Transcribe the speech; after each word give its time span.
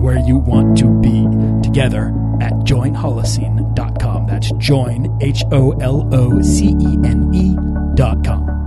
where 0.00 0.18
you 0.18 0.38
want 0.38 0.78
to 0.78 0.88
be 1.00 1.26
together 1.62 2.08
at 2.40 2.52
joinholocene.com. 2.64 4.26
That's 4.26 4.50
join, 4.52 5.18
H 5.20 5.44
O 5.52 5.72
L 5.80 6.08
O 6.12 6.40
C 6.42 6.68
E 6.80 6.98
N 7.04 7.30
E.com. 7.34 8.60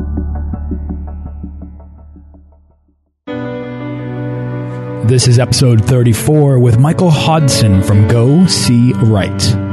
This 5.07 5.27
is 5.27 5.37
episode 5.37 5.83
34 5.83 6.59
with 6.59 6.79
Michael 6.79 7.11
Hodson 7.11 7.83
from 7.83 8.07
Go 8.07 8.45
See 8.45 8.93
Write. 8.93 9.72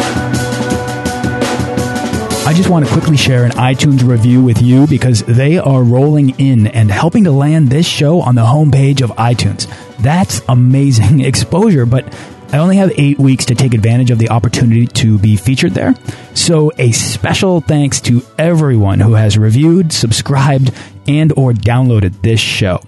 I 2.43 2.53
just 2.53 2.69
want 2.69 2.85
to 2.85 2.91
quickly 2.91 3.17
share 3.17 3.45
an 3.45 3.51
iTunes 3.51 4.05
review 4.05 4.43
with 4.43 4.61
you 4.63 4.87
because 4.87 5.21
they 5.23 5.59
are 5.59 5.83
rolling 5.83 6.31
in 6.39 6.67
and 6.67 6.89
helping 6.89 7.23
to 7.25 7.31
land 7.31 7.69
this 7.69 7.85
show 7.85 8.19
on 8.19 8.33
the 8.33 8.41
homepage 8.41 9.01
of 9.01 9.11
iTunes. 9.11 9.67
That's 9.99 10.41
amazing 10.49 11.19
exposure, 11.25 11.85
but 11.85 12.11
I 12.51 12.57
only 12.57 12.77
have 12.77 12.91
eight 12.97 13.19
weeks 13.19 13.45
to 13.45 13.55
take 13.55 13.75
advantage 13.75 14.09
of 14.09 14.17
the 14.17 14.29
opportunity 14.29 14.87
to 14.87 15.19
be 15.19 15.37
featured 15.37 15.73
there. 15.73 15.93
So 16.33 16.71
a 16.79 16.91
special 16.91 17.61
thanks 17.61 18.01
to 18.01 18.23
everyone 18.39 18.99
who 18.99 19.13
has 19.13 19.37
reviewed, 19.37 19.93
subscribed, 19.93 20.73
and 21.07 21.31
or 21.37 21.53
downloaded 21.53 22.23
this 22.23 22.39
show. 22.39 22.81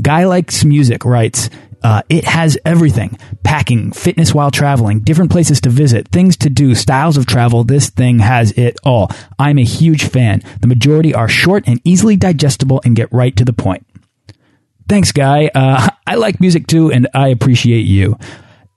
Guy 0.00 0.24
Likes 0.24 0.64
Music 0.64 1.04
writes, 1.04 1.50
uh, 1.82 2.02
it 2.08 2.24
has 2.24 2.58
everything 2.64 3.18
packing, 3.42 3.92
fitness 3.92 4.34
while 4.34 4.50
traveling, 4.50 5.00
different 5.00 5.30
places 5.30 5.60
to 5.62 5.70
visit, 5.70 6.08
things 6.08 6.36
to 6.38 6.50
do, 6.50 6.74
styles 6.74 7.16
of 7.16 7.26
travel. 7.26 7.64
This 7.64 7.90
thing 7.90 8.18
has 8.18 8.52
it 8.52 8.76
all. 8.84 9.10
I'm 9.38 9.58
a 9.58 9.64
huge 9.64 10.04
fan. 10.04 10.42
The 10.60 10.66
majority 10.66 11.14
are 11.14 11.28
short 11.28 11.64
and 11.66 11.80
easily 11.84 12.16
digestible 12.16 12.80
and 12.84 12.96
get 12.96 13.12
right 13.12 13.34
to 13.36 13.44
the 13.44 13.52
point. 13.52 13.86
Thanks, 14.88 15.12
Guy. 15.12 15.50
Uh, 15.54 15.88
I 16.06 16.14
like 16.16 16.40
music 16.40 16.66
too, 16.66 16.90
and 16.92 17.08
I 17.14 17.28
appreciate 17.28 17.86
you. 17.86 18.18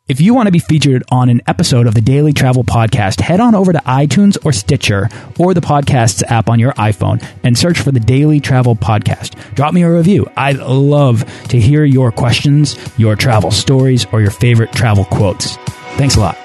If 0.09 0.19
you 0.19 0.33
want 0.33 0.47
to 0.47 0.52
be 0.52 0.57
featured 0.57 1.03
on 1.11 1.29
an 1.29 1.39
episode 1.45 1.85
of 1.85 1.93
the 1.93 2.02
Daily 2.02 2.33
Travel 2.33 2.63
Podcast, 2.63 3.21
head 3.21 3.39
on 3.39 3.53
over 3.53 3.71
to 3.71 3.79
iTunes 3.81 4.43
or 4.43 4.52
Stitcher 4.52 5.07
or 5.38 5.53
the 5.53 5.61
Podcasts 5.61 6.23
app 6.31 6.49
on 6.49 6.57
your 6.57 6.73
iPhone 6.73 7.23
and 7.43 7.55
search 7.55 7.79
for 7.79 7.91
the 7.91 7.99
Daily 7.99 8.39
Travel 8.39 8.75
Podcast. 8.75 9.35
Drop 9.53 9.71
me 9.71 9.83
a 9.83 9.91
review. 9.91 10.27
I'd 10.35 10.57
love 10.57 11.23
to 11.49 11.59
hear 11.59 11.85
your 11.85 12.11
questions, 12.11 12.75
your 12.97 13.15
travel 13.15 13.52
stories, 13.52 14.07
or 14.11 14.19
your 14.19 14.31
favorite 14.31 14.71
travel 14.71 15.05
quotes. 15.05 15.57
Thanks 15.97 16.15
a 16.15 16.21
lot. 16.21 16.37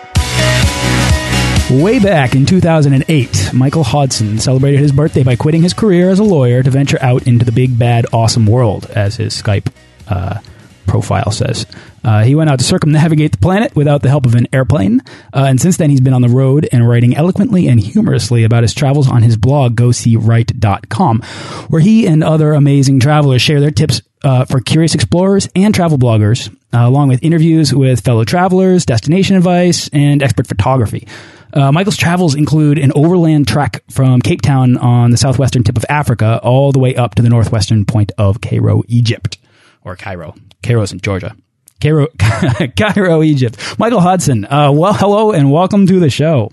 Way 1.70 2.00
back 2.00 2.34
in 2.34 2.44
2008, 2.44 3.54
Michael 3.54 3.84
Hodson 3.84 4.38
celebrated 4.40 4.80
his 4.80 4.92
birthday 4.92 5.22
by 5.22 5.36
quitting 5.36 5.62
his 5.62 5.72
career 5.72 6.10
as 6.10 6.18
a 6.18 6.22
lawyer 6.22 6.62
to 6.62 6.70
venture 6.70 6.98
out 7.00 7.26
into 7.26 7.46
the 7.46 7.52
big, 7.52 7.78
bad, 7.78 8.04
awesome 8.12 8.44
world, 8.44 8.84
as 8.90 9.16
his 9.16 9.40
Skype 9.40 9.72
uh, 10.06 10.40
profile 10.86 11.30
says. 11.30 11.64
Uh, 12.04 12.22
he 12.22 12.34
went 12.34 12.50
out 12.50 12.58
to 12.58 12.64
circumnavigate 12.64 13.32
the 13.32 13.38
planet 13.38 13.74
without 13.74 14.02
the 14.02 14.08
help 14.08 14.26
of 14.26 14.34
an 14.34 14.46
airplane, 14.52 15.00
uh, 15.32 15.46
and 15.48 15.60
since 15.60 15.76
then 15.76 15.90
he's 15.90 16.00
been 16.00 16.12
on 16.12 16.22
the 16.22 16.28
road 16.28 16.68
and 16.72 16.88
writing 16.88 17.16
eloquently 17.16 17.66
and 17.66 17.80
humorously 17.80 18.44
about 18.44 18.62
his 18.62 18.74
travels 18.74 19.08
on 19.08 19.22
his 19.22 19.36
blog, 19.36 19.74
GoSeeWrite.com, 19.76 21.22
where 21.68 21.80
he 21.80 22.06
and 22.06 22.22
other 22.22 22.52
amazing 22.52 23.00
travelers 23.00 23.42
share 23.42 23.60
their 23.60 23.70
tips 23.70 24.02
uh, 24.22 24.44
for 24.44 24.60
curious 24.60 24.94
explorers 24.94 25.48
and 25.54 25.74
travel 25.74 25.98
bloggers, 25.98 26.48
uh, 26.72 26.86
along 26.86 27.08
with 27.08 27.22
interviews 27.22 27.74
with 27.74 28.00
fellow 28.00 28.24
travelers, 28.24 28.86
destination 28.86 29.36
advice, 29.36 29.88
and 29.92 30.22
expert 30.22 30.46
photography. 30.46 31.06
Uh, 31.52 31.70
Michael's 31.70 31.96
travels 31.96 32.34
include 32.34 32.78
an 32.78 32.90
overland 32.96 33.46
trek 33.46 33.84
from 33.88 34.20
Cape 34.20 34.42
Town 34.42 34.76
on 34.76 35.12
the 35.12 35.16
southwestern 35.16 35.62
tip 35.62 35.76
of 35.76 35.84
Africa 35.88 36.40
all 36.42 36.72
the 36.72 36.80
way 36.80 36.96
up 36.96 37.14
to 37.14 37.22
the 37.22 37.28
northwestern 37.28 37.84
point 37.84 38.10
of 38.18 38.40
Cairo, 38.40 38.82
Egypt. 38.88 39.38
Or 39.82 39.94
Cairo. 39.94 40.34
Cairo's 40.62 40.90
in 40.90 41.00
Georgia. 41.00 41.36
Cairo, 41.80 42.08
Cairo, 42.76 43.22
Egypt. 43.22 43.78
Michael 43.78 44.00
Hodson, 44.00 44.44
uh, 44.46 44.72
well, 44.72 44.94
hello 44.94 45.32
and 45.32 45.50
welcome 45.52 45.86
to 45.86 46.00
the 46.00 46.10
show. 46.10 46.50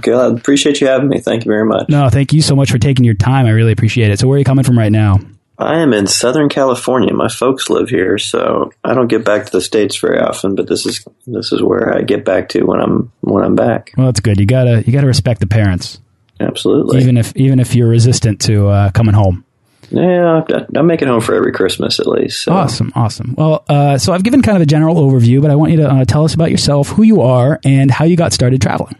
Good. 0.00 0.38
Appreciate 0.38 0.80
you 0.80 0.86
having 0.86 1.08
me. 1.08 1.20
Thank 1.20 1.44
you 1.44 1.50
very 1.50 1.64
much. 1.66 1.88
No, 1.88 2.08
thank 2.08 2.32
you 2.32 2.40
so 2.40 2.56
much 2.56 2.70
for 2.70 2.78
taking 2.78 3.04
your 3.04 3.14
time. 3.14 3.46
I 3.46 3.50
really 3.50 3.72
appreciate 3.72 4.10
it. 4.10 4.18
So, 4.18 4.26
where 4.26 4.36
are 4.36 4.38
you 4.38 4.44
coming 4.44 4.64
from 4.64 4.78
right 4.78 4.92
now? 4.92 5.18
I 5.58 5.78
am 5.80 5.92
in 5.92 6.06
Southern 6.06 6.48
California. 6.48 7.14
My 7.14 7.28
folks 7.28 7.70
live 7.70 7.88
here, 7.88 8.18
so 8.18 8.72
I 8.82 8.94
don't 8.94 9.06
get 9.06 9.24
back 9.24 9.46
to 9.46 9.52
the 9.52 9.60
states 9.60 9.96
very 9.98 10.18
often. 10.18 10.54
But 10.56 10.68
this 10.68 10.84
is 10.84 11.06
this 11.26 11.52
is 11.52 11.62
where 11.62 11.94
I 11.96 12.02
get 12.02 12.24
back 12.24 12.48
to 12.50 12.62
when 12.64 12.80
I'm 12.80 13.12
when 13.20 13.44
I'm 13.44 13.54
back. 13.54 13.92
Well, 13.96 14.06
that's 14.06 14.20
good. 14.20 14.40
You 14.40 14.46
gotta 14.46 14.82
you 14.84 14.92
gotta 14.92 15.06
respect 15.06 15.40
the 15.40 15.46
parents, 15.46 16.00
Absolutely. 16.40 17.00
even 17.02 17.16
if 17.16 17.36
even 17.36 17.60
if 17.60 17.74
you're 17.74 17.88
resistant 17.88 18.40
to 18.42 18.68
uh, 18.68 18.90
coming 18.90 19.14
home. 19.14 19.43
Yeah, 19.90 20.42
I- 20.48 20.78
I 20.78 20.82
make 20.82 21.02
it 21.02 21.08
home 21.08 21.20
for 21.20 21.34
every 21.34 21.52
Christmas 21.52 22.00
at 22.00 22.06
least. 22.06 22.42
So. 22.42 22.52
Awesome, 22.52 22.92
awesome. 22.94 23.34
Well, 23.36 23.64
uh, 23.68 23.98
so 23.98 24.12
I've 24.12 24.22
given 24.24 24.42
kind 24.42 24.56
of 24.56 24.62
a 24.62 24.66
general 24.66 24.96
overview, 24.96 25.40
but 25.42 25.50
I 25.50 25.56
want 25.56 25.72
you 25.72 25.78
to 25.78 25.88
uh, 25.90 26.04
tell 26.04 26.24
us 26.24 26.34
about 26.34 26.50
yourself, 26.50 26.88
who 26.88 27.02
you 27.02 27.22
are, 27.22 27.60
and 27.64 27.90
how 27.90 28.04
you 28.04 28.16
got 28.16 28.32
started 28.32 28.60
traveling. 28.62 28.96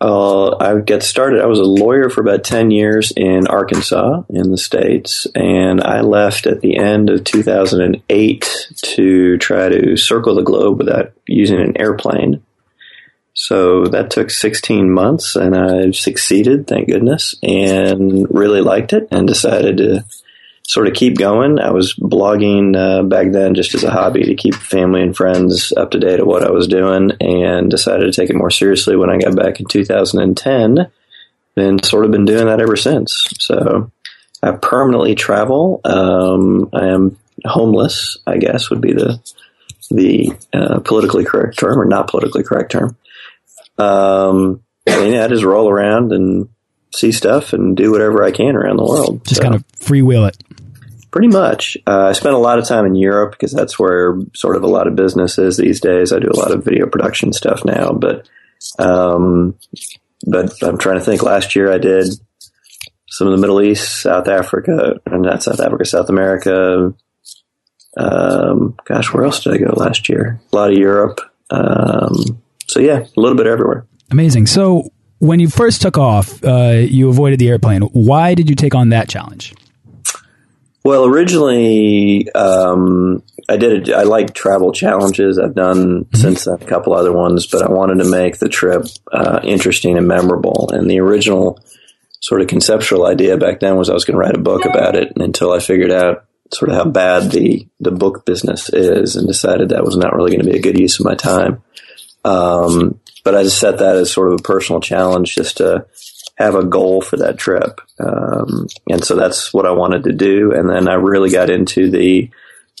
Uh, 0.00 0.56
I 0.58 0.78
got 0.78 1.02
started. 1.02 1.40
I 1.42 1.46
was 1.46 1.58
a 1.58 1.64
lawyer 1.64 2.08
for 2.08 2.20
about 2.20 2.44
10 2.44 2.70
years 2.70 3.12
in 3.16 3.48
Arkansas 3.48 4.22
in 4.30 4.52
the 4.52 4.56
States, 4.56 5.26
and 5.34 5.80
I 5.82 6.02
left 6.02 6.46
at 6.46 6.60
the 6.60 6.76
end 6.76 7.10
of 7.10 7.24
2008 7.24 8.68
to 8.82 9.36
try 9.38 9.68
to 9.68 9.96
circle 9.96 10.36
the 10.36 10.42
globe 10.42 10.78
without 10.78 11.12
using 11.26 11.60
an 11.60 11.76
airplane. 11.80 12.42
So 13.40 13.84
that 13.84 14.10
took 14.10 14.30
16 14.30 14.90
months, 14.90 15.36
and 15.36 15.56
I 15.56 15.92
succeeded, 15.92 16.66
thank 16.66 16.88
goodness, 16.88 17.36
and 17.40 18.26
really 18.34 18.60
liked 18.60 18.92
it 18.92 19.06
and 19.12 19.28
decided 19.28 19.76
to 19.76 20.04
sort 20.66 20.88
of 20.88 20.94
keep 20.94 21.16
going. 21.16 21.60
I 21.60 21.70
was 21.70 21.94
blogging 21.94 22.76
uh, 22.76 23.04
back 23.04 23.30
then 23.30 23.54
just 23.54 23.76
as 23.76 23.84
a 23.84 23.92
hobby 23.92 24.24
to 24.24 24.34
keep 24.34 24.56
family 24.56 25.02
and 25.02 25.16
friends 25.16 25.72
up 25.76 25.92
to 25.92 26.00
date 26.00 26.18
at 26.18 26.26
what 26.26 26.42
I 26.42 26.50
was 26.50 26.66
doing, 26.66 27.12
and 27.20 27.70
decided 27.70 28.12
to 28.12 28.20
take 28.20 28.28
it 28.28 28.34
more 28.34 28.50
seriously 28.50 28.96
when 28.96 29.08
I 29.08 29.18
got 29.18 29.36
back 29.36 29.60
in 29.60 29.66
2010. 29.66 30.90
And 31.56 31.84
sort 31.84 32.04
of 32.04 32.10
been 32.10 32.24
doing 32.24 32.46
that 32.46 32.60
ever 32.60 32.76
since. 32.76 33.28
So 33.38 33.92
I 34.42 34.50
permanently 34.50 35.14
travel. 35.14 35.80
Um, 35.84 36.70
I 36.72 36.88
am 36.88 37.16
homeless, 37.44 38.18
I 38.26 38.38
guess 38.38 38.68
would 38.68 38.80
be 38.80 38.94
the 38.94 39.20
the 39.92 40.32
uh, 40.52 40.80
politically 40.80 41.24
correct 41.24 41.60
term, 41.60 41.80
or 41.80 41.84
not 41.84 42.10
politically 42.10 42.42
correct 42.42 42.72
term. 42.72 42.96
Um, 43.78 44.62
I 44.88 45.00
mean, 45.02 45.14
I 45.14 45.28
just 45.28 45.44
roll 45.44 45.68
around 45.68 46.12
and 46.12 46.48
see 46.94 47.12
stuff 47.12 47.52
and 47.52 47.76
do 47.76 47.90
whatever 47.90 48.22
I 48.24 48.30
can 48.30 48.56
around 48.56 48.76
the 48.78 48.84
world. 48.84 49.24
Just 49.24 49.36
So- 49.36 49.42
kind 49.42 49.54
of 49.54 49.64
freewheel 49.80 50.28
it. 50.28 50.36
Pretty 51.10 51.28
much. 51.28 51.76
Uh, 51.86 52.08
I 52.08 52.12
spent 52.12 52.34
a 52.34 52.38
lot 52.38 52.58
of 52.58 52.66
time 52.66 52.84
in 52.84 52.94
Europe 52.94 53.30
because 53.32 53.52
that's 53.52 53.78
where 53.78 54.18
sort 54.34 54.56
of 54.56 54.62
a 54.62 54.66
lot 54.66 54.86
of 54.86 54.94
business 54.94 55.38
is 55.38 55.56
these 55.56 55.80
days. 55.80 56.12
I 56.12 56.18
do 56.18 56.28
a 56.30 56.36
lot 56.38 56.50
of 56.52 56.64
video 56.64 56.86
production 56.86 57.32
stuff 57.32 57.64
now, 57.64 57.92
but 57.92 58.28
um, 58.78 59.54
but 60.26 60.52
I'm 60.62 60.76
trying 60.76 60.98
to 60.98 61.04
think. 61.04 61.22
Last 61.22 61.56
year 61.56 61.72
I 61.72 61.78
did 61.78 62.08
some 63.08 63.26
of 63.26 63.32
the 63.32 63.40
Middle 63.40 63.62
East, 63.62 64.02
South 64.02 64.28
Africa, 64.28 65.00
or 65.10 65.18
not 65.18 65.42
South 65.42 65.60
Africa, 65.60 65.86
South 65.86 66.10
America. 66.10 66.92
Um, 67.96 68.76
gosh, 68.84 69.12
where 69.12 69.24
else 69.24 69.42
did 69.42 69.54
I 69.54 69.58
go 69.58 69.72
last 69.76 70.10
year? 70.10 70.40
A 70.52 70.56
lot 70.56 70.70
of 70.70 70.76
Europe. 70.78 71.20
Um, 71.50 72.42
so 72.68 72.80
yeah, 72.80 72.98
a 72.98 73.20
little 73.20 73.36
bit 73.36 73.46
everywhere. 73.46 73.86
Amazing. 74.10 74.46
So, 74.46 74.90
when 75.18 75.40
you 75.40 75.48
first 75.48 75.82
took 75.82 75.98
off, 75.98 76.42
uh, 76.44 76.84
you 76.88 77.08
avoided 77.08 77.40
the 77.40 77.48
airplane. 77.48 77.82
Why 77.82 78.34
did 78.34 78.48
you 78.48 78.54
take 78.54 78.74
on 78.74 78.90
that 78.90 79.08
challenge? 79.08 79.54
Well, 80.84 81.04
originally, 81.06 82.30
um, 82.32 83.22
I 83.48 83.56
did. 83.56 83.88
A, 83.88 83.96
I 83.96 84.02
like 84.04 84.32
travel 84.32 84.72
challenges. 84.72 85.38
I've 85.38 85.54
done 85.54 86.06
since 86.14 86.44
then 86.44 86.54
a 86.54 86.64
couple 86.64 86.94
other 86.94 87.12
ones, 87.12 87.46
but 87.46 87.62
I 87.62 87.70
wanted 87.70 88.02
to 88.02 88.10
make 88.10 88.38
the 88.38 88.48
trip 88.48 88.86
uh, 89.12 89.40
interesting 89.42 89.98
and 89.98 90.06
memorable. 90.06 90.70
And 90.72 90.90
the 90.90 91.00
original 91.00 91.58
sort 92.20 92.40
of 92.40 92.48
conceptual 92.48 93.06
idea 93.06 93.36
back 93.36 93.60
then 93.60 93.76
was 93.76 93.90
I 93.90 93.94
was 93.94 94.04
going 94.04 94.14
to 94.14 94.20
write 94.20 94.34
a 94.34 94.40
book 94.40 94.64
about 94.64 94.94
it 94.94 95.12
until 95.16 95.52
I 95.52 95.60
figured 95.60 95.92
out 95.92 96.24
sort 96.52 96.70
of 96.70 96.76
how 96.76 96.84
bad 96.84 97.30
the, 97.30 97.66
the 97.80 97.90
book 97.90 98.24
business 98.24 98.70
is 98.70 99.16
and 99.16 99.26
decided 99.26 99.68
that 99.68 99.84
was 99.84 99.96
not 99.96 100.14
really 100.14 100.30
going 100.30 100.44
to 100.44 100.50
be 100.50 100.58
a 100.58 100.62
good 100.62 100.78
use 100.78 100.98
of 100.98 101.06
my 101.06 101.14
time. 101.14 101.62
Um, 102.28 103.00
but 103.24 103.34
I 103.34 103.42
just 103.42 103.58
set 103.58 103.78
that 103.78 103.96
as 103.96 104.12
sort 104.12 104.32
of 104.32 104.40
a 104.40 104.42
personal 104.42 104.80
challenge 104.80 105.34
just 105.34 105.58
to 105.58 105.86
have 106.36 106.54
a 106.54 106.64
goal 106.64 107.00
for 107.00 107.16
that 107.16 107.38
trip. 107.38 107.80
Um, 107.98 108.68
and 108.88 109.04
so 109.04 109.16
that's 109.16 109.52
what 109.52 109.66
I 109.66 109.72
wanted 109.72 110.04
to 110.04 110.12
do. 110.12 110.52
And 110.52 110.68
then 110.68 110.88
I 110.88 110.94
really 110.94 111.30
got 111.30 111.50
into 111.50 111.90
the 111.90 112.30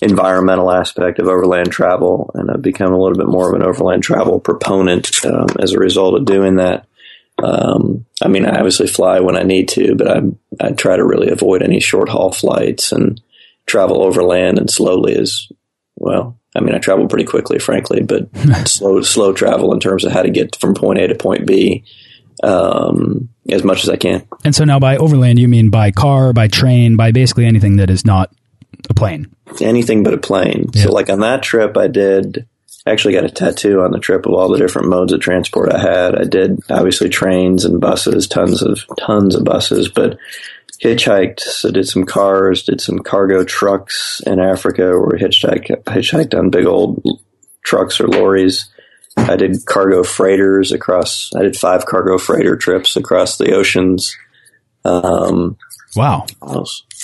environmental 0.00 0.70
aspect 0.70 1.18
of 1.18 1.26
overland 1.26 1.72
travel 1.72 2.30
and 2.34 2.50
I've 2.50 2.62
become 2.62 2.92
a 2.92 2.98
little 2.98 3.18
bit 3.18 3.26
more 3.26 3.48
of 3.48 3.60
an 3.60 3.66
overland 3.66 4.04
travel 4.04 4.38
proponent 4.38 5.24
um, 5.24 5.48
as 5.58 5.72
a 5.72 5.78
result 5.78 6.14
of 6.14 6.24
doing 6.24 6.56
that. 6.56 6.86
Um, 7.42 8.04
I 8.22 8.28
mean, 8.28 8.44
I 8.44 8.56
obviously 8.56 8.86
fly 8.86 9.20
when 9.20 9.36
I 9.36 9.42
need 9.42 9.68
to, 9.70 9.94
but 9.94 10.08
I 10.08 10.20
I 10.60 10.72
try 10.72 10.96
to 10.96 11.04
really 11.04 11.30
avoid 11.30 11.62
any 11.62 11.78
short 11.80 12.08
haul 12.08 12.32
flights 12.32 12.90
and 12.90 13.20
travel 13.66 14.02
overland 14.02 14.58
and 14.58 14.70
slowly 14.70 15.16
as 15.16 15.48
well. 15.98 16.38
I 16.56 16.60
mean, 16.60 16.74
I 16.74 16.78
travel 16.78 17.06
pretty 17.08 17.24
quickly, 17.24 17.58
frankly, 17.58 18.02
but 18.02 18.28
slow 18.66 19.02
slow 19.02 19.32
travel 19.32 19.72
in 19.72 19.80
terms 19.80 20.04
of 20.04 20.12
how 20.12 20.22
to 20.22 20.30
get 20.30 20.56
from 20.56 20.74
point 20.74 20.98
A 20.98 21.08
to 21.08 21.14
point 21.14 21.46
B 21.46 21.84
um, 22.42 23.28
as 23.48 23.62
much 23.62 23.82
as 23.82 23.90
I 23.90 23.96
can. 23.96 24.26
And 24.44 24.54
so 24.54 24.64
now 24.64 24.78
by 24.78 24.96
overland, 24.96 25.38
you 25.38 25.48
mean 25.48 25.70
by 25.70 25.90
car, 25.90 26.32
by 26.32 26.48
train, 26.48 26.96
by 26.96 27.12
basically 27.12 27.46
anything 27.46 27.76
that 27.76 27.90
is 27.90 28.04
not 28.04 28.32
a 28.88 28.94
plane. 28.94 29.34
Anything 29.60 30.02
but 30.02 30.14
a 30.14 30.18
plane. 30.18 30.70
Yeah. 30.72 30.84
So, 30.84 30.92
like 30.92 31.10
on 31.10 31.20
that 31.20 31.42
trip, 31.42 31.76
I 31.76 31.88
did 31.88 32.46
actually 32.86 33.14
got 33.14 33.24
a 33.24 33.30
tattoo 33.30 33.82
on 33.82 33.90
the 33.90 33.98
trip 33.98 34.26
of 34.26 34.32
all 34.32 34.48
the 34.48 34.58
different 34.58 34.88
modes 34.88 35.12
of 35.12 35.20
transport 35.20 35.72
I 35.72 35.80
had. 35.80 36.18
I 36.18 36.24
did 36.24 36.60
obviously 36.70 37.08
trains 37.08 37.64
and 37.64 37.80
buses, 37.80 38.26
tons 38.26 38.62
of 38.62 38.84
tons 38.98 39.34
of 39.34 39.44
buses, 39.44 39.88
but 39.88 40.18
hitchhiked. 40.82 41.40
So 41.40 41.70
did 41.70 41.88
some 41.88 42.04
cars, 42.04 42.62
did 42.62 42.80
some 42.80 42.98
cargo 43.00 43.44
trucks 43.44 44.20
in 44.26 44.38
Africa, 44.40 44.98
where 44.98 45.18
hitchhiked 45.18 45.84
hitchhiked 45.84 46.38
on 46.38 46.50
big 46.50 46.66
old 46.66 47.02
trucks 47.64 48.00
or 48.00 48.08
lorries. 48.08 48.70
I 49.16 49.36
did 49.36 49.66
cargo 49.66 50.04
freighters 50.04 50.72
across. 50.72 51.30
I 51.34 51.42
did 51.42 51.56
five 51.56 51.86
cargo 51.86 52.18
freighter 52.18 52.56
trips 52.56 52.96
across 52.96 53.36
the 53.36 53.52
oceans. 53.52 54.16
Um, 54.84 55.56
wow. 55.96 56.26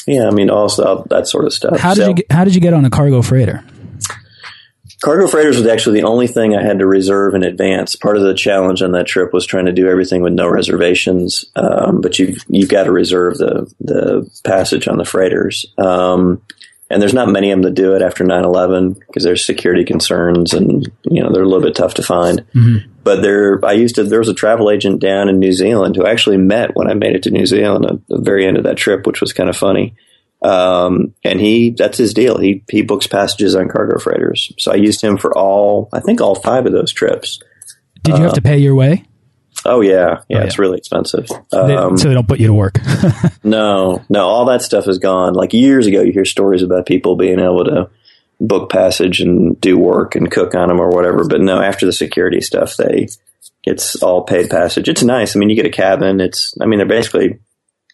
Yeah, 0.06 0.28
I 0.28 0.30
mean, 0.30 0.50
all 0.50 0.68
that 0.68 1.26
sort 1.26 1.44
of 1.44 1.52
stuff. 1.52 1.78
How 1.78 1.94
did 1.94 2.02
so, 2.02 2.08
you 2.08 2.14
get, 2.14 2.32
How 2.32 2.44
did 2.44 2.54
you 2.54 2.60
get 2.60 2.72
on 2.72 2.84
a 2.84 2.90
cargo 2.90 3.20
freighter? 3.22 3.64
Cargo 5.04 5.26
freighters 5.26 5.58
was 5.58 5.66
actually 5.66 6.00
the 6.00 6.06
only 6.06 6.26
thing 6.26 6.56
I 6.56 6.62
had 6.62 6.78
to 6.78 6.86
reserve 6.86 7.34
in 7.34 7.42
advance. 7.42 7.94
Part 7.94 8.16
of 8.16 8.22
the 8.22 8.32
challenge 8.32 8.80
on 8.80 8.92
that 8.92 9.06
trip 9.06 9.34
was 9.34 9.44
trying 9.44 9.66
to 9.66 9.72
do 9.72 9.86
everything 9.86 10.22
with 10.22 10.32
no 10.32 10.48
reservations, 10.48 11.44
um, 11.56 12.00
but 12.00 12.18
you've 12.18 12.42
you've 12.48 12.70
got 12.70 12.84
to 12.84 12.90
reserve 12.90 13.36
the 13.36 13.70
the 13.80 14.26
passage 14.44 14.88
on 14.88 14.96
the 14.96 15.04
freighters. 15.04 15.66
Um, 15.76 16.40
and 16.88 17.02
there's 17.02 17.12
not 17.12 17.28
many 17.28 17.50
of 17.50 17.56
them 17.56 17.62
that 17.64 17.74
do 17.74 17.94
it 17.94 18.00
after 18.00 18.24
9/11 18.24 18.98
because 18.98 19.24
there's 19.24 19.44
security 19.44 19.84
concerns 19.84 20.54
and 20.54 20.90
you 21.02 21.22
know 21.22 21.30
they're 21.30 21.42
a 21.42 21.48
little 21.48 21.60
bit 21.60 21.74
tough 21.74 21.92
to 21.94 22.02
find. 22.02 22.40
Mm-hmm. 22.54 22.90
But 23.02 23.20
there, 23.20 23.62
I 23.62 23.72
used 23.72 23.96
to. 23.96 24.04
There 24.04 24.20
was 24.20 24.30
a 24.30 24.34
travel 24.34 24.70
agent 24.70 25.02
down 25.02 25.28
in 25.28 25.38
New 25.38 25.52
Zealand 25.52 25.96
who 25.96 26.06
actually 26.06 26.38
met 26.38 26.74
when 26.74 26.88
I 26.88 26.94
made 26.94 27.14
it 27.14 27.24
to 27.24 27.30
New 27.30 27.44
Zealand 27.44 27.84
at 27.84 28.08
the 28.08 28.22
very 28.22 28.46
end 28.46 28.56
of 28.56 28.64
that 28.64 28.78
trip, 28.78 29.06
which 29.06 29.20
was 29.20 29.34
kind 29.34 29.50
of 29.50 29.56
funny. 29.56 29.94
Um, 30.44 31.14
and 31.24 31.40
he, 31.40 31.70
that's 31.70 31.96
his 31.96 32.12
deal. 32.12 32.38
He, 32.38 32.62
he 32.70 32.82
books 32.82 33.06
passages 33.06 33.56
on 33.56 33.68
cargo 33.68 33.98
freighters. 33.98 34.52
So 34.58 34.72
I 34.72 34.74
used 34.74 35.00
him 35.00 35.16
for 35.16 35.36
all, 35.36 35.88
I 35.92 36.00
think 36.00 36.20
all 36.20 36.34
five 36.34 36.66
of 36.66 36.72
those 36.72 36.92
trips. 36.92 37.40
Did 38.02 38.18
you 38.18 38.24
uh, 38.24 38.26
have 38.26 38.34
to 38.34 38.42
pay 38.42 38.58
your 38.58 38.74
way? 38.74 39.04
Oh 39.64 39.80
yeah. 39.80 39.94
Yeah. 39.94 40.16
Oh, 40.18 40.24
yeah. 40.28 40.42
It's 40.42 40.58
really 40.58 40.76
expensive. 40.76 41.30
Um, 41.50 41.96
so 41.96 42.08
they 42.08 42.14
don't 42.14 42.28
put 42.28 42.40
you 42.40 42.48
to 42.48 42.54
work. 42.54 42.78
no, 43.44 44.04
no, 44.10 44.26
all 44.26 44.44
that 44.46 44.60
stuff 44.60 44.86
is 44.86 44.98
gone. 44.98 45.32
Like 45.32 45.54
years 45.54 45.86
ago, 45.86 46.02
you 46.02 46.12
hear 46.12 46.26
stories 46.26 46.62
about 46.62 46.84
people 46.84 47.16
being 47.16 47.40
able 47.40 47.64
to 47.64 47.88
book 48.38 48.70
passage 48.70 49.20
and 49.20 49.58
do 49.60 49.78
work 49.78 50.14
and 50.14 50.30
cook 50.30 50.54
on 50.54 50.68
them 50.68 50.80
or 50.80 50.90
whatever. 50.90 51.26
But 51.26 51.40
no, 51.40 51.60
after 51.60 51.86
the 51.86 51.92
security 51.92 52.42
stuff, 52.42 52.76
they, 52.76 53.08
it's 53.62 54.02
all 54.02 54.22
paid 54.24 54.50
passage. 54.50 54.88
It's 54.90 55.02
nice. 55.02 55.34
I 55.34 55.38
mean, 55.38 55.48
you 55.48 55.56
get 55.56 55.64
a 55.64 55.70
cabin. 55.70 56.20
It's, 56.20 56.54
I 56.60 56.66
mean, 56.66 56.78
they're 56.78 56.86
basically 56.86 57.38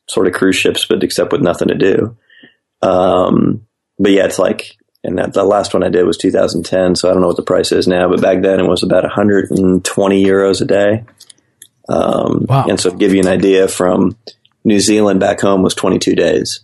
sort 0.09 0.27
of 0.27 0.33
cruise 0.33 0.57
ships, 0.57 0.85
but 0.85 1.05
except 1.05 1.31
with 1.31 1.43
nothing 1.43 1.69
to 1.69 1.77
do. 1.77 2.17
Um, 2.83 3.67
but 3.99 4.13
yeah, 4.13 4.25
it's 4.25 4.39
like, 4.39 4.77
and 5.03 5.19
that 5.19 5.33
the 5.33 5.45
last 5.45 5.73
one 5.73 5.83
I 5.83 5.89
did 5.89 6.05
was 6.05 6.17
2010, 6.19 6.95
so 6.95 7.09
I 7.09 7.13
don't 7.13 7.23
know 7.23 7.29
what 7.29 7.37
the 7.37 7.43
price 7.43 7.73
is 7.73 7.89
now, 7.89 8.09
but 8.09 8.21
back 8.21 8.43
then 8.43 8.61
it 8.61 8.69
was 8.69 8.83
about 8.83 9.05
120 9.05 10.25
euros 10.25 10.61
a 10.61 10.65
day. 10.65 11.05
Um, 11.89 12.47
wow. 12.49 12.67
And 12.69 12.79
so 12.79 12.91
to 12.91 12.97
give 12.97 13.15
you 13.15 13.21
an 13.21 13.27
idea, 13.27 13.67
from 13.69 14.17
New 14.65 14.81
Zealand 14.81 15.21
back 15.21 15.41
home 15.41 15.63
was 15.63 15.75
22 15.75 16.15
days. 16.15 16.61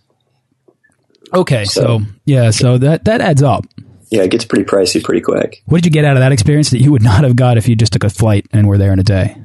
Okay, 1.33 1.65
so, 1.65 1.81
so 1.81 2.01
yeah, 2.25 2.51
so 2.51 2.77
that 2.77 3.03
that 3.05 3.19
adds 3.19 3.43
up. 3.43 3.65
Yeah, 4.09 4.21
it 4.21 4.31
gets 4.31 4.45
pretty 4.45 4.63
pricey 4.63 5.03
pretty 5.03 5.19
quick. 5.19 5.61
What 5.65 5.79
did 5.79 5.85
you 5.85 5.91
get 5.91 6.05
out 6.05 6.15
of 6.15 6.21
that 6.21 6.31
experience 6.31 6.69
that 6.69 6.79
you 6.79 6.91
would 6.93 7.03
not 7.03 7.25
have 7.25 7.35
got 7.35 7.57
if 7.57 7.67
you 7.67 7.75
just 7.75 7.91
took 7.91 8.05
a 8.05 8.09
flight 8.09 8.45
and 8.53 8.67
were 8.67 8.77
there 8.77 8.93
in 8.93 8.99
a 8.99 9.03
day? 9.03 9.35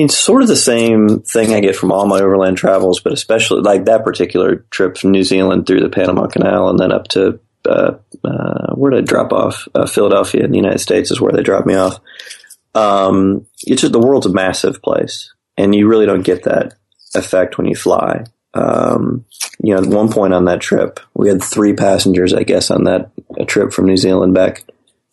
Mean, 0.00 0.08
sort 0.08 0.42
of 0.42 0.48
the 0.48 0.56
same 0.56 1.20
thing 1.20 1.52
I 1.52 1.60
get 1.60 1.76
from 1.76 1.92
all 1.92 2.06
my 2.06 2.20
overland 2.20 2.56
travels, 2.56 3.00
but 3.00 3.12
especially 3.12 3.62
like 3.62 3.84
that 3.84 4.04
particular 4.04 4.64
trip 4.70 4.96
from 4.96 5.10
New 5.10 5.24
Zealand 5.24 5.66
through 5.66 5.80
the 5.80 5.88
Panama 5.88 6.26
Canal 6.26 6.70
and 6.70 6.78
then 6.78 6.92
up 6.92 7.08
to 7.08 7.40
uh, 7.68 7.92
uh, 8.24 8.74
where 8.74 8.90
did 8.90 9.02
I 9.02 9.06
drop 9.06 9.32
off? 9.32 9.68
Uh, 9.74 9.86
Philadelphia 9.86 10.44
in 10.44 10.50
the 10.50 10.56
United 10.56 10.78
States 10.78 11.10
is 11.10 11.20
where 11.20 11.32
they 11.32 11.42
dropped 11.42 11.66
me 11.66 11.74
off. 11.74 12.00
Um, 12.74 13.46
it's 13.66 13.82
just 13.82 13.92
the 13.92 13.98
world's 13.98 14.26
a 14.26 14.32
massive 14.32 14.82
place, 14.82 15.32
and 15.56 15.74
you 15.74 15.88
really 15.88 16.06
don't 16.06 16.22
get 16.22 16.44
that 16.44 16.74
effect 17.14 17.58
when 17.58 17.66
you 17.66 17.74
fly. 17.74 18.24
Um, 18.54 19.24
you 19.62 19.74
know, 19.74 19.82
at 19.82 19.86
one 19.86 20.10
point 20.10 20.32
on 20.32 20.46
that 20.46 20.60
trip, 20.60 21.00
we 21.14 21.28
had 21.28 21.42
three 21.42 21.74
passengers, 21.74 22.32
I 22.32 22.42
guess, 22.42 22.70
on 22.70 22.84
that 22.84 23.10
trip 23.46 23.72
from 23.72 23.86
New 23.86 23.96
Zealand 23.96 24.34
back 24.34 24.64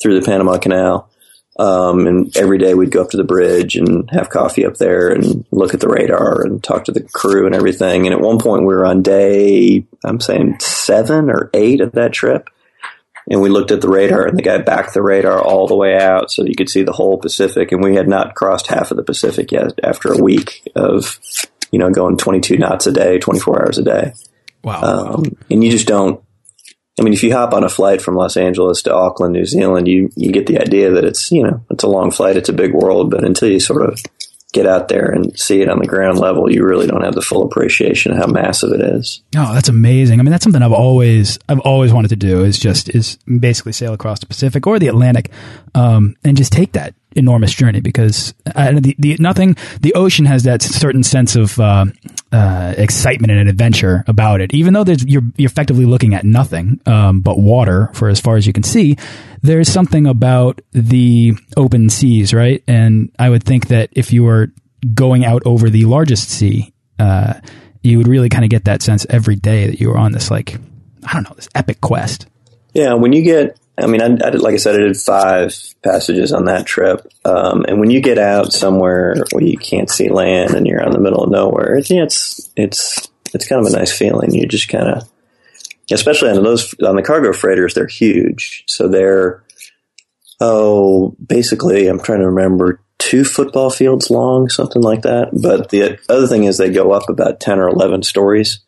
through 0.01 0.19
the 0.19 0.25
Panama 0.25 0.57
Canal. 0.57 1.10
Um, 1.59 2.06
and 2.06 2.38
every 2.38 2.59
day 2.59 2.75
we'd 2.75 2.92
go 2.92 3.01
up 3.01 3.09
to 3.12 3.18
the 3.18 3.24
bridge 3.24 3.75
and 3.75 4.09
have 4.12 4.30
coffee 4.30 4.65
up 4.65 4.77
there 4.77 5.09
and 5.09 5.44
look 5.51 5.74
at 5.74 5.80
the 5.80 5.88
radar 5.88 6.44
and 6.44 6.63
talk 6.63 6.86
to 6.86 6.92
the 6.92 7.01
crew 7.01 7.48
and 7.48 7.56
everything. 7.56 8.06
And 8.06 8.13
at 8.13 8.21
one 8.21 8.38
point 8.38 8.62
we 8.62 8.75
were 8.75 8.86
on 8.86 9.01
day, 9.01 9.86
I'm 10.04 10.19
saying 10.19 10.59
seven 10.59 11.30
or 11.31 11.50
eight 11.54 11.81
of 11.81 11.94
that 11.94 12.13
trip. 12.13 12.50
And 13.30 13.42
we 13.42 13.50
looked 13.50 13.71
at 13.71 13.81
the 13.81 13.89
radar 13.89 14.25
and 14.25 14.38
the 14.38 14.44
guy 14.44 14.59
backed 14.59 14.94
the 14.94 15.01
radar 15.01 15.42
all 15.42 15.68
the 15.68 15.75
way 15.75 15.98
out 15.98 16.31
so 16.31 16.45
you 16.45 16.56
could 16.56 16.69
see 16.69 16.83
the 16.83 16.94
whole 16.94 17.18
Pacific. 17.18 17.71
And 17.71 17.83
we 17.83 17.95
had 17.95 18.07
not 18.07 18.36
crossed 18.36 18.68
half 18.68 18.92
of 18.92 18.98
the 18.98 19.03
Pacific 19.03 19.51
yet 19.51 19.80
after 19.83 20.13
a 20.13 20.21
week 20.21 20.62
of, 20.75 21.19
you 21.71 21.80
know, 21.80 21.89
going 21.89 22.18
22 22.18 22.57
knots 22.57 22.88
a 22.88 22.92
day, 22.92 23.18
24 23.18 23.63
hours 23.63 23.77
a 23.80 23.83
day. 23.83 24.13
Wow. 24.63 24.81
Um, 24.81 25.24
and 25.50 25.63
you 25.63 25.71
just 25.71 25.88
don't, 25.88 26.24
I 27.00 27.04
mean, 27.04 27.13
if 27.13 27.24
you 27.24 27.32
hop 27.34 27.54
on 27.54 27.63
a 27.63 27.70
flight 27.70 28.01
from 28.01 28.16
Los 28.16 28.38
Angeles 28.38 28.82
to 28.84 28.94
Auckland, 28.94 29.34
New 29.34 29.46
Zealand, 29.46 29.88
you, 29.88 30.10
you 30.16 30.32
get 30.32 30.48
the 30.48 30.60
idea 30.60 30.92
that 30.92 31.06
it's, 31.06 31.32
you 31.32 31.44
know, 31.44 31.63
it's 31.70 31.84
a 31.84 31.88
long 31.88 32.10
flight, 32.10 32.38
it's 32.38 32.50
a 32.50 32.54
big 32.54 32.74
world, 32.74 33.12
but 33.12 33.24
until 33.24 33.50
you 33.50 33.60
sort 33.60 33.88
of 33.88 34.01
get 34.54 34.66
out 34.66 34.88
there 34.88 35.12
and 35.12 35.38
see 35.38 35.62
it 35.62 35.70
on 35.70 35.77
the 35.77 35.86
ground 35.86 36.18
level, 36.18 36.51
you 36.51 36.63
really 36.63 36.88
don't 36.88 37.04
have 37.04 37.13
the 37.13 37.22
full 37.22 37.44
appreciation 37.44 38.13
of 38.13 38.18
how 38.18 38.25
massive 38.25 38.72
it 38.72 38.82
is. 38.82 39.22
Oh, 39.36 39.54
that's 39.54 39.70
amazing. 39.70 40.20
I 40.20 40.24
mean, 40.24 40.32
that's 40.32 40.44
something 40.44 40.63
I've 40.63 40.72
always, 40.72 41.38
I've 41.48 41.60
always 41.60 41.94
wanted 41.94 42.08
to 42.10 42.16
do 42.16 42.44
is 42.44 42.58
just, 42.58 42.89
is 42.89 43.18
basically 43.18 43.74
sail 43.74 43.94
across 43.94 44.20
the 44.20 44.25
Pacific 44.25 44.66
or 44.66 44.80
the 44.80 44.88
Atlantic, 44.88 45.32
um, 45.75 46.16
and 46.24 46.36
just 46.36 46.51
take 46.51 46.72
that 46.72 46.96
enormous 47.16 47.54
journey 47.54 47.82
because 47.82 48.34
uh, 48.56 48.72
the, 48.80 48.96
the 49.00 49.18
nothing 49.20 49.56
the 49.82 49.94
ocean 49.96 50.25
has 50.25 50.44
that 50.44 50.62
certain 50.62 51.01
sense 51.04 51.36
of 51.36 51.60
uh, 51.60 51.86
uh, 52.31 52.74
excitement 52.77 53.31
and 53.31 53.39
an 53.39 53.48
adventure 53.48 54.03
about 54.07 54.41
it. 54.41 54.53
Even 54.53 54.74
though 54.74 54.84
you're, 54.84 55.22
you're 55.38 55.50
effectively 55.50 55.86
looking 55.86 56.13
at 56.13 56.25
nothing 56.25 56.79
um, 56.86 57.22
but 57.22 57.39
water 57.39 57.89
for 57.93 58.10
as 58.10 58.19
far 58.19 58.36
as 58.36 58.46
you 58.46 58.53
can 58.53 58.63
see, 58.63 58.98
there's 59.41 59.72
something 59.72 60.07
about 60.07 60.62
the 60.72 61.34
open 61.55 61.89
seas, 61.89 62.34
right? 62.34 62.63
And 62.67 63.12
I 63.17 63.29
would 63.29 63.43
think 63.43 63.67
that 63.67 63.89
if 63.93 64.12
you 64.12 64.24
were 64.24 64.51
going 64.93 65.25
out 65.25 65.43
over 65.46 65.69
the 65.69 65.86
largest 65.86 66.29
sea, 66.29 66.74
uh, 67.00 67.36
you 67.84 67.98
would 67.98 68.07
really 68.07 68.29
kind 68.29 68.43
of 68.43 68.50
get 68.50 68.65
that 68.65 68.81
sense 68.81 69.05
every 69.10 69.36
day 69.36 69.67
that 69.67 69.79
you 69.79 69.89
were 69.89 69.98
on 69.98 70.12
this 70.12 70.29
like 70.29 70.57
I 71.05 71.13
don't 71.13 71.24
know 71.24 71.34
this 71.36 71.48
epic 71.55 71.79
quest. 71.79 72.27
Yeah, 72.74 72.93
when 72.93 73.13
you 73.13 73.22
get 73.22 73.57
I 73.77 73.86
mean, 73.86 74.01
I, 74.01 74.05
I 74.05 74.29
did, 74.31 74.41
like 74.41 74.55
I 74.55 74.57
said, 74.57 74.75
I 74.75 74.79
did 74.79 74.98
five 74.98 75.55
passages 75.84 76.34
on 76.34 76.46
that 76.46 76.65
trip. 76.65 77.07
Um, 77.24 77.63
and 77.67 77.79
when 77.79 77.91
you 77.91 78.01
get 78.01 78.17
out 78.17 78.51
somewhere 78.51 79.15
where 79.31 79.43
you 79.43 79.57
can't 79.57 79.89
see 79.89 80.10
land 80.10 80.55
and 80.55 80.65
you're 80.65 80.81
in 80.81 80.91
the 80.91 81.00
middle 81.00 81.24
of 81.24 81.29
nowhere, 81.29 81.75
it's, 81.75 81.91
it's, 81.91 82.51
it's, 82.55 83.07
it's 83.34 83.48
kind 83.48 83.65
of 83.65 83.72
a 83.72 83.77
nice 83.77 83.96
feeling. 83.96 84.34
You 84.34 84.48
just 84.48 84.69
kind 84.69 84.88
of, 84.88 85.10
especially 85.91 86.31
on 86.31 86.43
those, 86.43 86.74
on 86.84 86.96
the 86.96 87.03
cargo 87.03 87.34
freighters, 87.34 87.75
they're 87.75 87.88
huge. 87.88 88.63
So 88.65 88.88
they're, 88.88 89.43
oh, 90.39 91.15
basically, 91.24 91.88
I'm 91.88 92.00
trying 92.00 92.22
to 92.22 92.29
remember 92.29 92.81
two 92.98 93.24
football 93.24 93.69
fields 93.69 94.10
long, 94.10 94.50
something 94.50 94.81
like 94.81 95.03
that. 95.03 95.29
But 95.39 95.69
the 95.69 96.00
other 96.10 96.27
thing 96.27 96.46
is 96.46 96.57
they 96.57 96.72
go 96.72 96.91
up 96.91 97.10
about 97.10 97.39
10 97.39 97.60
or 97.60 97.69
11 97.69 98.03
stories. 98.03 98.60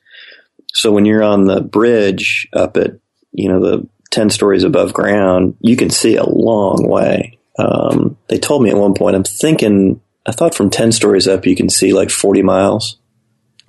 So 0.72 0.92
when 0.92 1.06
you're 1.06 1.24
on 1.24 1.46
the 1.46 1.62
bridge 1.62 2.48
up 2.54 2.78
at, 2.78 2.92
you 3.32 3.50
know, 3.50 3.60
the 3.60 3.88
10 4.12 4.30
stories 4.30 4.64
above 4.64 4.94
ground, 4.94 5.56
you 5.62 5.76
can 5.76 5.90
see 5.90 6.16
a 6.16 6.28
long 6.28 6.88
way. 6.88 7.40
Um, 7.58 8.18
they 8.28 8.38
told 8.38 8.64
me 8.64 8.70
at 8.70 8.78
one 8.78 8.94
point, 8.94 9.16
I'm 9.16 9.24
thinking, 9.24 10.02
I 10.26 10.32
thought 10.32 10.56
from 10.56 10.70
10 10.70 10.92
stories 10.92 11.28
up, 11.28 11.46
you 11.46 11.56
can 11.56 11.70
see 11.70 11.94
like 11.94 12.10
40 12.10 12.42
miles. 12.42 12.98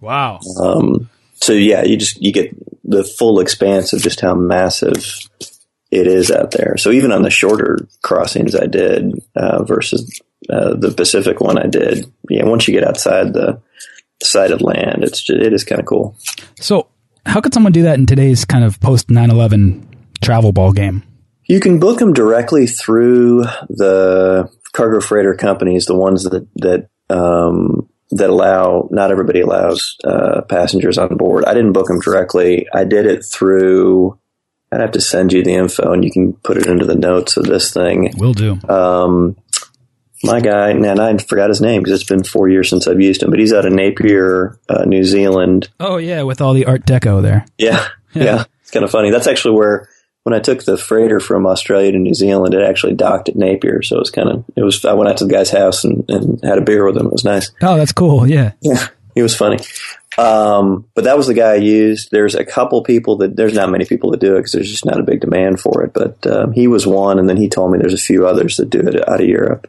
Wow. 0.00 0.40
Um, 0.59 1.11
so 1.35 1.52
yeah, 1.52 1.82
you 1.82 1.97
just 1.97 2.20
you 2.23 2.32
get 2.32 2.54
the 2.85 3.04
full 3.04 3.40
expanse 3.40 3.92
of 3.92 4.00
just 4.00 4.20
how 4.20 4.35
massive 4.35 5.28
it 5.90 6.06
is 6.06 6.30
out 6.30 6.52
there. 6.52 6.76
So 6.76 6.90
even 6.90 7.12
on 7.12 7.23
the 7.23 7.30
shorter 7.30 7.88
crossings 8.02 8.54
I 8.54 8.66
did 8.66 9.12
uh, 9.37 9.64
versus 9.64 10.20
uh, 10.49 10.75
the 10.75 10.90
Pacific 10.90 11.40
one 11.40 11.59
I 11.59 11.66
did, 11.66 12.11
yeah, 12.28 12.44
once 12.44 12.68
you 12.68 12.75
get 12.75 12.87
outside 12.87 13.32
the 13.32 13.61
side 14.23 14.50
of 14.50 14.61
land, 14.61 15.02
it's 15.02 15.23
just, 15.23 15.40
it 15.40 15.52
is 15.52 15.64
kind 15.64 15.80
of 15.80 15.87
cool. 15.87 16.16
So 16.61 16.88
how 17.26 17.40
could 17.40 17.54
someone 17.54 17.73
do 17.73 17.82
that 17.82 17.99
in 17.99 18.06
today's 18.06 18.44
kind 18.44 18.64
of 18.64 18.80
post 18.80 19.09
9/11 19.09 19.89
travel 20.20 20.52
ball 20.52 20.72
game? 20.72 21.02
You 21.44 21.60
can 21.60 21.80
book 21.80 21.98
them 21.98 22.12
directly 22.12 22.66
through 22.66 23.42
the 23.68 24.48
cargo 24.72 25.00
freighter 25.00 25.34
companies, 25.34 25.86
the 25.86 25.96
ones 25.96 26.24
that 26.24 26.46
that 26.56 26.88
um, 27.08 27.88
that 28.10 28.30
allow. 28.30 28.88
Not 28.90 29.10
everybody 29.10 29.40
allows 29.40 29.96
uh, 30.04 30.42
passengers 30.42 30.98
on 30.98 31.16
board. 31.16 31.44
I 31.44 31.54
didn't 31.54 31.72
book 31.72 31.88
them 31.88 32.00
directly. 32.00 32.66
I 32.72 32.84
did 32.84 33.06
it 33.06 33.24
through. 33.24 34.18
I'd 34.72 34.80
have 34.80 34.92
to 34.92 35.00
send 35.00 35.32
you 35.32 35.42
the 35.42 35.54
info, 35.54 35.92
and 35.92 36.04
you 36.04 36.12
can 36.12 36.34
put 36.34 36.56
it 36.56 36.66
into 36.66 36.84
the 36.84 36.94
notes 36.94 37.36
of 37.36 37.44
this 37.44 37.72
thing. 37.72 38.12
Will 38.16 38.32
do. 38.32 38.56
Um, 38.68 39.36
my 40.22 40.40
guy, 40.40 40.70
and 40.70 41.00
I 41.00 41.16
forgot 41.18 41.48
his 41.48 41.60
name 41.60 41.82
because 41.82 42.00
it's 42.00 42.08
been 42.08 42.24
four 42.24 42.48
years 42.48 42.68
since 42.68 42.86
I've 42.86 43.00
used 43.00 43.22
him, 43.22 43.30
but 43.30 43.40
he's 43.40 43.52
out 43.52 43.64
of 43.64 43.72
Napier, 43.72 44.58
uh, 44.68 44.84
New 44.84 45.02
Zealand. 45.02 45.68
Oh 45.80 45.96
yeah, 45.96 46.22
with 46.22 46.40
all 46.40 46.52
the 46.52 46.66
Art 46.66 46.86
Deco 46.86 47.22
there. 47.22 47.46
Yeah, 47.58 47.84
yeah, 48.14 48.24
yeah. 48.24 48.44
it's 48.60 48.70
kind 48.70 48.84
of 48.84 48.90
funny. 48.90 49.10
That's 49.10 49.26
actually 49.26 49.56
where 49.56 49.88
when 50.22 50.34
I 50.34 50.40
took 50.40 50.64
the 50.64 50.76
freighter 50.76 51.18
from 51.20 51.46
Australia 51.46 51.92
to 51.92 51.98
New 51.98 52.14
Zealand, 52.14 52.54
it 52.54 52.62
actually 52.62 52.94
docked 52.94 53.28
at 53.28 53.36
Napier. 53.36 53.82
So 53.82 53.96
it 53.96 54.00
was 54.00 54.10
kind 54.10 54.28
of, 54.28 54.44
it 54.56 54.62
was, 54.62 54.84
I 54.84 54.92
went 54.92 55.10
out 55.10 55.16
to 55.18 55.24
the 55.24 55.32
guy's 55.32 55.50
house 55.50 55.84
and, 55.84 56.08
and 56.10 56.42
had 56.44 56.58
a 56.58 56.62
beer 56.62 56.84
with 56.84 56.96
him. 56.96 57.06
It 57.06 57.12
was 57.12 57.24
nice. 57.24 57.50
Oh, 57.62 57.76
that's 57.76 57.92
cool. 57.92 58.26
Yeah. 58.26 58.52
Yeah. 58.60 58.86
He 59.14 59.22
was 59.22 59.34
funny. 59.34 59.58
Um, 60.18 60.86
but 60.94 61.04
that 61.04 61.16
was 61.16 61.26
the 61.26 61.34
guy 61.34 61.52
I 61.52 61.56
used. 61.56 62.10
There's 62.10 62.34
a 62.34 62.44
couple 62.44 62.82
people 62.82 63.16
that, 63.18 63.34
there's 63.34 63.54
not 63.54 63.70
many 63.70 63.86
people 63.86 64.10
that 64.10 64.20
do 64.20 64.34
it 64.34 64.40
because 64.40 64.52
there's 64.52 64.70
just 64.70 64.84
not 64.84 65.00
a 65.00 65.02
big 65.02 65.20
demand 65.20 65.60
for 65.60 65.84
it. 65.84 65.92
But 65.94 66.26
um, 66.26 66.52
he 66.52 66.68
was 66.68 66.86
one. 66.86 67.18
And 67.18 67.28
then 67.28 67.36
he 67.36 67.48
told 67.48 67.72
me 67.72 67.78
there's 67.78 67.94
a 67.94 67.98
few 67.98 68.26
others 68.26 68.58
that 68.58 68.70
do 68.70 68.80
it 68.80 69.08
out 69.08 69.20
of 69.20 69.26
Europe. 69.26 69.68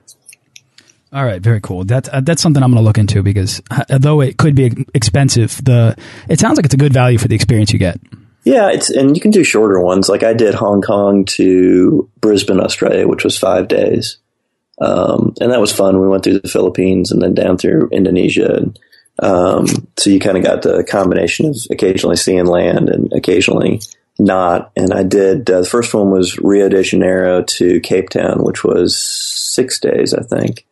All 1.13 1.25
right, 1.25 1.41
very 1.41 1.59
cool. 1.59 1.83
That's 1.83 2.07
uh, 2.07 2.21
that's 2.21 2.41
something 2.41 2.63
I'm 2.63 2.71
going 2.71 2.81
to 2.81 2.85
look 2.85 2.97
into 2.97 3.21
because 3.21 3.61
uh, 3.69 3.97
though 3.99 4.21
it 4.21 4.37
could 4.37 4.55
be 4.55 4.85
expensive, 4.93 5.61
the 5.61 5.97
it 6.29 6.39
sounds 6.39 6.57
like 6.57 6.63
it's 6.63 6.73
a 6.73 6.77
good 6.77 6.93
value 6.93 7.17
for 7.17 7.27
the 7.27 7.35
experience 7.35 7.73
you 7.73 7.79
get. 7.79 7.99
Yeah, 8.43 8.71
it's 8.71 8.89
and 8.89 9.15
you 9.15 9.21
can 9.21 9.31
do 9.31 9.43
shorter 9.43 9.79
ones. 9.79 10.09
Like 10.09 10.23
I 10.23 10.33
did 10.33 10.55
Hong 10.55 10.81
Kong 10.81 11.25
to 11.25 12.09
Brisbane, 12.19 12.59
Australia, 12.59 13.07
which 13.07 13.23
was 13.23 13.37
five 13.37 13.67
days, 13.67 14.17
um, 14.79 15.35
and 15.39 15.51
that 15.51 15.61
was 15.61 15.71
fun. 15.71 15.99
We 15.99 16.07
went 16.07 16.23
through 16.23 16.39
the 16.39 16.49
Philippines 16.49 17.11
and 17.11 17.21
then 17.21 17.35
down 17.35 17.57
through 17.57 17.89
Indonesia. 17.91 18.55
And, 18.55 18.79
um, 19.19 19.67
so 19.97 20.09
you 20.09 20.19
kind 20.19 20.37
of 20.37 20.43
got 20.43 20.63
the 20.63 20.83
combination 20.83 21.47
of 21.47 21.57
occasionally 21.69 22.15
seeing 22.15 22.47
land 22.47 22.89
and 22.89 23.13
occasionally 23.13 23.81
not. 24.17 24.71
And 24.75 24.91
I 24.91 25.03
did 25.03 25.49
uh, 25.49 25.61
the 25.61 25.67
first 25.67 25.93
one 25.93 26.09
was 26.09 26.39
Rio 26.39 26.67
de 26.67 26.81
Janeiro 26.81 27.43
to 27.43 27.79
Cape 27.81 28.09
Town, 28.09 28.43
which 28.43 28.63
was 28.63 28.97
six 28.97 29.79
days, 29.79 30.15
I 30.15 30.23
think. 30.23 30.65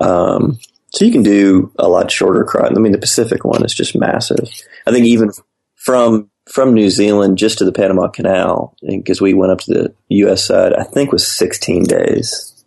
Um, 0.00 0.58
so 0.90 1.04
you 1.04 1.12
can 1.12 1.22
do 1.22 1.72
a 1.78 1.88
lot 1.88 2.10
shorter. 2.10 2.44
I 2.64 2.70
mean, 2.70 2.92
the 2.92 2.98
Pacific 2.98 3.44
one 3.44 3.64
is 3.64 3.74
just 3.74 3.96
massive. 3.96 4.48
I 4.86 4.90
think 4.90 5.06
even 5.06 5.30
from 5.74 6.30
from 6.48 6.74
New 6.74 6.90
Zealand 6.90 7.38
just 7.38 7.58
to 7.58 7.64
the 7.64 7.72
Panama 7.72 8.08
Canal, 8.08 8.74
because 8.86 9.20
we 9.20 9.34
went 9.34 9.52
up 9.52 9.60
to 9.60 9.72
the 9.74 9.94
U.S. 10.08 10.44
side, 10.44 10.72
I 10.72 10.84
think 10.84 11.12
was 11.12 11.26
16 11.26 11.84
days. 11.84 12.64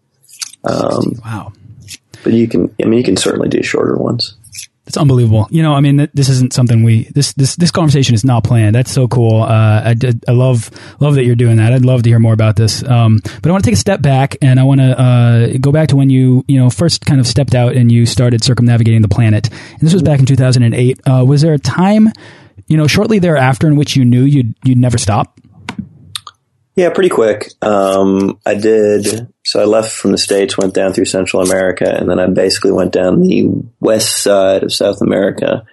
Um, 0.64 1.20
wow. 1.26 1.54
But 2.24 2.34
you 2.34 2.48
can, 2.48 2.74
I 2.84 2.86
mean, 2.86 2.98
you 2.98 3.04
can 3.04 3.18
certainly 3.18 3.50
do 3.50 3.64
shorter 3.64 3.96
ones. 3.96 4.36
It's 4.90 4.98
unbelievable. 4.98 5.48
You 5.52 5.62
know, 5.62 5.76
I 5.76 5.82
mean, 5.82 6.10
this 6.16 6.30
isn't 6.30 6.52
something 6.52 6.82
we 6.82 7.04
this 7.14 7.34
this 7.34 7.56
this 7.58 7.70
conversation 7.70 8.16
is 8.16 8.26
not 8.26 8.44
planned. 8.44 8.74
That's 8.74 8.92
so 8.92 9.08
cool. 9.08 9.44
Uh, 9.44 9.94
I, 9.94 9.96
I 10.28 10.32
love 10.32 10.72
love 11.00 11.14
that 11.14 11.26
you're 11.26 11.36
doing 11.36 11.58
that. 11.58 11.74
I'd 11.74 11.86
love 11.86 12.02
to 12.04 12.10
hear 12.10 12.18
more 12.18 12.34
about 12.34 12.56
this. 12.56 12.84
Um, 12.84 13.20
but 13.24 13.46
I 13.46 13.52
want 13.52 13.64
to 13.64 13.70
take 13.70 13.78
a 13.78 13.80
step 13.80 14.02
back 14.02 14.36
and 14.42 14.60
I 14.60 14.64
want 14.64 14.82
to 14.82 15.00
uh, 15.00 15.58
go 15.62 15.72
back 15.72 15.90
to 15.90 15.96
when 15.96 16.10
you 16.10 16.44
you 16.48 16.60
know 16.60 16.72
first 16.72 17.06
kind 17.06 17.20
of 17.20 17.28
stepped 17.28 17.54
out 17.54 17.76
and 17.76 17.92
you 17.92 18.08
started 18.08 18.44
circumnavigating 18.44 19.04
the 19.04 19.08
planet. 19.08 19.48
And 19.50 19.82
this 19.82 19.94
was 19.94 20.02
back 20.02 20.20
in 20.20 20.26
2008. 20.26 21.00
Uh, 21.08 21.24
was 21.24 21.44
there 21.44 21.54
a 21.54 21.60
time 21.60 22.12
you 22.70 22.78
know, 22.78 22.88
shortly 22.88 23.20
thereafter 23.20 23.68
in 23.68 23.76
which 23.76 23.98
you 23.98 24.06
knew 24.06 24.24
you'd, 24.24 24.56
you'd 24.64 24.78
never 24.78 24.98
stop? 24.98 25.40
Yeah, 26.76 26.92
pretty 26.92 27.10
quick. 27.10 27.52
Um, 27.62 28.40
I 28.46 28.54
did. 28.54 29.28
So 29.44 29.60
I 29.60 29.66
left 29.66 29.92
from 29.92 30.14
the 30.14 30.18
States, 30.18 30.58
went 30.58 30.74
down 30.74 30.94
through 30.94 31.06
Central 31.06 31.42
America, 31.42 31.94
and 31.94 32.10
then 32.10 32.20
I 32.20 32.28
basically 32.28 32.72
went 32.72 32.94
down 32.94 33.20
the 33.20 33.50
west 33.82 34.24
side 34.24 34.64
of 34.64 34.72
South 34.72 35.02
America. 35.02 35.66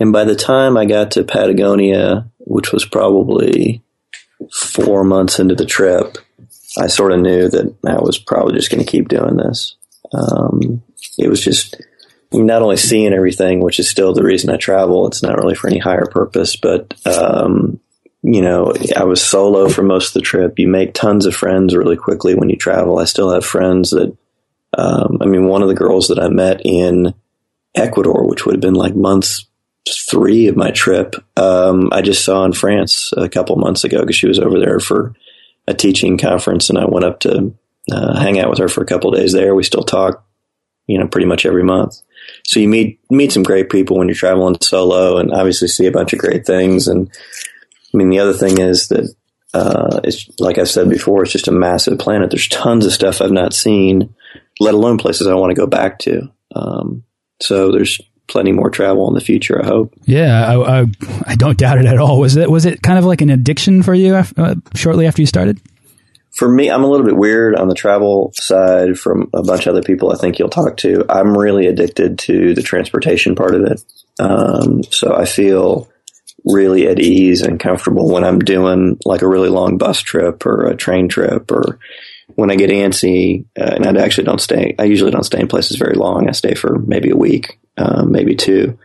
And 0.00 0.12
by 0.12 0.24
the 0.24 0.34
time 0.34 0.76
I 0.76 0.84
got 0.84 1.12
to 1.12 1.24
Patagonia, 1.24 2.30
which 2.38 2.72
was 2.72 2.84
probably 2.84 3.82
four 4.52 5.02
months 5.04 5.38
into 5.38 5.54
the 5.54 5.64
trip, 5.64 6.18
I 6.78 6.88
sort 6.88 7.12
of 7.12 7.20
knew 7.20 7.48
that 7.48 7.74
I 7.86 8.00
was 8.02 8.18
probably 8.18 8.54
just 8.54 8.70
going 8.70 8.84
to 8.84 8.90
keep 8.90 9.08
doing 9.08 9.36
this. 9.36 9.76
Um, 10.12 10.82
it 11.16 11.28
was 11.28 11.42
just 11.42 11.80
not 12.34 12.62
only 12.62 12.76
seeing 12.76 13.12
everything, 13.12 13.60
which 13.60 13.78
is 13.78 13.88
still 13.88 14.12
the 14.12 14.22
reason 14.22 14.50
I 14.50 14.56
travel. 14.56 15.06
It's 15.06 15.22
not 15.22 15.38
really 15.38 15.54
for 15.54 15.68
any 15.68 15.78
higher 15.78 16.06
purpose, 16.06 16.56
but 16.56 16.94
um, 17.06 17.80
you 18.22 18.40
know, 18.40 18.72
I 18.96 19.04
was 19.04 19.22
solo 19.22 19.68
for 19.68 19.82
most 19.82 20.08
of 20.08 20.14
the 20.14 20.20
trip. 20.22 20.58
You 20.58 20.66
make 20.66 20.94
tons 20.94 21.26
of 21.26 21.34
friends 21.34 21.76
really 21.76 21.96
quickly 21.96 22.34
when 22.34 22.48
you 22.48 22.56
travel. 22.56 22.98
I 22.98 23.04
still 23.04 23.30
have 23.30 23.44
friends 23.44 23.90
that, 23.90 24.16
um, 24.76 25.18
I 25.20 25.26
mean, 25.26 25.46
one 25.46 25.62
of 25.62 25.68
the 25.68 25.74
girls 25.74 26.08
that 26.08 26.18
I 26.18 26.28
met 26.28 26.62
in 26.64 27.14
Ecuador, 27.74 28.26
which 28.26 28.46
would 28.46 28.54
have 28.54 28.62
been 28.62 28.74
like 28.74 28.96
months 28.96 29.46
three 30.10 30.48
of 30.48 30.56
my 30.56 30.70
trip, 30.70 31.16
um, 31.36 31.90
I 31.92 32.00
just 32.00 32.24
saw 32.24 32.44
in 32.46 32.54
France 32.54 33.12
a 33.16 33.28
couple 33.28 33.56
months 33.56 33.84
ago 33.84 34.00
because 34.00 34.16
she 34.16 34.28
was 34.28 34.38
over 34.38 34.58
there 34.58 34.80
for 34.80 35.14
a 35.68 35.74
teaching 35.74 36.16
conference, 36.16 36.70
and 36.70 36.78
I 36.78 36.86
went 36.86 37.04
up 37.04 37.20
to 37.20 37.54
uh, 37.92 38.18
hang 38.18 38.38
out 38.38 38.48
with 38.48 38.58
her 38.58 38.68
for 38.68 38.82
a 38.82 38.86
couple 38.86 39.10
days 39.10 39.32
there. 39.32 39.54
We 39.54 39.64
still 39.64 39.82
talk, 39.82 40.24
you 40.86 40.98
know, 40.98 41.06
pretty 41.06 41.26
much 41.26 41.44
every 41.44 41.62
month 41.62 42.00
so 42.46 42.60
you 42.60 42.68
meet 42.68 43.00
meet 43.10 43.32
some 43.32 43.42
great 43.42 43.70
people 43.70 43.98
when 43.98 44.08
you're 44.08 44.14
traveling 44.14 44.56
solo, 44.60 45.18
and 45.18 45.32
obviously 45.32 45.68
see 45.68 45.86
a 45.86 45.92
bunch 45.92 46.12
of 46.12 46.18
great 46.18 46.46
things. 46.46 46.88
And 46.88 47.10
I 47.92 47.96
mean, 47.96 48.10
the 48.10 48.18
other 48.18 48.34
thing 48.34 48.60
is 48.60 48.88
that 48.88 49.14
uh, 49.54 50.00
it's 50.04 50.28
like 50.38 50.58
I 50.58 50.64
said 50.64 50.88
before, 50.88 51.22
it's 51.22 51.32
just 51.32 51.48
a 51.48 51.52
massive 51.52 51.98
planet. 51.98 52.30
There's 52.30 52.48
tons 52.48 52.84
of 52.84 52.92
stuff 52.92 53.22
I've 53.22 53.30
not 53.30 53.54
seen, 53.54 54.14
let 54.60 54.74
alone 54.74 54.98
places 54.98 55.26
I 55.26 55.34
want 55.34 55.50
to 55.50 55.60
go 55.60 55.66
back 55.66 55.98
to. 56.00 56.30
Um, 56.54 57.04
so 57.40 57.72
there's 57.72 58.00
plenty 58.26 58.52
more 58.52 58.70
travel 58.70 59.08
in 59.08 59.14
the 59.14 59.20
future. 59.20 59.62
I 59.62 59.66
hope. 59.66 59.94
Yeah, 60.04 60.46
I, 60.46 60.80
I, 60.80 60.86
I, 61.26 61.34
don't 61.36 61.58
doubt 61.58 61.78
it 61.78 61.86
at 61.86 61.98
all. 61.98 62.18
Was 62.18 62.36
it 62.36 62.50
was 62.50 62.66
it 62.66 62.82
kind 62.82 62.98
of 62.98 63.04
like 63.04 63.20
an 63.20 63.30
addiction 63.30 63.82
for 63.82 63.94
you 63.94 64.14
uh, 64.14 64.54
shortly 64.74 65.06
after 65.06 65.22
you 65.22 65.26
started? 65.26 65.60
For 66.34 66.48
me, 66.48 66.70
I'm 66.70 66.82
a 66.82 66.88
little 66.88 67.06
bit 67.06 67.16
weird 67.16 67.54
on 67.54 67.68
the 67.68 67.74
travel 67.74 68.32
side 68.34 68.98
from 68.98 69.30
a 69.32 69.42
bunch 69.42 69.66
of 69.66 69.72
other 69.72 69.82
people 69.82 70.12
I 70.12 70.16
think 70.16 70.38
you'll 70.38 70.48
talk 70.48 70.76
to. 70.78 71.04
I'm 71.08 71.36
really 71.36 71.66
addicted 71.66 72.18
to 72.20 72.54
the 72.54 72.62
transportation 72.62 73.36
part 73.36 73.54
of 73.54 73.64
it. 73.64 73.82
Um, 74.18 74.82
so 74.84 75.14
I 75.14 75.26
feel 75.26 75.88
really 76.44 76.88
at 76.88 76.98
ease 76.98 77.42
and 77.42 77.58
comfortable 77.60 78.10
when 78.10 78.24
I'm 78.24 78.40
doing 78.40 78.98
like 79.04 79.22
a 79.22 79.28
really 79.28 79.48
long 79.48 79.78
bus 79.78 80.00
trip 80.00 80.44
or 80.44 80.66
a 80.66 80.76
train 80.76 81.08
trip 81.08 81.50
or 81.50 81.78
when 82.34 82.50
I 82.50 82.56
get 82.56 82.70
antsy, 82.70 83.44
uh, 83.58 83.76
and 83.76 83.98
I 83.98 84.02
actually 84.02 84.24
don't 84.24 84.40
stay, 84.40 84.74
I 84.78 84.84
usually 84.84 85.10
don't 85.10 85.24
stay 85.24 85.40
in 85.40 85.48
places 85.48 85.76
very 85.76 85.94
long. 85.94 86.28
I 86.28 86.32
stay 86.32 86.54
for 86.54 86.78
maybe 86.78 87.10
a 87.10 87.16
week, 87.16 87.58
um, 87.76 88.10
maybe 88.10 88.34
two. 88.34 88.78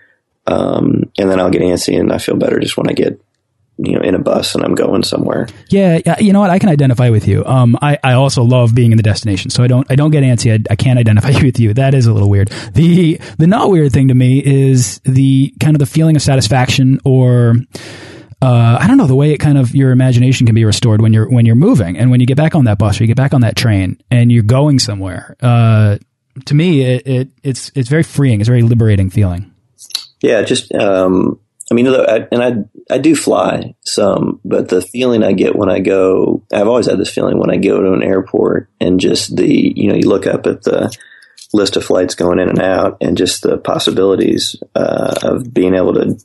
Um, 0.46 1.12
and 1.18 1.29
then 1.29 1.39
I'll 1.39 1.50
get 1.50 1.62
antsy 1.62 2.00
and 2.00 2.12
I 2.12 2.18
feel 2.18 2.36
better 2.36 2.60
just 2.60 2.77
when 2.77 2.89
I 2.89 2.94
get 2.94 3.22
you 3.81 3.93
know 3.93 4.01
in 4.01 4.13
a 4.13 4.19
bus 4.19 4.55
and 4.55 4.63
I'm 4.63 4.75
going 4.75 5.03
somewhere. 5.03 5.48
Yeah, 5.69 6.19
you 6.19 6.33
know 6.33 6.41
what? 6.41 6.50
I 6.50 6.59
can 6.59 6.69
identify 6.69 7.09
with 7.09 7.27
you. 7.27 7.45
Um, 7.45 7.77
I, 7.81 7.98
I 8.03 8.13
also 8.13 8.43
love 8.43 8.75
being 8.75 8.91
in 8.91 8.98
the 8.98 9.03
destination, 9.03 9.50
so 9.50 9.63
I 9.63 9.67
don't 9.67 9.89
I 9.89 9.95
don't 9.95 10.12
get 10.12 10.24
antsy. 10.24 10.53
I, 10.53 10.63
I 10.71 10.75
can't 10.75 11.00
identify 11.00 11.31
with 11.41 11.59
you. 11.59 11.74
That 11.74 11.93
is 11.93 12.05
a 12.05 12.13
little 12.13 12.29
weird. 12.29 12.50
The 12.74 13.19
the 13.38 13.48
not 13.48 13.69
weird 13.69 13.93
thing 13.93 14.09
to 14.09 14.15
me 14.15 14.43
is 14.43 15.00
the 15.05 15.53
kind 15.59 15.75
of 15.75 15.79
the 15.79 15.86
feeling 15.86 16.15
of 16.15 16.21
satisfaction 16.21 17.00
or. 17.05 17.55
Uh, 18.41 18.77
I 18.79 18.88
don't 18.88 18.95
know 18.95 19.05
the 19.05 19.15
way 19.15 19.33
it 19.33 19.39
kind 19.39 19.57
of 19.57 19.75
your 19.75 19.91
imagination 19.91 20.45
can 20.45 20.55
be 20.55 20.63
restored 20.63 21.01
when 21.01 21.12
you're 21.12 21.27
when 21.27 21.45
you're 21.45 21.55
moving 21.55 21.98
and 21.98 22.09
when 22.09 22.21
you 22.21 22.25
get 22.25 22.38
back 22.38 22.55
on 22.55 22.63
that 22.65 22.77
bus 22.77 22.98
or 22.98 23.03
you 23.03 23.07
get 23.09 23.17
back 23.17 23.33
on 23.33 23.41
that 23.41 23.57
train 23.57 24.00
and 24.09 24.31
you're 24.31 24.43
going 24.43 24.79
somewhere. 24.79 25.36
Uh, 25.41 25.98
to 26.45 26.55
me, 26.55 26.81
it, 26.83 27.05
it, 27.05 27.29
it's 27.43 27.69
it's 27.75 27.89
very 27.89 28.03
freeing. 28.03 28.39
It's 28.39 28.48
a 28.48 28.51
very 28.53 28.62
liberating 28.62 29.09
feeling. 29.09 29.53
Yeah, 30.21 30.41
just 30.43 30.74
um, 30.74 31.41
I 31.72 31.76
mean, 31.76 31.88
I, 31.88 32.28
and 32.32 32.44
I 32.44 32.94
I 32.94 32.98
do 32.98 33.16
fly 33.16 33.76
some, 33.86 34.40
but 34.44 34.70
the 34.70 34.82
feeling 34.82 35.24
I 35.24 35.34
get 35.34 35.56
when 35.56 35.70
I 35.70 35.80
go, 35.80 36.44
I've 36.52 36.68
always 36.68 36.88
had 36.88 36.98
this 36.98 37.14
feeling 37.14 37.38
when 37.38 37.52
I 37.52 37.58
go 37.58 37.82
to 37.82 37.94
an 37.94 38.04
airport 38.04 38.70
and 38.80 39.00
just 39.00 39.36
the, 39.36 39.74
you 39.76 39.90
know, 39.90 39.96
you 39.96 40.10
look 40.10 40.26
up 40.26 40.48
at 40.48 40.64
the 40.64 40.96
list 41.54 41.76
of 41.76 41.86
flights 41.86 42.16
going 42.16 42.40
in 42.40 42.50
and 42.50 42.62
out 42.62 42.98
and 43.02 43.18
just 43.18 43.44
the 43.44 43.58
possibilities 43.58 44.56
uh, 44.76 45.16
of 45.24 45.54
being 45.54 45.76
able 45.76 45.94
to 45.94 46.18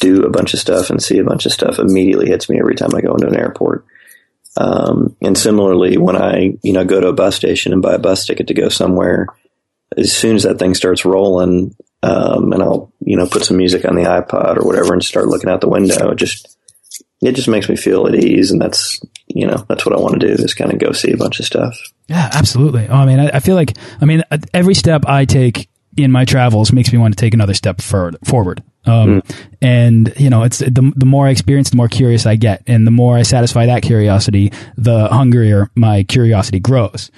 do 0.00 0.24
a 0.24 0.30
bunch 0.30 0.54
of 0.54 0.60
stuff 0.60 0.90
and 0.90 1.02
see 1.02 1.18
a 1.18 1.24
bunch 1.24 1.46
of 1.46 1.52
stuff 1.52 1.78
immediately 1.78 2.26
hits 2.26 2.48
me 2.48 2.58
every 2.58 2.74
time 2.74 2.94
I 2.94 3.00
go 3.00 3.14
into 3.14 3.28
an 3.28 3.36
airport. 3.36 3.86
Um, 4.56 5.16
and 5.22 5.36
similarly, 5.36 5.96
when 5.96 6.16
I, 6.16 6.58
you 6.62 6.72
know, 6.72 6.84
go 6.84 7.00
to 7.00 7.08
a 7.08 7.14
bus 7.14 7.36
station 7.36 7.72
and 7.72 7.80
buy 7.80 7.94
a 7.94 7.98
bus 7.98 8.26
ticket 8.26 8.48
to 8.48 8.54
go 8.54 8.68
somewhere, 8.68 9.28
as 9.96 10.14
soon 10.14 10.36
as 10.36 10.42
that 10.42 10.58
thing 10.58 10.74
starts 10.74 11.04
rolling, 11.04 11.74
um, 12.02 12.52
and 12.52 12.62
I'll 12.62 12.92
you 13.00 13.16
know 13.16 13.26
put 13.26 13.44
some 13.44 13.56
music 13.56 13.84
on 13.84 13.96
the 13.96 14.02
iPod 14.02 14.58
or 14.58 14.66
whatever 14.66 14.92
and 14.92 15.04
start 15.04 15.28
looking 15.28 15.50
out 15.50 15.60
the 15.60 15.68
window. 15.68 16.10
It 16.10 16.16
just 16.16 16.56
it 17.20 17.32
just 17.32 17.48
makes 17.48 17.68
me 17.68 17.76
feel 17.76 18.06
at 18.06 18.14
ease, 18.14 18.50
and 18.50 18.60
that's 18.60 19.00
you 19.28 19.46
know 19.46 19.64
that's 19.68 19.86
what 19.86 19.94
I 19.94 20.00
want 20.00 20.20
to 20.20 20.26
do 20.26 20.42
is 20.42 20.54
kind 20.54 20.72
of 20.72 20.78
go 20.78 20.92
see 20.92 21.12
a 21.12 21.16
bunch 21.16 21.40
of 21.40 21.46
stuff. 21.46 21.78
Yeah, 22.08 22.30
absolutely. 22.32 22.88
Oh, 22.88 22.96
I 22.96 23.06
mean, 23.06 23.20
I, 23.20 23.30
I 23.34 23.40
feel 23.40 23.54
like 23.54 23.76
I 24.00 24.04
mean 24.04 24.22
every 24.52 24.74
step 24.74 25.06
I 25.06 25.24
take 25.24 25.68
in 25.96 26.10
my 26.10 26.24
travels 26.24 26.72
makes 26.72 26.92
me 26.92 26.98
want 26.98 27.16
to 27.16 27.20
take 27.20 27.34
another 27.34 27.54
step 27.54 27.80
for, 27.80 28.12
forward. 28.24 28.62
Um, 28.84 29.20
mm. 29.20 29.36
and 29.60 30.12
you 30.16 30.30
know, 30.30 30.42
it's 30.42 30.58
the, 30.58 30.92
the 30.96 31.06
more 31.06 31.26
I 31.26 31.30
experience, 31.30 31.70
the 31.70 31.76
more 31.76 31.88
curious 31.88 32.26
I 32.26 32.36
get. 32.36 32.62
And 32.66 32.86
the 32.86 32.90
more 32.90 33.16
I 33.16 33.22
satisfy 33.22 33.66
that 33.66 33.82
curiosity, 33.82 34.52
the 34.76 35.08
hungrier 35.08 35.70
my 35.74 36.02
curiosity 36.04 36.60
grows. 36.60 37.10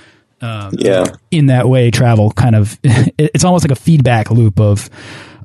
Um, 0.45 0.75
yeah. 0.77 1.05
In 1.31 1.47
that 1.47 1.69
way, 1.69 1.91
travel 1.91 2.31
kind 2.31 2.55
of, 2.55 2.79
it's 2.85 3.45
almost 3.45 3.65
like 3.65 3.77
a 3.77 3.81
feedback 3.81 4.31
loop 4.31 4.61
of, 4.61 4.91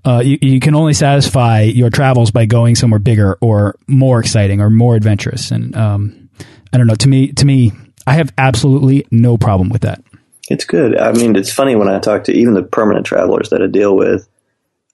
uh, 0.03 0.22
you, 0.24 0.38
you 0.41 0.60
can 0.60 0.75
only 0.75 0.94
satisfy 0.94 1.62
your 1.62 1.89
travels 1.89 2.32
by 2.32 2.46
going 2.46 2.75
somewhere 2.75 3.00
bigger 3.00 3.38
or 3.41 3.75
more 3.88 4.20
exciting 4.20 4.60
or 4.60 4.70
more 4.70 4.96
adventurous. 4.96 5.51
And, 5.51 5.75
um, 5.75 6.29
I 6.74 6.77
don't 6.77 6.88
know, 6.88 6.96
to 6.96 7.08
me, 7.08 7.32
to 7.34 7.46
me, 7.46 7.72
I 8.06 8.13
have 8.13 8.34
absolutely 8.38 9.06
no 9.10 9.38
problem 9.38 9.70
with 9.70 9.84
that. 9.84 10.03
It's 10.50 10.65
good. 10.65 10.98
I 10.98 11.13
mean, 11.13 11.36
it's 11.36 11.53
funny 11.53 11.75
when 11.75 11.88
I 11.88 12.00
talk 12.00 12.25
to 12.25 12.34
even 12.34 12.53
the 12.53 12.63
permanent 12.63 13.06
travelers 13.06 13.51
that 13.51 13.62
I 13.62 13.68
deal 13.68 13.96
with. 13.96 14.27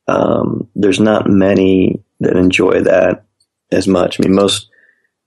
Um, 0.08 0.68
there's 0.76 1.00
not 1.00 1.28
many 1.28 2.04
that 2.20 2.36
enjoy 2.36 2.82
that 2.82 3.24
as 3.72 3.88
much. 3.88 4.20
I 4.20 4.24
mean, 4.24 4.36
most 4.36 4.70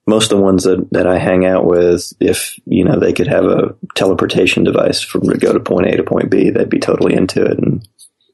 most 0.08 0.32
of 0.32 0.38
the 0.38 0.44
ones 0.44 0.64
that, 0.64 0.88
that 0.92 1.06
I 1.06 1.18
hang 1.18 1.44
out 1.44 1.66
with, 1.66 2.12
if 2.18 2.58
you 2.64 2.84
know 2.84 2.98
they 2.98 3.12
could 3.12 3.28
have 3.28 3.44
a 3.44 3.76
teleportation 3.94 4.64
device 4.64 5.02
from 5.02 5.22
to 5.22 5.36
go 5.36 5.52
to 5.52 5.60
point 5.60 5.86
A 5.86 5.96
to 5.96 6.02
point 6.02 6.30
B, 6.30 6.50
they'd 6.50 6.70
be 6.70 6.78
totally 6.78 7.14
into 7.14 7.44
it. 7.44 7.58
And 7.58 7.86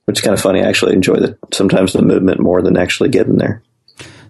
which 0.05 0.19
is 0.19 0.25
kind 0.25 0.35
of 0.35 0.41
funny. 0.41 0.63
I 0.63 0.69
actually 0.69 0.95
enjoy 0.95 1.17
the 1.17 1.39
sometimes 1.53 1.93
the 1.93 2.03
movement 2.03 2.41
more 2.41 2.63
than 2.63 2.77
actually 2.77 3.09
getting 3.09 3.39
there. 3.39 3.63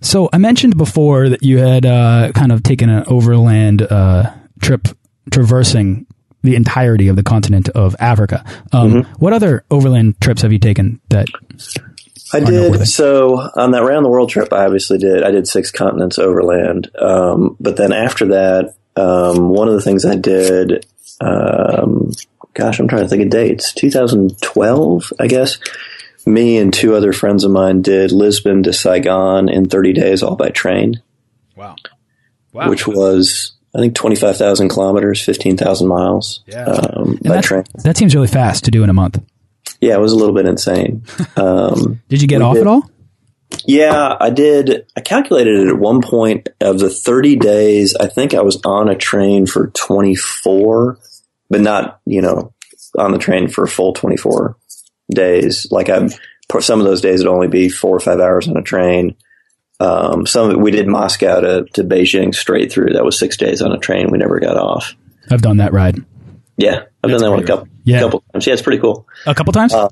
So 0.01 0.29
I 0.33 0.39
mentioned 0.39 0.77
before 0.77 1.29
that 1.29 1.43
you 1.43 1.59
had 1.59 1.87
uh, 1.87 2.33
kind 2.35 2.53
of 2.53 2.63
taken 2.63 2.89
an 2.91 3.05
overland 3.07 3.83
uh, 3.83 4.33
trip 4.61 4.89
traversing 5.31 6.07
the 6.43 6.57
entirety 6.57 7.09
of 7.09 7.17
the 7.17 7.23
continent 7.23 7.71
of 7.71 7.97
Africa. 7.99 8.45
Um, 8.73 8.93
mm 8.93 8.95
-hmm. 8.95 9.07
What 9.19 9.33
other 9.33 9.65
overland 9.69 10.15
trips 10.21 10.43
have 10.43 10.53
you 10.53 10.59
taken 10.59 11.01
that? 11.09 11.27
I 12.33 12.41
did. 12.41 12.87
So 12.89 13.37
on 13.55 13.73
that 13.73 13.83
round 13.83 14.05
the 14.05 14.11
world 14.11 14.31
trip, 14.31 14.53
I 14.53 14.65
obviously 14.65 14.99
did. 14.99 15.23
I 15.23 15.31
did 15.31 15.47
six 15.47 15.71
continents 15.71 16.19
overland. 16.19 16.91
Um, 16.99 17.57
but 17.61 17.77
then 17.77 17.93
after 17.93 18.27
that, 18.29 18.75
um, 18.97 19.51
one 19.51 19.69
of 19.69 19.75
the 19.75 19.83
things 19.83 20.05
I 20.05 20.17
did, 20.17 20.87
um, 21.21 22.13
gosh, 22.55 22.81
I'm 22.81 22.89
trying 22.89 23.03
to 23.03 23.09
think 23.09 23.23
of 23.23 23.31
dates. 23.31 23.73
2012, 23.75 25.13
I 25.19 25.27
guess. 25.27 25.59
Me 26.27 26.57
and 26.57 26.73
two 26.73 26.95
other 26.95 27.13
friends 27.13 27.45
of 27.45 27.51
mine 27.51 27.83
did 27.83 28.11
Lisbon 28.11 28.63
to 28.63 28.73
Saigon 28.73 29.51
in 29.51 29.69
30 29.69 29.93
days, 29.93 30.23
all 30.23 30.37
by 30.37 30.49
train. 30.49 31.03
Wow. 31.55 31.77
Wow. 32.53 32.71
Which 32.71 32.87
was 32.87 33.53
I 33.75 33.81
think 33.81 33.95
25,000 33.95 34.69
kilometers, 34.69 35.21
15,000 35.23 35.89
miles 35.89 36.43
yeah. 36.47 36.65
um, 36.65 37.19
by 37.23 37.41
train. 37.41 37.65
That 37.83 37.97
seems 37.97 38.15
really 38.15 38.29
fast 38.29 38.65
to 38.65 38.71
do 38.71 38.85
in 38.85 38.91
a 38.91 38.95
month. 38.95 39.21
Yeah, 39.85 39.97
it 39.97 40.01
was 40.01 40.13
a 40.13 40.17
little 40.17 40.35
bit 40.35 40.47
insane. 40.47 41.05
Um, 41.37 42.01
did 42.09 42.23
you 42.23 42.29
get 42.29 42.43
off 42.43 42.55
did, 42.55 42.61
at 42.63 42.67
all? 42.69 42.89
Yeah, 43.67 44.17
I 44.19 44.31
did. 44.31 44.87
I 44.97 45.01
calculated 45.01 45.59
it 45.59 45.69
at 45.69 45.79
one 45.79 46.01
point 46.01 46.49
of 46.61 46.79
the 46.79 46.89
30 46.89 47.37
days. 47.37 47.95
I 47.97 48.07
think 48.07 48.35
I 48.35 48.43
was 48.43 48.61
on 48.65 48.89
a 48.89 48.95
train 48.95 49.47
for 49.47 49.67
24, 49.69 50.99
but 51.51 51.61
not, 51.61 52.01
you 52.07 52.23
know, 52.23 52.55
on 52.97 53.11
the 53.11 53.19
train 53.19 53.49
for 53.49 53.65
a 53.65 53.69
full 53.69 53.93
24 53.93 54.57
days. 55.13 55.67
Like 55.71 55.89
I, 55.89 56.09
some 56.61 56.81
of 56.81 56.87
those 56.87 57.01
days 57.01 57.19
would 57.19 57.33
only 57.33 57.49
be 57.49 57.69
four 57.69 57.97
or 57.97 58.01
five 58.01 58.21
hours 58.21 58.49
on 58.49 58.57
a 58.57 58.63
train. 58.63 59.17
Um, 59.81 60.25
some 60.25 60.61
we 60.61 60.71
did 60.71 60.87
Moscow 60.87 61.41
to, 61.41 61.65
to 61.75 61.85
Beijing 61.85 62.35
straight 62.35 62.73
through. 62.73 62.93
That 62.93 63.05
was 63.05 63.19
six 63.19 63.37
days 63.37 63.61
on 63.61 63.73
a 63.73 63.79
train. 63.79 64.11
We 64.11 64.19
never 64.19 64.39
got 64.39 64.57
off. 64.57 64.95
I've 65.31 65.43
done 65.43 65.57
that 65.57 65.73
ride. 65.73 65.99
Yeah, 66.57 66.85
I've 67.05 67.11
That's 67.11 67.23
done 67.23 67.31
that 67.31 67.37
one 67.37 67.45
a 67.45 67.47
couple, 67.47 67.69
yeah. 67.85 68.01
couple 68.01 68.25
times. 68.33 68.47
Yeah, 68.47 68.53
it's 68.55 68.63
pretty 68.63 68.81
cool. 68.81 69.07
A 69.27 69.35
couple 69.35 69.53
times. 69.53 69.73
Uh, 69.73 69.89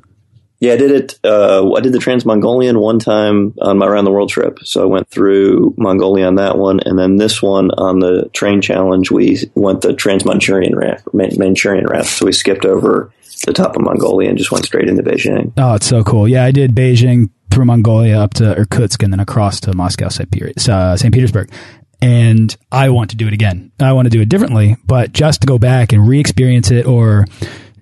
yeah, 0.62 0.75
I 0.75 0.77
did 0.77 0.90
it. 0.92 1.18
Uh, 1.25 1.72
I 1.72 1.81
did 1.81 1.92
the 1.92 1.98
Trans 1.98 2.25
Mongolian 2.25 2.79
one 2.79 3.01
time 3.01 3.53
on 3.61 3.79
my 3.79 3.87
around 3.87 4.05
the 4.05 4.12
world 4.12 4.31
trip. 4.31 4.61
So 4.62 4.83
I 4.83 4.87
went 4.87 5.11
through 5.11 5.75
Mongolia 5.77 6.27
on 6.27 6.37
that 6.37 6.57
one, 6.57 6.79
and 6.79 6.96
then 6.96 7.16
this 7.16 7.42
one 7.42 7.72
on 7.72 7.98
the 7.98 8.31
train 8.33 8.61
challenge, 8.61 9.11
we 9.11 9.40
went 9.57 9.81
the 9.81 9.92
Trans 9.92 10.25
Manchurian 10.25 10.77
route. 10.77 11.03
Manchurian 11.12 11.87
route. 11.87 12.07
So 12.07 12.27
we 12.27 12.33
skipped 12.33 12.64
over 12.64 13.12
the 13.44 13.53
top 13.53 13.75
of 13.75 13.83
Mongolia 13.83 14.29
and 14.29 14.38
just 14.38 14.53
went 14.53 14.64
straight 14.64 14.88
into 14.88 15.03
Beijing. 15.03 15.53
Oh, 15.57 15.75
it's 15.75 15.87
so 15.87 16.05
cool. 16.05 16.29
Yeah, 16.29 16.44
I 16.44 16.53
did 16.53 16.77
Beijing 16.77 17.31
through 17.51 17.64
Mongolia 17.64 18.20
up 18.20 18.35
to 18.35 18.57
Irkutsk 18.57 19.03
and 19.03 19.12
then 19.12 19.18
across 19.18 19.59
to 19.61 19.75
Moscow, 19.75 20.11
St. 20.11 20.29
Uh, 20.68 20.96
Petersburg. 20.96 21.51
And 22.03 22.55
I 22.71 22.91
want 22.91 23.11
to 23.11 23.17
do 23.17 23.29
it 23.29 23.33
again. 23.33 23.71
I 23.81 23.93
want 23.93 24.07
to 24.07 24.11
do 24.11 24.21
it 24.21 24.29
differently, 24.29 24.77
but 24.85 25.12
just 25.12 25.43
to 25.43 25.47
go 25.47 25.57
back 25.57 25.93
and 25.93 26.07
re-experience 26.07 26.71
it 26.73 26.85
or 26.85 27.27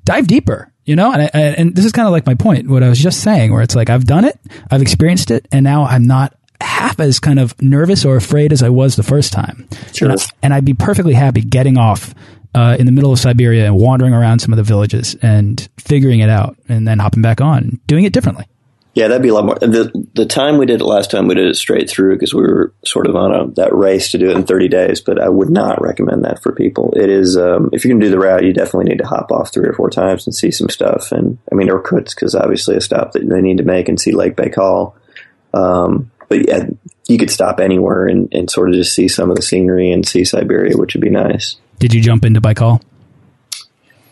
dive 0.04 0.26
deeper, 0.26 0.70
you 0.84 0.94
know? 0.94 1.10
And, 1.10 1.22
I, 1.22 1.28
and 1.38 1.74
this 1.74 1.86
is 1.86 1.92
kind 1.92 2.06
of 2.06 2.12
like 2.12 2.26
my 2.26 2.34
point, 2.34 2.68
what 2.68 2.82
I 2.82 2.90
was 2.90 2.98
just 2.98 3.22
saying, 3.22 3.50
where 3.52 3.62
it's 3.62 3.74
like, 3.74 3.88
I've 3.88 4.04
done 4.04 4.26
it, 4.26 4.38
I've 4.70 4.82
experienced 4.82 5.30
it, 5.30 5.48
and 5.50 5.64
now 5.64 5.84
I'm 5.84 6.06
not 6.06 6.36
half 6.60 7.00
as 7.00 7.18
kind 7.18 7.40
of 7.40 7.60
nervous 7.62 8.04
or 8.04 8.16
afraid 8.16 8.52
as 8.52 8.62
I 8.62 8.68
was 8.68 8.94
the 8.94 9.02
first 9.02 9.32
time. 9.32 9.66
Sure. 9.92 10.14
And, 10.42 10.52
I, 10.52 10.58
would 10.58 10.66
be 10.66 10.74
perfectly 10.74 11.14
happy 11.14 11.40
getting 11.40 11.78
off 11.78 12.14
uh, 12.54 12.76
in 12.78 12.86
the 12.86 12.92
middle 12.92 13.12
of 13.12 13.18
Siberia 13.18 13.64
and 13.64 13.76
wandering 13.76 14.12
around 14.12 14.40
some 14.40 14.52
of 14.52 14.58
the 14.58 14.62
villages 14.62 15.16
and 15.22 15.66
figuring 15.78 16.20
it 16.20 16.28
out 16.28 16.58
and 16.68 16.86
then 16.86 16.98
hopping 16.98 17.22
back 17.22 17.40
on, 17.40 17.80
doing 17.86 18.04
it 18.04 18.12
differently. 18.12 18.44
Yeah, 18.92 19.06
that'd 19.06 19.22
be 19.22 19.28
a 19.28 19.34
lot 19.34 19.44
more. 19.44 19.54
The 19.54 19.92
the 20.14 20.26
time 20.26 20.58
we 20.58 20.66
did 20.66 20.80
it 20.80 20.84
last 20.84 21.12
time, 21.12 21.28
we 21.28 21.36
did 21.36 21.46
it 21.46 21.54
straight 21.54 21.88
through 21.88 22.16
because 22.16 22.34
we 22.34 22.42
were 22.42 22.74
sort 22.84 23.06
of 23.06 23.14
on 23.14 23.32
a 23.32 23.46
that 23.52 23.72
race 23.72 24.10
to 24.10 24.18
do 24.18 24.30
it 24.30 24.36
in 24.36 24.42
30 24.42 24.68
days. 24.68 25.00
But 25.00 25.20
I 25.20 25.28
would 25.28 25.48
not 25.48 25.80
recommend 25.80 26.24
that 26.24 26.42
for 26.42 26.52
people. 26.52 26.92
It 26.96 27.08
is 27.08 27.36
um, 27.36 27.70
if 27.72 27.84
you 27.84 27.90
can 27.90 28.00
do 28.00 28.10
the 28.10 28.18
route, 28.18 28.44
you 28.44 28.52
definitely 28.52 28.90
need 28.90 28.98
to 28.98 29.06
hop 29.06 29.30
off 29.30 29.52
three 29.52 29.68
or 29.68 29.74
four 29.74 29.90
times 29.90 30.26
and 30.26 30.34
see 30.34 30.50
some 30.50 30.68
stuff. 30.68 31.12
And 31.12 31.38
I 31.52 31.54
mean, 31.54 31.68
Irkutsk 31.68 32.16
because 32.16 32.34
obviously 32.34 32.76
a 32.76 32.80
stop 32.80 33.12
that 33.12 33.28
they 33.28 33.40
need 33.40 33.58
to 33.58 33.64
make 33.64 33.88
and 33.88 34.00
see 34.00 34.10
Lake 34.10 34.34
Baikal. 34.34 34.94
Um, 35.54 36.10
but 36.28 36.48
yeah, 36.48 36.66
you 37.06 37.16
could 37.16 37.30
stop 37.30 37.60
anywhere 37.60 38.06
and, 38.06 38.28
and 38.32 38.50
sort 38.50 38.70
of 38.70 38.74
just 38.74 38.94
see 38.94 39.06
some 39.06 39.30
of 39.30 39.36
the 39.36 39.42
scenery 39.42 39.92
and 39.92 40.06
see 40.06 40.24
Siberia, 40.24 40.76
which 40.76 40.94
would 40.94 41.00
be 41.00 41.10
nice. 41.10 41.56
Did 41.78 41.94
you 41.94 42.00
jump 42.00 42.24
into 42.24 42.40
Baikal? 42.40 42.82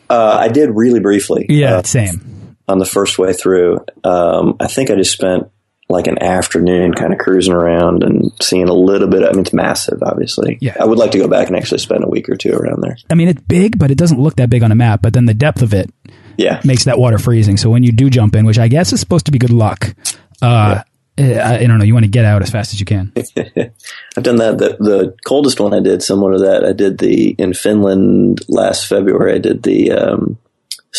Uh, 0.09 0.38
I 0.41 0.49
did 0.49 0.71
really 0.71 1.01
briefly. 1.01 1.47
Yeah, 1.49 1.77
uh, 1.77 1.83
same 1.83 2.38
on 2.68 2.78
the 2.78 2.87
first 2.87 3.18
way 3.18 3.33
through. 3.33 3.85
Um, 4.04 4.57
I 4.61 4.66
think 4.66 4.90
I 4.90 4.94
just 4.94 5.12
spent 5.12 5.50
like 5.88 6.07
an 6.07 6.22
afternoon 6.22 6.92
kind 6.92 7.12
of 7.12 7.18
cruising 7.18 7.54
around 7.54 8.02
and 8.02 8.31
seeing 8.42 8.68
a 8.68 8.74
little 8.74 9.09
bit. 9.09 9.22
I 9.22 9.31
mean, 9.31 9.40
it's 9.40 9.54
massive, 9.54 10.02
obviously. 10.02 10.59
Yeah. 10.61 10.76
I 10.78 10.85
would 10.85 10.98
like 10.98 11.12
to 11.12 11.18
go 11.18 11.28
back 11.28 11.48
and 11.48 11.57
actually 11.57 11.78
spend 11.78 12.04
a 12.04 12.09
week 12.09 12.28
or 12.28 12.37
two 12.37 12.52
around 12.52 12.83
there. 12.83 12.96
I 13.11 13.14
mean, 13.14 13.28
it's 13.28 13.40
big, 13.40 13.78
but 13.78 13.90
it 13.90 13.96
doesn't 13.96 14.20
look 14.20 14.37
that 14.37 14.50
big 14.50 14.62
on 14.62 14.70
a 14.70 14.74
map. 14.74 15.00
But 15.00 15.14
then 15.14 15.24
the 15.24 15.35
depth 15.35 15.62
of 15.62 15.72
it 15.72 15.90
yeah. 16.37 16.61
makes 16.62 16.85
that 16.85 16.98
water 16.98 17.18
freezing. 17.18 17.57
So 17.57 17.70
when 17.70 17.85
you 17.85 17.92
do 17.92 18.11
jump 18.11 18.37
in, 18.37 18.44
which 18.44 18.59
I 18.59 18.68
guess 18.68 18.92
is 18.92 19.00
supposed 19.00 19.26
to 19.26 19.33
be 19.33 19.38
good 19.38 19.50
luck, 19.50 19.94
uh, 20.42 20.83
yeah. 21.16 21.48
I, 21.48 21.59
I, 21.61 21.66
don't 21.66 21.78
know, 21.78 21.85
you 21.85 21.94
want 21.94 22.04
to 22.04 22.11
get 22.11 22.26
out 22.26 22.42
as 22.42 22.50
fast 22.50 22.74
as 22.74 22.81
you 22.81 22.87
can. 22.87 23.12
I've 23.16 24.22
done 24.22 24.37
that. 24.37 24.59
The, 24.59 24.76
the, 24.78 25.16
coldest 25.26 25.59
one 25.59 25.72
I 25.72 25.81
did, 25.81 26.02
similar 26.02 26.35
to 26.35 26.38
that, 26.40 26.64
I 26.64 26.72
did 26.72 26.98
the, 26.98 27.31
in 27.31 27.54
Finland 27.54 28.40
last 28.48 28.87
February, 28.87 29.35
I 29.35 29.38
did 29.38 29.62
the, 29.62 29.92
um, 29.92 30.38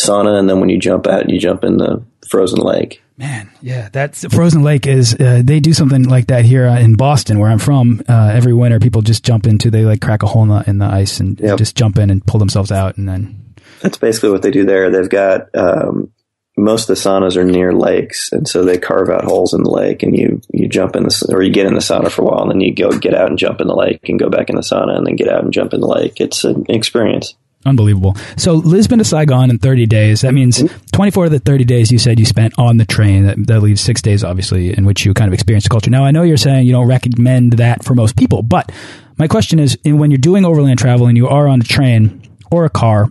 sauna, 0.00 0.38
and 0.38 0.48
then 0.48 0.60
when 0.60 0.68
you 0.68 0.78
jump 0.78 1.06
out, 1.06 1.30
you 1.30 1.38
jump 1.38 1.64
in 1.64 1.76
the 1.76 2.02
frozen 2.28 2.60
lake. 2.60 3.02
Man, 3.16 3.50
yeah, 3.60 3.90
that's 3.92 4.24
frozen 4.32 4.62
lake 4.62 4.86
is 4.86 5.14
uh, 5.14 5.42
they 5.44 5.60
do 5.60 5.74
something 5.74 6.04
like 6.04 6.28
that 6.28 6.44
here 6.44 6.66
uh, 6.66 6.78
in 6.78 6.94
Boston, 6.94 7.38
where 7.38 7.50
I'm 7.50 7.58
from. 7.58 8.02
Uh, 8.08 8.30
every 8.32 8.54
winter, 8.54 8.80
people 8.80 9.02
just 9.02 9.24
jump 9.24 9.46
into 9.46 9.70
they 9.70 9.84
like 9.84 10.00
crack 10.00 10.22
a 10.22 10.26
hole 10.26 10.44
in 10.44 10.48
the, 10.48 10.64
in 10.66 10.78
the 10.78 10.86
ice 10.86 11.20
and 11.20 11.38
yep. 11.38 11.58
just 11.58 11.76
jump 11.76 11.98
in 11.98 12.08
and 12.08 12.24
pull 12.26 12.38
themselves 12.38 12.72
out, 12.72 12.96
and 12.96 13.06
then 13.06 13.54
that's 13.82 13.98
basically 13.98 14.30
what 14.30 14.42
they 14.42 14.50
do 14.50 14.64
there. 14.64 14.90
They've 14.90 15.08
got 15.08 15.54
um, 15.54 16.10
most 16.56 16.88
of 16.88 16.96
the 16.96 17.02
saunas 17.02 17.36
are 17.36 17.44
near 17.44 17.72
lakes, 17.72 18.32
and 18.32 18.48
so 18.48 18.64
they 18.64 18.78
carve 18.78 19.10
out 19.10 19.24
holes 19.24 19.54
in 19.54 19.62
the 19.62 19.70
lake, 19.70 20.02
and 20.02 20.16
you 20.16 20.40
you 20.52 20.68
jump 20.68 20.96
in 20.96 21.02
the 21.02 21.26
or 21.30 21.42
you 21.42 21.52
get 21.52 21.66
in 21.66 21.74
the 21.74 21.80
sauna 21.80 22.10
for 22.10 22.22
a 22.22 22.24
while, 22.24 22.42
and 22.42 22.50
then 22.50 22.60
you 22.60 22.74
go 22.74 22.90
get 22.90 23.14
out 23.14 23.28
and 23.28 23.38
jump 23.38 23.60
in 23.60 23.66
the 23.66 23.76
lake, 23.76 24.08
and 24.08 24.18
go 24.18 24.30
back 24.30 24.48
in 24.48 24.56
the 24.56 24.62
sauna, 24.62 24.96
and 24.96 25.06
then 25.06 25.16
get 25.16 25.28
out 25.28 25.42
and 25.42 25.52
jump 25.52 25.74
in 25.74 25.80
the 25.80 25.86
lake. 25.86 26.20
It's 26.20 26.44
an 26.44 26.66
experience. 26.68 27.34
Unbelievable. 27.66 28.16
So 28.38 28.54
Lisbon 28.54 28.98
to 28.98 29.04
Saigon 29.04 29.50
in 29.50 29.58
30 29.58 29.84
days. 29.86 30.22
That 30.22 30.32
means 30.32 30.58
mm-hmm. 30.58 30.86
24 30.92 31.26
of 31.26 31.30
the 31.30 31.38
30 31.40 31.64
days 31.64 31.92
you 31.92 31.98
said 31.98 32.18
you 32.18 32.24
spent 32.24 32.54
on 32.56 32.78
the 32.78 32.86
train. 32.86 33.26
That, 33.26 33.46
that 33.48 33.60
leaves 33.60 33.82
six 33.82 34.00
days, 34.00 34.24
obviously, 34.24 34.76
in 34.76 34.86
which 34.86 35.04
you 35.04 35.12
kind 35.12 35.28
of 35.28 35.34
experienced 35.34 35.66
the 35.66 35.70
culture. 35.70 35.90
Now, 35.90 36.04
I 36.04 36.10
know 36.10 36.22
you're 36.22 36.38
saying 36.38 36.66
you 36.66 36.72
don't 36.72 36.88
recommend 36.88 37.54
that 37.54 37.84
for 37.84 37.94
most 37.94 38.16
people, 38.16 38.42
but 38.42 38.72
my 39.18 39.28
question 39.28 39.58
is, 39.58 39.76
when 39.84 40.10
you're 40.10 40.18
doing 40.18 40.46
overland 40.46 40.78
travel 40.78 41.06
and 41.06 41.16
you 41.16 41.28
are 41.28 41.46
on 41.46 41.60
a 41.60 41.64
train 41.64 42.22
or 42.50 42.64
a 42.64 42.70
car 42.70 43.10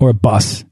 or 0.00 0.08
a 0.08 0.14
bus, 0.14 0.64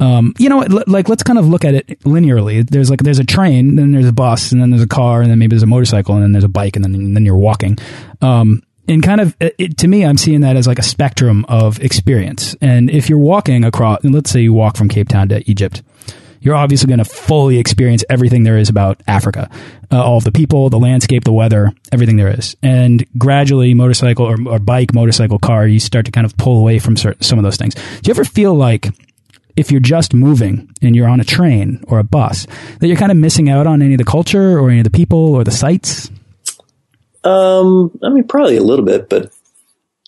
um, 0.00 0.34
you 0.38 0.48
know, 0.48 0.58
like 0.86 1.08
let's 1.08 1.22
kind 1.22 1.38
of 1.38 1.46
look 1.46 1.64
at 1.64 1.74
it 1.74 2.00
linearly. 2.00 2.68
There's 2.68 2.90
like 2.90 3.02
there's 3.02 3.18
a 3.18 3.24
train, 3.24 3.76
then 3.76 3.92
there's 3.92 4.08
a 4.08 4.12
bus, 4.12 4.50
and 4.50 4.60
then 4.60 4.70
there's 4.70 4.82
a 4.82 4.88
car, 4.88 5.20
and 5.20 5.30
then 5.30 5.38
maybe 5.38 5.50
there's 5.50 5.62
a 5.62 5.66
motorcycle, 5.66 6.14
and 6.14 6.24
then 6.24 6.32
there's 6.32 6.44
a 6.44 6.48
bike, 6.48 6.74
and 6.74 6.84
then 6.84 6.94
and 6.94 7.14
then 7.14 7.24
you're 7.24 7.36
walking. 7.36 7.78
Um, 8.22 8.62
and 8.90 9.02
kind 9.02 9.20
of 9.20 9.36
it, 9.40 9.78
to 9.78 9.88
me, 9.88 10.04
I'm 10.04 10.18
seeing 10.18 10.40
that 10.40 10.56
as 10.56 10.66
like 10.66 10.78
a 10.78 10.82
spectrum 10.82 11.44
of 11.48 11.80
experience. 11.80 12.56
And 12.60 12.90
if 12.90 13.08
you're 13.08 13.18
walking 13.18 13.64
across, 13.64 14.02
and 14.02 14.14
let's 14.14 14.30
say 14.30 14.40
you 14.40 14.52
walk 14.52 14.76
from 14.76 14.88
Cape 14.88 15.08
Town 15.08 15.28
to 15.28 15.48
Egypt, 15.48 15.82
you're 16.40 16.56
obviously 16.56 16.88
going 16.88 16.98
to 16.98 17.04
fully 17.04 17.58
experience 17.58 18.02
everything 18.08 18.44
there 18.44 18.58
is 18.58 18.68
about 18.68 19.00
Africa, 19.06 19.48
uh, 19.92 20.02
all 20.02 20.16
of 20.16 20.24
the 20.24 20.32
people, 20.32 20.70
the 20.70 20.78
landscape, 20.78 21.24
the 21.24 21.32
weather, 21.32 21.72
everything 21.92 22.16
there 22.16 22.36
is. 22.36 22.56
And 22.62 23.06
gradually, 23.16 23.74
motorcycle 23.74 24.26
or, 24.26 24.36
or 24.48 24.58
bike, 24.58 24.92
motorcycle, 24.92 25.38
car, 25.38 25.66
you 25.66 25.78
start 25.78 26.06
to 26.06 26.12
kind 26.12 26.24
of 26.24 26.36
pull 26.36 26.58
away 26.58 26.78
from 26.78 26.96
certain, 26.96 27.22
some 27.22 27.38
of 27.38 27.44
those 27.44 27.56
things. 27.56 27.74
Do 27.74 28.08
you 28.08 28.10
ever 28.10 28.24
feel 28.24 28.54
like 28.54 28.88
if 29.56 29.70
you're 29.70 29.80
just 29.80 30.14
moving 30.14 30.74
and 30.80 30.96
you're 30.96 31.08
on 31.08 31.20
a 31.20 31.24
train 31.24 31.84
or 31.86 31.98
a 31.98 32.04
bus, 32.04 32.46
that 32.80 32.88
you're 32.88 32.96
kind 32.96 33.12
of 33.12 33.18
missing 33.18 33.50
out 33.50 33.66
on 33.66 33.82
any 33.82 33.94
of 33.94 33.98
the 33.98 34.04
culture 34.04 34.58
or 34.58 34.70
any 34.70 34.80
of 34.80 34.84
the 34.84 34.90
people 34.90 35.34
or 35.34 35.44
the 35.44 35.50
sights? 35.50 36.10
Um, 37.24 37.98
I 38.02 38.08
mean, 38.08 38.24
probably 38.26 38.56
a 38.56 38.62
little 38.62 38.84
bit, 38.84 39.08
but 39.08 39.32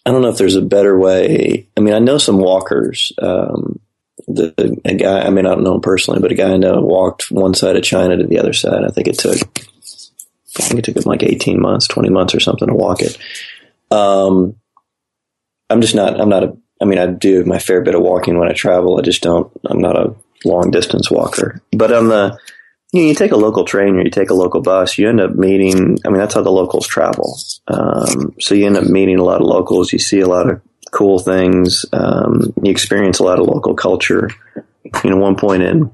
I 0.04 0.10
don't 0.10 0.22
know 0.22 0.28
if 0.28 0.38
there's 0.38 0.56
a 0.56 0.62
better 0.62 0.98
way. 0.98 1.68
I 1.76 1.80
mean, 1.80 1.94
I 1.94 1.98
know 1.98 2.18
some 2.18 2.38
walkers. 2.38 3.12
Um, 3.20 3.80
the, 4.26 4.54
the, 4.56 4.80
a 4.84 4.94
guy, 4.94 5.22
I 5.22 5.30
mean, 5.30 5.46
I 5.46 5.50
don't 5.50 5.64
know 5.64 5.74
him 5.74 5.80
personally, 5.80 6.20
but 6.20 6.32
a 6.32 6.34
guy 6.34 6.52
I 6.52 6.56
know 6.56 6.80
walked 6.80 7.30
one 7.30 7.54
side 7.54 7.76
of 7.76 7.82
China 7.82 8.16
to 8.16 8.26
the 8.26 8.38
other 8.38 8.52
side. 8.52 8.84
I 8.84 8.88
think 8.88 9.08
it 9.08 9.18
took, 9.18 9.36
I 9.36 10.62
think 10.62 10.78
it 10.78 10.84
took 10.84 10.96
him 10.96 11.02
like 11.04 11.22
18 11.22 11.60
months, 11.60 11.86
20 11.88 12.08
months 12.10 12.34
or 12.34 12.40
something 12.40 12.68
to 12.68 12.74
walk 12.74 13.02
it. 13.02 13.18
Um, 13.90 14.56
I'm 15.70 15.80
just 15.80 15.94
not, 15.94 16.20
I'm 16.20 16.28
not 16.28 16.44
a, 16.44 16.56
I 16.80 16.84
mean, 16.84 16.98
I 16.98 17.06
do 17.06 17.44
my 17.44 17.58
fair 17.58 17.82
bit 17.82 17.94
of 17.94 18.02
walking 18.02 18.38
when 18.38 18.48
I 18.48 18.52
travel. 18.52 18.98
I 18.98 19.02
just 19.02 19.22
don't, 19.22 19.52
I'm 19.66 19.78
not 19.78 19.96
a 19.96 20.14
long 20.44 20.70
distance 20.70 21.10
walker, 21.10 21.62
but 21.72 21.92
on 21.92 22.08
the, 22.08 22.38
you, 22.92 23.02
know, 23.02 23.08
you 23.08 23.14
take 23.14 23.32
a 23.32 23.36
local 23.36 23.64
train 23.64 23.96
or 23.96 24.02
you 24.02 24.10
take 24.10 24.30
a 24.30 24.34
local 24.34 24.60
bus, 24.60 24.98
you 24.98 25.08
end 25.08 25.20
up 25.20 25.34
meeting, 25.34 25.98
I 26.04 26.08
mean, 26.08 26.18
that's 26.18 26.34
how 26.34 26.42
the 26.42 26.50
locals 26.50 26.86
travel. 26.86 27.38
Um, 27.66 28.34
so 28.38 28.54
you 28.54 28.66
end 28.66 28.76
up 28.76 28.84
meeting 28.84 29.18
a 29.18 29.24
lot 29.24 29.40
of 29.40 29.46
locals. 29.46 29.92
You 29.92 29.98
see 29.98 30.20
a 30.20 30.28
lot 30.28 30.48
of 30.48 30.60
cool 30.90 31.18
things. 31.18 31.86
Um, 31.92 32.52
you 32.62 32.70
experience 32.70 33.18
a 33.18 33.24
lot 33.24 33.38
of 33.38 33.46
local 33.46 33.74
culture. 33.74 34.28
You 35.02 35.10
know, 35.10 35.16
one 35.16 35.36
point 35.36 35.62
in 35.62 35.90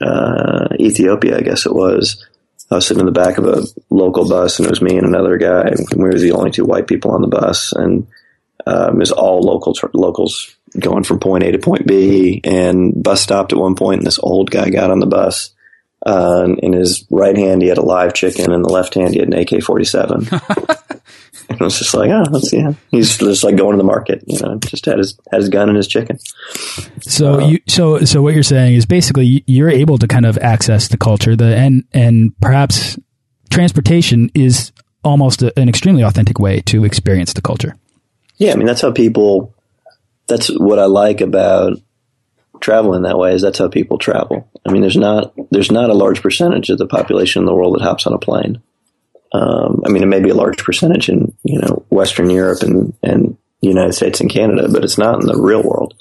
uh, 0.00 0.68
Ethiopia, 0.80 1.36
I 1.36 1.42
guess 1.42 1.66
it 1.66 1.74
was, 1.74 2.26
I 2.70 2.76
was 2.76 2.86
sitting 2.86 3.00
in 3.00 3.06
the 3.06 3.12
back 3.12 3.36
of 3.36 3.44
a 3.44 3.62
local 3.90 4.26
bus, 4.26 4.58
and 4.58 4.66
it 4.66 4.70
was 4.70 4.82
me 4.82 4.96
and 4.96 5.06
another 5.06 5.36
guy. 5.36 5.68
And 5.68 5.86
we 5.96 6.04
were 6.04 6.18
the 6.18 6.32
only 6.32 6.50
two 6.50 6.64
white 6.64 6.86
people 6.86 7.10
on 7.10 7.20
the 7.20 7.28
bus, 7.28 7.72
and 7.72 8.06
um, 8.66 8.96
it 8.96 9.00
was 9.00 9.12
all 9.12 9.40
local 9.40 9.74
locals 9.92 10.56
going 10.78 11.04
from 11.04 11.20
point 11.20 11.44
A 11.44 11.52
to 11.52 11.58
point 11.58 11.86
B. 11.86 12.40
And 12.42 13.02
bus 13.02 13.20
stopped 13.20 13.52
at 13.52 13.58
one 13.58 13.74
point, 13.74 13.98
and 13.98 14.06
this 14.06 14.18
old 14.18 14.50
guy 14.50 14.70
got 14.70 14.90
on 14.90 15.00
the 15.00 15.06
bus. 15.06 15.50
Uh, 16.06 16.54
in 16.58 16.72
his 16.72 17.04
right 17.10 17.36
hand, 17.36 17.62
he 17.62 17.68
had 17.68 17.78
a 17.78 17.82
live 17.82 18.14
chicken, 18.14 18.52
and 18.52 18.64
the 18.64 18.68
left 18.68 18.94
hand, 18.94 19.12
he 19.12 19.18
had 19.18 19.28
an 19.28 19.34
AK 19.34 19.62
forty 19.62 19.84
seven. 19.84 20.28
And 21.48 21.60
I 21.60 21.64
was 21.64 21.78
just 21.78 21.94
like, 21.94 22.10
oh, 22.10 22.24
let's 22.30 22.50
see. 22.50 22.64
He's 22.90 23.18
just 23.18 23.44
like 23.44 23.56
going 23.56 23.72
to 23.72 23.76
the 23.76 23.84
market, 23.84 24.24
you 24.26 24.38
know, 24.40 24.56
just 24.58 24.84
had 24.84 24.98
his 24.98 25.18
had 25.30 25.40
his 25.40 25.48
gun 25.48 25.68
and 25.68 25.76
his 25.76 25.86
chicken. 25.86 26.18
So 27.02 27.40
uh, 27.40 27.46
you 27.46 27.60
so 27.68 28.00
so 28.00 28.20
what 28.20 28.34
you're 28.34 28.42
saying 28.42 28.74
is 28.74 28.84
basically 28.84 29.44
you're 29.46 29.70
able 29.70 29.98
to 29.98 30.08
kind 30.08 30.26
of 30.26 30.36
access 30.38 30.88
the 30.88 30.96
culture, 30.96 31.36
the 31.36 31.56
and 31.56 31.84
and 31.92 32.38
perhaps 32.40 32.98
transportation 33.50 34.30
is 34.34 34.72
almost 35.04 35.42
a, 35.42 35.56
an 35.58 35.68
extremely 35.68 36.02
authentic 36.02 36.40
way 36.40 36.60
to 36.62 36.84
experience 36.84 37.32
the 37.32 37.42
culture. 37.42 37.76
Yeah, 38.38 38.52
I 38.52 38.56
mean 38.56 38.66
that's 38.66 38.80
how 38.80 38.92
people. 38.92 39.54
That's 40.26 40.48
what 40.48 40.80
I 40.80 40.86
like 40.86 41.20
about 41.20 41.78
traveling 42.60 43.02
that 43.02 43.18
way 43.18 43.34
is 43.34 43.42
that's 43.42 43.58
how 43.58 43.68
people 43.68 43.98
travel. 43.98 44.50
I 44.66 44.72
mean, 44.72 44.82
there's 44.82 44.96
not 44.96 45.34
there's 45.50 45.70
not 45.70 45.90
a 45.90 45.94
large 45.94 46.22
percentage 46.22 46.70
of 46.70 46.78
the 46.78 46.86
population 46.86 47.42
in 47.42 47.46
the 47.46 47.54
world 47.54 47.74
that 47.74 47.84
hops 47.84 48.06
on 48.06 48.12
a 48.12 48.18
plane. 48.18 48.62
Um, 49.32 49.82
I 49.84 49.90
mean, 49.90 50.02
it 50.02 50.06
may 50.06 50.20
be 50.20 50.30
a 50.30 50.34
large 50.34 50.58
percentage 50.58 51.08
in 51.08 51.36
you 51.44 51.60
know 51.60 51.84
Western 51.90 52.30
Europe 52.30 52.62
and 52.62 52.94
and 53.02 53.36
United 53.60 53.92
States 53.92 54.20
and 54.20 54.30
Canada, 54.30 54.68
but 54.68 54.84
it's 54.84 54.98
not 54.98 55.20
in 55.20 55.26
the 55.26 55.40
real 55.40 55.62
world. 55.62 55.94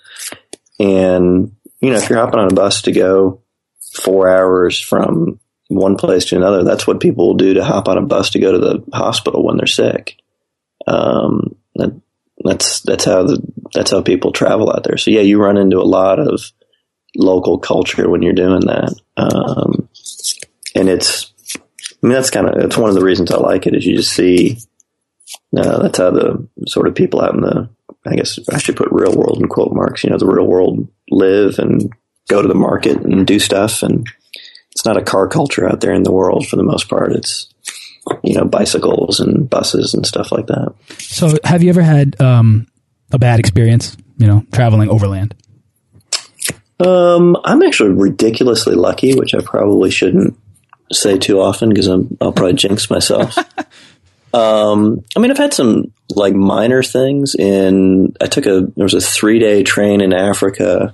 And 0.80 1.56
you 1.82 1.92
know, 1.92 1.98
if 1.98 2.10
you're 2.10 2.20
hopping 2.20 2.40
on 2.40 2.52
a 2.52 2.56
bus 2.56 2.84
to 2.84 2.92
go 2.92 3.42
four 3.94 4.30
hours 4.30 4.80
from 4.80 5.40
one 5.68 5.98
place 5.98 6.26
to 6.26 6.36
another, 6.36 6.64
that's 6.64 6.86
what 6.86 7.00
people 7.00 7.28
will 7.28 7.36
do 7.36 7.56
to 7.56 7.64
hop 7.64 7.88
on 7.88 7.98
a 7.98 8.02
bus 8.02 8.32
to 8.32 8.40
go 8.40 8.52
to 8.52 8.60
the 8.60 8.84
hospital 8.98 9.44
when 9.44 9.58
they're 9.58 9.68
sick. 9.68 10.18
Um, 10.88 11.56
that, 11.76 12.00
that's 12.44 12.82
that's 12.82 13.06
how 13.06 13.24
the 13.24 13.42
that's 13.74 13.92
how 13.92 14.02
people 14.02 14.32
travel 14.32 14.72
out 14.72 14.84
there. 14.84 14.98
So 14.98 15.12
yeah, 15.12 15.22
you 15.22 15.42
run 15.42 15.58
into 15.58 15.80
a 15.80 15.84
lot 15.84 16.20
of 16.20 16.42
local 17.16 17.58
culture 17.60 18.10
when 18.10 18.22
you're 18.22 18.34
doing 18.34 18.62
that, 18.62 18.94
um, 19.18 19.90
and 20.76 20.90
it's 20.90 21.32
I 21.56 22.08
mean, 22.08 22.14
that's 22.14 22.30
kind 22.30 22.48
of 22.48 22.56
that's 22.56 22.78
one 22.78 22.90
of 22.90 22.96
the 22.96 23.04
reasons 23.04 23.32
I 23.32 23.38
like 23.38 23.68
it 23.68 23.76
is 23.76 23.86
you 23.86 23.96
just 23.96 24.14
see 24.14 24.58
uh, 25.58 25.82
that's 25.82 25.98
how 25.98 26.12
the 26.12 26.48
sort 26.68 26.88
of 26.88 26.96
people 26.96 27.22
out 27.22 27.34
in 27.34 27.42
the 27.42 27.70
I 28.06 28.16
guess 28.16 28.40
I 28.52 28.58
should 28.58 28.76
put 28.76 28.92
real 28.92 29.16
world 29.16 29.40
in 29.42 29.48
quote 29.48 29.74
marks. 29.74 30.04
You 30.04 30.12
know, 30.12 30.18
the 30.18 30.28
real 30.28 30.46
world 30.46 30.88
live 31.10 31.58
and 31.60 31.92
go 32.28 32.42
to 32.42 32.48
the 32.48 32.54
market 32.54 32.98
and 32.98 33.26
do 33.26 33.40
stuff, 33.40 33.82
and 33.82 34.08
it's 34.72 34.86
not 34.86 34.98
a 34.98 35.04
car 35.04 35.28
culture 35.28 35.68
out 35.68 35.82
there 35.82 35.94
in 35.94 36.04
the 36.04 36.12
world 36.12 36.48
for 36.48 36.56
the 36.58 36.64
most 36.64 36.90
part. 36.90 37.14
It's 37.14 37.48
you 38.24 38.36
know 38.36 38.46
bicycles 38.46 39.20
and 39.20 39.50
buses 39.50 39.94
and 39.94 40.06
stuff 40.06 40.32
like 40.32 40.48
that. 40.48 40.74
So, 41.00 41.38
have 41.44 41.64
you 41.64 41.70
ever 41.70 41.82
had 41.82 42.20
um, 42.22 42.68
a 43.12 43.20
bad 43.20 43.40
experience? 43.40 43.98
You 44.18 44.28
know, 44.28 44.46
traveling 44.54 44.90
overland. 44.90 45.36
Um, 46.80 47.38
I'm 47.44 47.62
actually 47.64 47.92
ridiculously 47.92 48.76
lucky, 48.76 49.16
which 49.16 49.34
I 49.34 49.42
probably 49.42 49.92
shouldn't 49.92 50.38
say 50.92 51.18
too 51.18 51.40
often 51.40 51.70
because 51.70 51.88
I'll 51.88 52.32
probably 52.32 52.54
jinx 52.54 52.90
myself. 52.90 53.38
Um, 54.36 55.06
I 55.16 55.22
mean, 55.22 55.32
I've 55.32 55.38
had 55.38 55.54
some 55.54 55.94
like 56.10 56.34
minor 56.34 56.84
things. 56.84 57.36
In 57.36 58.14
I 58.20 58.26
took 58.26 58.46
a 58.46 58.68
there 58.76 58.84
was 58.84 58.94
a 58.94 59.00
three 59.00 59.40
day 59.40 59.64
train 59.64 60.02
in 60.02 60.12
Africa 60.12 60.94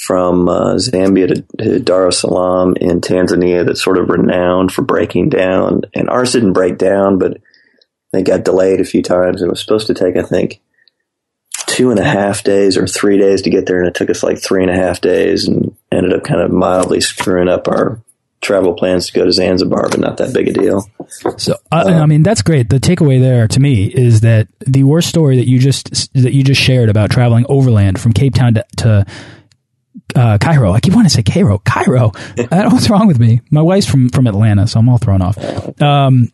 from 0.00 0.48
uh, 0.48 0.74
Zambia 0.76 1.28
to, 1.28 1.64
to 1.64 1.78
Dar 1.78 2.08
es 2.08 2.20
Salaam 2.20 2.74
in 2.76 3.00
Tanzania 3.00 3.66
that's 3.66 3.82
sort 3.82 3.98
of 3.98 4.08
renowned 4.08 4.72
for 4.72 4.82
breaking 4.82 5.28
down. 5.28 5.82
And 5.94 6.08
ours 6.08 6.32
didn't 6.32 6.54
break 6.54 6.78
down, 6.78 7.18
but 7.18 7.38
they 8.12 8.22
got 8.22 8.44
delayed 8.44 8.80
a 8.80 8.84
few 8.84 9.02
times. 9.02 9.42
It 9.42 9.48
was 9.48 9.60
supposed 9.60 9.88
to 9.88 9.94
take, 9.94 10.16
I 10.16 10.22
think, 10.22 10.62
two 11.66 11.90
and 11.90 12.00
a 12.00 12.04
half 12.04 12.42
days 12.42 12.76
or 12.76 12.86
three 12.86 13.18
days 13.18 13.42
to 13.42 13.50
get 13.50 13.66
there, 13.66 13.78
and 13.78 13.88
it 13.88 13.94
took 13.94 14.10
us 14.10 14.22
like 14.22 14.38
three 14.38 14.62
and 14.62 14.70
a 14.70 14.76
half 14.76 15.00
days, 15.00 15.46
and 15.46 15.76
ended 15.92 16.14
up 16.14 16.24
kind 16.24 16.40
of 16.40 16.50
mildly 16.50 17.00
screwing 17.00 17.48
up 17.48 17.68
our 17.68 18.02
travel 18.40 18.72
plans 18.72 19.06
to 19.06 19.12
go 19.12 19.24
to 19.26 19.32
Zanzibar, 19.32 19.90
but 19.90 20.00
not 20.00 20.16
that 20.16 20.32
big 20.32 20.48
a 20.48 20.52
deal. 20.52 20.88
So, 21.36 21.54
uh, 21.70 21.84
I 21.86 22.06
mean, 22.06 22.22
that's 22.22 22.40
great. 22.40 22.70
The 22.70 22.80
takeaway 22.80 23.20
there 23.20 23.46
to 23.46 23.60
me 23.60 23.84
is 23.84 24.22
that 24.22 24.48
the 24.60 24.84
worst 24.84 25.08
story 25.08 25.36
that 25.36 25.46
you 25.46 25.58
just 25.58 26.12
that 26.14 26.32
you 26.32 26.42
just 26.42 26.60
shared 26.60 26.88
about 26.88 27.10
traveling 27.10 27.44
overland 27.48 28.00
from 28.00 28.14
Cape 28.14 28.34
Town 28.34 28.54
to, 28.54 28.64
to 28.78 29.06
uh, 30.14 30.38
Cairo. 30.38 30.72
I 30.72 30.80
keep 30.80 30.94
wanting 30.94 31.08
to 31.08 31.14
say 31.14 31.22
Cairo, 31.22 31.58
Cairo. 31.58 32.12
I 32.36 32.42
don't 32.42 32.50
know 32.50 32.68
what's 32.70 32.90
wrong 32.90 33.06
with 33.06 33.18
me? 33.18 33.40
My 33.50 33.62
wife's 33.62 33.86
from 33.86 34.08
from 34.08 34.26
Atlanta, 34.26 34.66
so 34.66 34.80
I'm 34.80 34.88
all 34.88 34.98
thrown 34.98 35.22
off. 35.22 35.38
Um, 35.80 36.30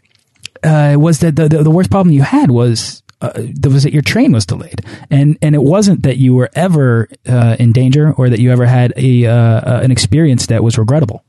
uh, 0.63 0.97
was 0.99 1.21
that 1.21 1.37
the, 1.37 1.49
the, 1.49 1.63
the 1.63 1.71
worst 1.71 1.91
problem 1.91 2.13
you 2.13 2.23
had 2.23 2.51
was 2.51 3.03
uh, 3.21 3.33
was 3.65 3.83
that 3.85 3.93
your 3.93 4.03
train 4.03 4.33
was 4.33 4.47
delayed, 4.47 4.81
and 5.11 5.39
and 5.43 5.55
it 5.55 5.63
wasn't 5.63 6.03
that 6.03 6.17
you 6.17 6.35
were 6.35 6.51
ever 6.55 7.09
uh, 7.29 7.57
in 7.59 7.73
danger 7.73 8.13
or 8.13 8.29
that 8.29 8.41
you 8.41 8.51
ever 8.53 8.67
had 8.67 8.93
a 8.97 9.27
uh, 9.27 9.33
uh, 9.33 9.81
an 9.83 9.91
experience 9.91 10.47
that 10.47 10.63
was 10.63 10.79
regrettable. 10.79 11.25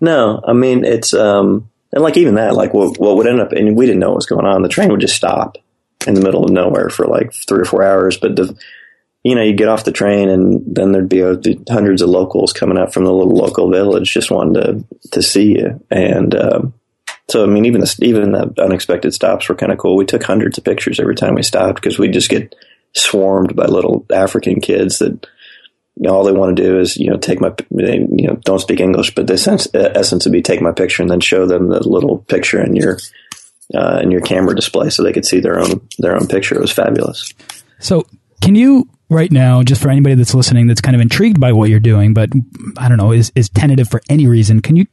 No, 0.00 0.42
I 0.46 0.52
mean 0.52 0.84
it's 0.84 1.14
um 1.14 1.70
and 1.92 2.02
like 2.02 2.16
even 2.16 2.36
that, 2.36 2.54
like 2.54 2.72
what 2.72 2.98
what 2.98 3.16
would 3.16 3.26
end 3.26 3.40
up, 3.40 3.52
and 3.52 3.76
we 3.76 3.86
didn't 3.86 4.00
know 4.00 4.08
what 4.08 4.16
was 4.16 4.26
going 4.26 4.46
on. 4.46 4.62
The 4.62 4.68
train 4.68 4.90
would 4.90 5.00
just 5.00 5.16
stop 5.16 5.58
in 6.06 6.14
the 6.14 6.20
middle 6.20 6.44
of 6.44 6.50
nowhere 6.50 6.88
for 6.88 7.06
like 7.06 7.32
three 7.32 7.60
or 7.60 7.64
four 7.64 7.84
hours. 7.84 8.16
But 8.16 8.36
the 8.36 8.58
you 9.22 9.34
know 9.34 9.42
you 9.42 9.54
get 9.54 9.68
off 9.68 9.84
the 9.84 9.92
train 9.92 10.28
and 10.28 10.62
then 10.66 10.92
there'd 10.92 11.08
be 11.08 11.20
a, 11.20 11.38
hundreds 11.68 12.02
of 12.02 12.08
locals 12.08 12.52
coming 12.52 12.78
up 12.78 12.92
from 12.92 13.04
the 13.04 13.12
little 13.12 13.34
local 13.34 13.70
village 13.70 14.12
just 14.12 14.30
wanting 14.30 14.54
to 14.54 14.84
to 15.10 15.22
see 15.22 15.52
you. 15.52 15.84
And 15.90 16.34
um, 16.34 16.74
so 17.30 17.42
I 17.42 17.46
mean 17.46 17.64
even 17.64 17.80
the 17.80 17.98
even 18.02 18.32
the 18.32 18.52
unexpected 18.58 19.14
stops 19.14 19.48
were 19.48 19.54
kind 19.54 19.72
of 19.72 19.78
cool. 19.78 19.96
We 19.96 20.06
took 20.06 20.22
hundreds 20.22 20.58
of 20.58 20.64
pictures 20.64 20.98
every 20.98 21.14
time 21.14 21.34
we 21.34 21.42
stopped 21.42 21.76
because 21.76 21.98
we 21.98 22.08
just 22.08 22.30
get 22.30 22.54
swarmed 22.94 23.56
by 23.56 23.66
little 23.66 24.04
African 24.10 24.60
kids 24.60 24.98
that 24.98 25.26
you 25.96 26.08
know, 26.08 26.14
all 26.14 26.24
they 26.24 26.32
want 26.32 26.56
to 26.56 26.62
do 26.62 26.78
is, 26.78 26.96
you 26.96 27.10
know, 27.10 27.18
take 27.18 27.40
my, 27.40 27.52
you 27.70 28.26
know, 28.26 28.36
don't 28.44 28.60
speak 28.60 28.80
English, 28.80 29.14
but 29.14 29.26
the 29.26 29.36
sense, 29.36 29.68
essence 29.74 30.24
would 30.24 30.32
be 30.32 30.42
take 30.42 30.62
my 30.62 30.72
picture 30.72 31.02
and 31.02 31.10
then 31.10 31.20
show 31.20 31.46
them 31.46 31.68
the 31.68 31.86
little 31.86 32.18
picture 32.18 32.62
in 32.62 32.74
your, 32.74 32.98
uh, 33.74 34.00
in 34.02 34.10
your 34.10 34.22
camera 34.22 34.54
display 34.54 34.88
so 34.88 35.02
they 35.02 35.12
could 35.12 35.26
see 35.26 35.40
their 35.40 35.60
own, 35.60 35.86
their 35.98 36.14
own 36.14 36.26
picture. 36.26 36.54
It 36.54 36.60
was 36.60 36.72
fabulous. 36.72 37.34
So 37.78 38.06
can 38.40 38.54
you 38.54 38.88
right 39.12 39.30
now, 39.30 39.62
just 39.62 39.82
for 39.82 39.90
anybody 39.90 40.14
that's 40.14 40.34
listening, 40.34 40.66
that's 40.66 40.80
kind 40.80 40.94
of 40.94 41.00
intrigued 41.00 41.40
by 41.40 41.52
what 41.52 41.70
you're 41.70 41.80
doing, 41.80 42.14
but 42.14 42.30
I 42.76 42.88
don't 42.88 42.98
know, 42.98 43.12
is, 43.12 43.30
is 43.34 43.48
tentative 43.48 43.88
for 43.88 44.00
any 44.08 44.26
reason, 44.26 44.60
can 44.60 44.76
you 44.76 44.86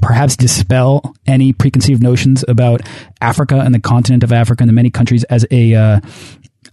perhaps 0.00 0.36
dispel 0.36 1.14
any 1.26 1.52
preconceived 1.52 2.02
notions 2.02 2.44
about 2.46 2.82
Africa 3.20 3.58
and 3.58 3.74
the 3.74 3.80
continent 3.80 4.22
of 4.22 4.32
Africa 4.32 4.62
and 4.62 4.68
the 4.68 4.74
many 4.74 4.90
countries 4.90 5.24
as 5.24 5.46
a, 5.50 5.74
uh, 5.74 6.00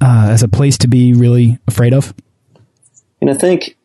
uh, 0.01 0.27
as 0.29 0.43
a 0.43 0.47
place 0.47 0.77
to 0.79 0.87
be 0.87 1.13
really 1.13 1.57
afraid 1.67 1.93
of? 1.93 2.13
And 3.21 3.29
I 3.29 3.33
think, 3.33 3.77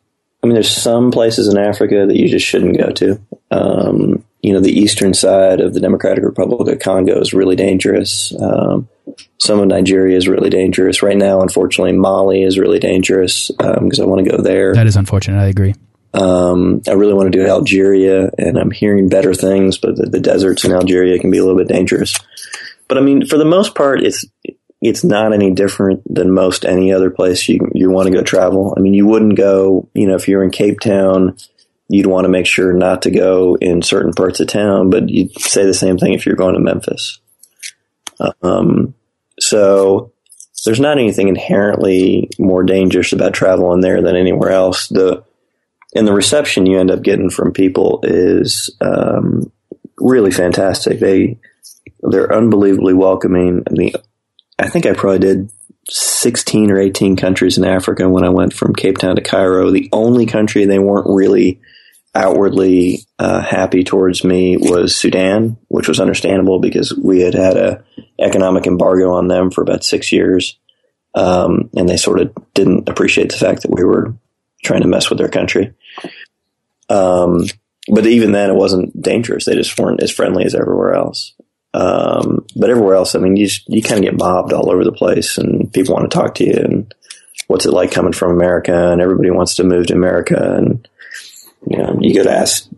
I 0.42 0.46
mean, 0.46 0.54
there's 0.54 0.70
some 0.70 1.10
places 1.10 1.48
in 1.48 1.58
Africa 1.58 2.06
that 2.06 2.16
you 2.16 2.28
just 2.28 2.46
shouldn't 2.46 2.76
go 2.78 2.90
to. 2.90 3.20
Um, 3.50 4.24
you 4.42 4.52
know, 4.52 4.60
the 4.60 4.78
eastern 4.78 5.14
side 5.14 5.60
of 5.60 5.74
the 5.74 5.80
Democratic 5.80 6.24
Republic 6.24 6.72
of 6.72 6.78
Congo 6.78 7.20
is 7.20 7.34
really 7.34 7.56
dangerous. 7.56 8.32
Um, 8.40 8.88
some 9.38 9.60
of 9.60 9.68
Nigeria 9.68 10.16
is 10.16 10.28
really 10.28 10.50
dangerous. 10.50 11.02
Right 11.02 11.16
now, 11.16 11.40
unfortunately, 11.40 11.92
Mali 11.92 12.42
is 12.42 12.58
really 12.58 12.78
dangerous 12.78 13.50
because 13.50 13.98
um, 13.98 14.04
I 14.04 14.08
want 14.08 14.24
to 14.24 14.30
go 14.30 14.42
there. 14.42 14.74
That 14.74 14.86
is 14.86 14.96
unfortunate. 14.96 15.38
I 15.38 15.46
agree. 15.46 15.74
Um, 16.14 16.82
I 16.88 16.92
really 16.92 17.12
want 17.12 17.30
to 17.30 17.38
do 17.38 17.46
Algeria, 17.46 18.30
and 18.38 18.56
I'm 18.56 18.70
hearing 18.70 19.08
better 19.08 19.34
things, 19.34 19.76
but 19.76 19.96
the, 19.96 20.06
the 20.06 20.20
deserts 20.20 20.64
in 20.64 20.72
Algeria 20.72 21.18
can 21.18 21.30
be 21.30 21.38
a 21.38 21.44
little 21.44 21.58
bit 21.58 21.68
dangerous. 21.68 22.18
But 22.88 22.98
I 22.98 23.02
mean, 23.02 23.26
for 23.26 23.36
the 23.36 23.44
most 23.44 23.74
part, 23.74 24.02
it's 24.02 24.24
it's 24.80 25.04
not 25.04 25.32
any 25.32 25.50
different 25.52 26.02
than 26.12 26.30
most 26.30 26.64
any 26.64 26.92
other 26.92 27.10
place 27.10 27.48
you 27.48 27.70
you 27.74 27.90
want 27.90 28.08
to 28.08 28.14
go 28.14 28.22
travel. 28.22 28.74
I 28.76 28.80
mean, 28.80 28.94
you 28.94 29.06
wouldn't 29.06 29.36
go, 29.36 29.88
you 29.94 30.06
know, 30.06 30.14
if 30.14 30.28
you're 30.28 30.44
in 30.44 30.50
Cape 30.50 30.80
Town, 30.80 31.36
you'd 31.88 32.06
want 32.06 32.24
to 32.24 32.30
make 32.30 32.46
sure 32.46 32.72
not 32.72 33.02
to 33.02 33.10
go 33.10 33.56
in 33.60 33.82
certain 33.82 34.12
parts 34.12 34.40
of 34.40 34.48
town, 34.48 34.90
but 34.90 35.08
you'd 35.08 35.38
say 35.38 35.64
the 35.66 35.74
same 35.74 35.98
thing 35.98 36.14
if 36.14 36.24
you're 36.24 36.36
going 36.36 36.54
to 36.54 36.60
Memphis. 36.60 37.20
Um, 38.42 38.94
so 39.46 40.12
there's 40.64 40.80
not 40.80 40.98
anything 40.98 41.28
inherently 41.28 42.28
more 42.38 42.64
dangerous 42.64 43.12
about 43.12 43.34
traveling 43.34 43.80
there 43.80 44.02
than 44.02 44.16
anywhere 44.16 44.50
else. 44.50 44.88
The 44.88 45.24
and 45.94 46.06
the 46.06 46.12
reception 46.12 46.66
you 46.66 46.78
end 46.78 46.90
up 46.90 47.02
getting 47.02 47.30
from 47.30 47.52
people 47.52 48.00
is 48.02 48.76
um, 48.80 49.50
really 49.98 50.32
fantastic. 50.32 50.98
They 50.98 51.38
they're 52.02 52.34
unbelievably 52.34 52.94
welcoming. 52.94 53.62
I 53.68 53.72
mean, 53.72 53.92
I 54.58 54.68
think 54.68 54.86
I 54.86 54.92
probably 54.92 55.20
did 55.20 55.50
16 55.88 56.70
or 56.70 56.78
18 56.78 57.16
countries 57.16 57.58
in 57.58 57.64
Africa 57.64 58.08
when 58.08 58.24
I 58.24 58.30
went 58.30 58.52
from 58.52 58.74
Cape 58.74 58.98
Town 58.98 59.16
to 59.16 59.22
Cairo. 59.22 59.70
The 59.70 59.88
only 59.92 60.26
country 60.26 60.64
they 60.64 60.80
weren't 60.80 61.06
really 61.08 61.60
outwardly 62.16 63.00
uh, 63.18 63.42
happy 63.42 63.84
towards 63.84 64.24
me 64.24 64.56
was 64.56 64.96
Sudan, 64.96 65.58
which 65.68 65.86
was 65.86 66.00
understandable 66.00 66.58
because 66.58 66.96
we 66.96 67.20
had 67.20 67.34
had 67.34 67.56
a 67.56 67.84
economic 68.18 68.66
embargo 68.66 69.12
on 69.12 69.28
them 69.28 69.50
for 69.50 69.60
about 69.60 69.84
six 69.84 70.10
years, 70.10 70.58
um, 71.14 71.70
and 71.76 71.88
they 71.88 71.98
sort 71.98 72.20
of 72.20 72.34
didn't 72.54 72.88
appreciate 72.88 73.30
the 73.30 73.36
fact 73.38 73.62
that 73.62 73.70
we 73.70 73.84
were 73.84 74.14
trying 74.64 74.80
to 74.80 74.88
mess 74.88 75.10
with 75.10 75.18
their 75.18 75.28
country. 75.28 75.74
Um, 76.88 77.44
but 77.88 78.06
even 78.06 78.32
then, 78.32 78.50
it 78.50 78.56
wasn't 78.56 79.00
dangerous. 79.00 79.44
They 79.44 79.54
just 79.54 79.78
weren't 79.78 80.02
as 80.02 80.10
friendly 80.10 80.44
as 80.44 80.54
everywhere 80.54 80.94
else. 80.94 81.34
Um, 81.74 82.46
but 82.56 82.70
everywhere 82.70 82.94
else, 82.94 83.14
I 83.14 83.18
mean, 83.18 83.36
you 83.36 83.46
just, 83.46 83.68
you 83.68 83.82
kind 83.82 83.98
of 83.98 84.04
get 84.04 84.18
mobbed 84.18 84.54
all 84.54 84.70
over 84.72 84.84
the 84.84 84.92
place, 84.92 85.36
and 85.36 85.70
people 85.72 85.94
want 85.94 86.10
to 86.10 86.16
talk 86.16 86.34
to 86.36 86.44
you. 86.44 86.54
And 86.54 86.94
what's 87.48 87.66
it 87.66 87.72
like 87.72 87.92
coming 87.92 88.14
from 88.14 88.30
America? 88.30 88.90
And 88.90 89.02
everybody 89.02 89.30
wants 89.30 89.56
to 89.56 89.64
move 89.64 89.86
to 89.88 89.94
America, 89.94 90.56
and 90.56 90.88
you 91.68 91.78
know, 91.78 91.98
you 92.00 92.12
get 92.12 92.26
asked 92.26 92.68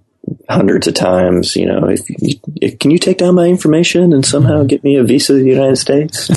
hundreds 0.48 0.86
of 0.86 0.94
times, 0.94 1.56
you 1.56 1.66
know, 1.66 1.88
if, 1.88 2.00
if, 2.08 2.78
can 2.78 2.90
you 2.90 2.98
take 2.98 3.18
down 3.18 3.34
my 3.34 3.46
information 3.46 4.12
and 4.12 4.24
somehow 4.24 4.62
get 4.62 4.82
me 4.82 4.96
a 4.96 5.04
visa 5.04 5.34
to 5.34 5.38
the 5.38 5.48
United 5.48 5.76
States? 5.76 6.30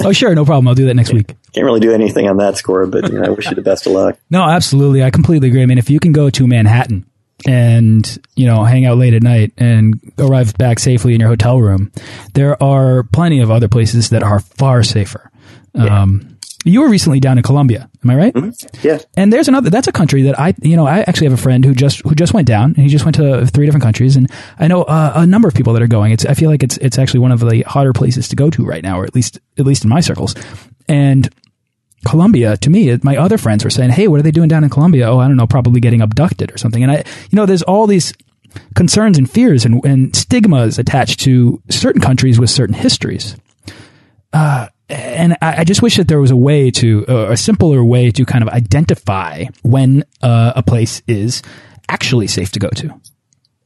oh, 0.04 0.12
sure, 0.12 0.34
no 0.34 0.44
problem. 0.44 0.68
I'll 0.68 0.74
do 0.74 0.86
that 0.86 0.94
next 0.94 1.12
week. 1.12 1.34
Can't 1.52 1.64
really 1.64 1.80
do 1.80 1.92
anything 1.92 2.28
on 2.28 2.36
that 2.38 2.56
score, 2.56 2.86
but 2.86 3.10
you 3.10 3.18
know, 3.18 3.24
I 3.24 3.30
wish 3.30 3.48
you 3.48 3.54
the 3.54 3.62
best 3.62 3.86
of 3.86 3.92
luck. 3.92 4.18
No, 4.30 4.42
absolutely. 4.42 5.02
I 5.02 5.10
completely 5.10 5.48
agree. 5.48 5.62
I 5.62 5.66
mean, 5.66 5.78
if 5.78 5.90
you 5.90 6.00
can 6.00 6.12
go 6.12 6.30
to 6.30 6.46
Manhattan 6.46 7.06
and 7.46 8.18
you 8.34 8.46
know 8.46 8.64
hang 8.64 8.84
out 8.84 8.98
late 8.98 9.14
at 9.14 9.22
night 9.22 9.52
and 9.56 10.00
arrive 10.18 10.58
back 10.58 10.80
safely 10.80 11.14
in 11.14 11.20
your 11.20 11.28
hotel 11.28 11.60
room, 11.60 11.92
there 12.34 12.60
are 12.62 13.04
plenty 13.04 13.40
of 13.40 13.50
other 13.50 13.68
places 13.68 14.10
that 14.10 14.22
are 14.22 14.40
far 14.40 14.82
safer. 14.82 15.30
Yeah. 15.74 16.02
Um, 16.02 16.37
you 16.68 16.80
were 16.82 16.88
recently 16.88 17.20
down 17.20 17.38
in 17.38 17.42
Colombia, 17.42 17.88
am 18.04 18.10
I 18.10 18.14
right? 18.14 18.34
Mm 18.34 18.42
-hmm. 18.42 18.84
Yeah. 18.84 18.98
And 19.16 19.32
there's 19.32 19.48
another. 19.48 19.70
That's 19.70 19.88
a 19.88 19.92
country 19.92 20.22
that 20.22 20.38
I, 20.38 20.54
you 20.68 20.76
know, 20.76 20.86
I 20.86 21.00
actually 21.00 21.28
have 21.30 21.34
a 21.34 21.42
friend 21.42 21.64
who 21.64 21.74
just 21.74 22.02
who 22.04 22.14
just 22.14 22.32
went 22.32 22.48
down, 22.48 22.64
and 22.64 22.76
he 22.76 22.88
just 22.88 23.04
went 23.04 23.16
to 23.16 23.46
three 23.46 23.66
different 23.66 23.84
countries, 23.84 24.16
and 24.16 24.30
I 24.60 24.66
know 24.66 24.82
uh, 24.82 25.12
a 25.14 25.26
number 25.26 25.48
of 25.48 25.54
people 25.54 25.72
that 25.72 25.82
are 25.82 25.96
going. 25.98 26.12
It's 26.12 26.24
I 26.24 26.34
feel 26.34 26.50
like 26.50 26.64
it's 26.66 26.78
it's 26.78 26.98
actually 26.98 27.22
one 27.22 27.34
of 27.34 27.40
the 27.40 27.64
hotter 27.66 27.92
places 27.92 28.28
to 28.28 28.36
go 28.36 28.50
to 28.50 28.62
right 28.72 28.84
now, 28.84 28.98
or 29.00 29.04
at 29.04 29.14
least 29.14 29.40
at 29.58 29.66
least 29.66 29.84
in 29.84 29.90
my 29.90 30.02
circles. 30.02 30.34
And 30.88 31.28
Colombia, 32.04 32.56
to 32.56 32.70
me, 32.70 32.98
my 33.02 33.16
other 33.16 33.38
friends 33.38 33.64
were 33.64 33.70
saying, 33.70 33.92
"Hey, 33.92 34.08
what 34.08 34.20
are 34.20 34.24
they 34.24 34.34
doing 34.40 34.48
down 34.48 34.64
in 34.64 34.70
Colombia? 34.70 35.10
Oh, 35.10 35.20
I 35.20 35.26
don't 35.28 35.36
know, 35.36 35.46
probably 35.46 35.80
getting 35.80 36.02
abducted 36.02 36.52
or 36.52 36.58
something." 36.58 36.82
And 36.82 36.92
I, 36.92 36.96
you 37.30 37.36
know, 37.36 37.46
there's 37.46 37.64
all 37.64 37.86
these 37.86 38.12
concerns 38.74 39.18
and 39.18 39.30
fears 39.30 39.64
and, 39.64 39.84
and 39.84 40.16
stigmas 40.16 40.78
attached 40.78 41.20
to 41.20 41.60
certain 41.68 42.00
countries 42.00 42.38
with 42.38 42.50
certain 42.50 42.74
histories. 42.74 43.36
Uh, 44.32 44.68
and 44.88 45.36
I, 45.42 45.64
just 45.64 45.82
wish 45.82 45.96
that 45.96 46.08
there 46.08 46.20
was 46.20 46.30
a 46.30 46.36
way 46.36 46.70
to, 46.72 47.04
uh, 47.06 47.30
a 47.30 47.36
simpler 47.36 47.84
way 47.84 48.10
to 48.10 48.24
kind 48.24 48.42
of 48.42 48.48
identify 48.48 49.44
when 49.62 50.04
uh, 50.22 50.52
a 50.56 50.62
place 50.62 51.02
is 51.06 51.42
actually 51.88 52.26
safe 52.26 52.52
to 52.52 52.58
go 52.58 52.68
to. 52.70 52.98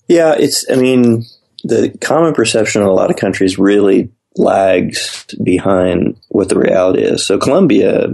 Yeah, 0.09 0.35
it's, 0.37 0.69
I 0.71 0.77
mean, 0.77 1.25
the 1.65 1.97
common 2.01 2.35
perception 2.35 2.83
in 2.83 2.89
a 2.89 2.93
lot 2.93 3.11
of 3.11 3.17
countries 3.17 3.59
really 3.59 4.11
lags 4.37 5.27
behind 5.43 6.19
what 6.29 6.49
the 6.49 6.59
reality 6.59 7.03
is. 7.03 7.25
So 7.25 7.39
Colombia, 7.39 8.09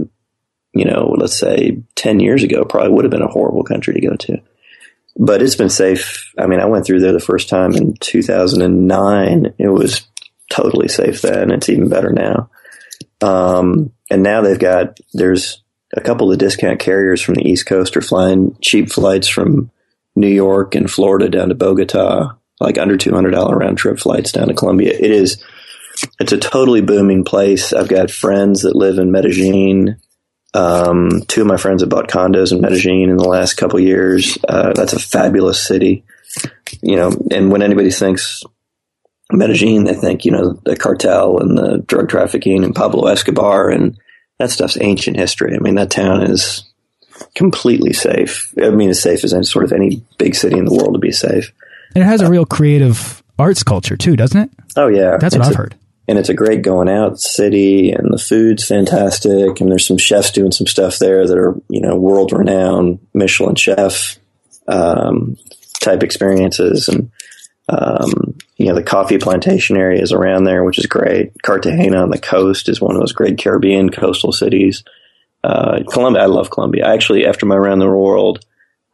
you 0.73 0.85
know, 0.85 1.15
let's 1.17 1.37
say 1.37 1.81
10 1.95 2.19
years 2.19 2.43
ago, 2.43 2.63
probably 2.63 2.91
would 2.91 3.05
have 3.05 3.11
been 3.11 3.21
a 3.21 3.27
horrible 3.27 3.63
country 3.63 3.95
to 3.95 4.07
go 4.07 4.15
to. 4.15 4.37
But 5.17 5.41
it's 5.41 5.55
been 5.55 5.69
safe. 5.69 6.31
I 6.37 6.47
mean, 6.47 6.59
I 6.59 6.65
went 6.65 6.85
through 6.85 7.01
there 7.01 7.11
the 7.11 7.19
first 7.19 7.49
time 7.49 7.73
in 7.73 7.95
2009. 7.95 9.53
It 9.57 9.67
was 9.67 10.07
totally 10.49 10.87
safe 10.87 11.21
then. 11.21 11.51
It's 11.51 11.69
even 11.69 11.89
better 11.89 12.11
now. 12.11 12.49
Um, 13.21 13.91
and 14.09 14.23
now 14.23 14.41
they've 14.41 14.59
got, 14.59 14.99
there's 15.13 15.63
a 15.95 16.01
couple 16.01 16.31
of 16.31 16.37
discount 16.37 16.79
carriers 16.79 17.21
from 17.21 17.35
the 17.35 17.47
East 17.47 17.65
Coast 17.65 17.97
are 17.97 18.01
flying 18.01 18.55
cheap 18.61 18.91
flights 18.91 19.27
from 19.27 19.71
New 20.15 20.27
York 20.27 20.75
and 20.75 20.89
Florida 20.89 21.29
down 21.29 21.49
to 21.49 21.55
Bogota, 21.55 22.35
like 22.59 22.77
under 22.77 22.97
$200 22.97 23.55
round 23.55 23.77
trip 23.77 23.99
flights 23.99 24.31
down 24.31 24.47
to 24.47 24.53
Colombia. 24.53 24.93
It 24.93 25.11
is, 25.11 25.43
it's 26.19 26.31
a 26.31 26.37
totally 26.37 26.81
booming 26.81 27.23
place. 27.23 27.73
I've 27.73 27.87
got 27.87 28.11
friends 28.11 28.61
that 28.61 28.75
live 28.75 28.97
in 28.97 29.11
Medellin. 29.11 29.97
Um, 30.53 31.21
two 31.27 31.41
of 31.41 31.47
my 31.47 31.57
friends 31.57 31.81
have 31.81 31.89
bought 31.89 32.09
condos 32.09 32.51
in 32.51 32.61
Medellin 32.61 33.09
in 33.09 33.17
the 33.17 33.27
last 33.27 33.55
couple 33.55 33.79
years. 33.79 34.37
Uh, 34.47 34.73
that's 34.73 34.93
a 34.93 34.99
fabulous 34.99 35.65
city. 35.65 36.03
You 36.81 36.95
know, 36.95 37.11
and 37.31 37.51
when 37.51 37.61
anybody 37.61 37.91
thinks 37.91 38.43
Medellin, 39.31 39.83
they 39.83 39.93
think, 39.93 40.25
you 40.25 40.31
know, 40.31 40.53
the 40.65 40.75
cartel 40.75 41.39
and 41.39 41.57
the 41.57 41.83
drug 41.85 42.09
trafficking 42.09 42.63
and 42.63 42.75
Pablo 42.75 43.07
Escobar 43.07 43.69
and 43.69 43.97
that 44.39 44.49
stuff's 44.49 44.77
ancient 44.81 45.17
history. 45.17 45.55
I 45.55 45.59
mean, 45.59 45.75
that 45.75 45.91
town 45.91 46.23
is 46.23 46.63
completely 47.35 47.93
safe. 47.93 48.53
I 48.61 48.69
mean, 48.69 48.89
as 48.89 49.01
safe 49.01 49.23
as 49.23 49.33
any 49.33 49.43
sort 49.43 49.65
of 49.65 49.71
any 49.71 50.03
big 50.17 50.35
city 50.35 50.57
in 50.57 50.65
the 50.65 50.73
world 50.73 50.93
to 50.93 50.99
be 50.99 51.11
safe. 51.11 51.51
And 51.93 52.03
it 52.03 52.07
has 52.07 52.21
a 52.21 52.29
real 52.29 52.45
creative 52.45 53.21
arts 53.37 53.63
culture 53.63 53.97
too, 53.97 54.15
doesn't 54.15 54.39
it? 54.39 54.49
Oh 54.75 54.87
yeah. 54.87 55.17
That's 55.17 55.35
what 55.35 55.41
it's 55.41 55.49
I've 55.49 55.55
a, 55.55 55.57
heard. 55.57 55.75
And 56.07 56.17
it's 56.17 56.29
a 56.29 56.33
great 56.33 56.63
going 56.63 56.89
out 56.89 57.19
city 57.19 57.91
and 57.91 58.11
the 58.11 58.17
food's 58.17 58.65
fantastic 58.65 59.59
and 59.59 59.69
there's 59.69 59.85
some 59.85 59.97
chefs 59.97 60.31
doing 60.31 60.51
some 60.51 60.67
stuff 60.67 60.97
there 60.97 61.27
that 61.27 61.37
are, 61.37 61.55
you 61.69 61.81
know, 61.81 61.95
world 61.95 62.31
renowned 62.31 62.99
Michelin 63.13 63.55
chef, 63.55 64.17
um, 64.67 65.37
type 65.81 66.03
experiences 66.03 66.87
and, 66.87 67.11
um, 67.67 68.37
you 68.59 68.65
know, 68.65 68.75
the 68.75 68.83
coffee 68.83 69.17
plantation 69.17 69.77
areas 69.77 70.11
around 70.11 70.43
there, 70.43 70.65
which 70.65 70.77
is 70.77 70.85
great. 70.85 71.31
Cartagena 71.41 71.97
on 71.97 72.09
the 72.09 72.19
coast 72.19 72.67
is 72.67 72.81
one 72.81 72.93
of 72.93 72.99
those 72.99 73.13
great 73.13 73.37
Caribbean 73.37 73.89
coastal 73.89 74.33
cities. 74.33 74.83
Uh, 75.41 75.81
Colombia, 75.89 76.23
I 76.23 76.25
love 76.25 76.51
Colombia. 76.51 76.85
Actually, 76.85 77.25
after 77.25 77.45
my 77.45 77.55
around 77.55 77.79
the 77.79 77.87
world 77.87 78.45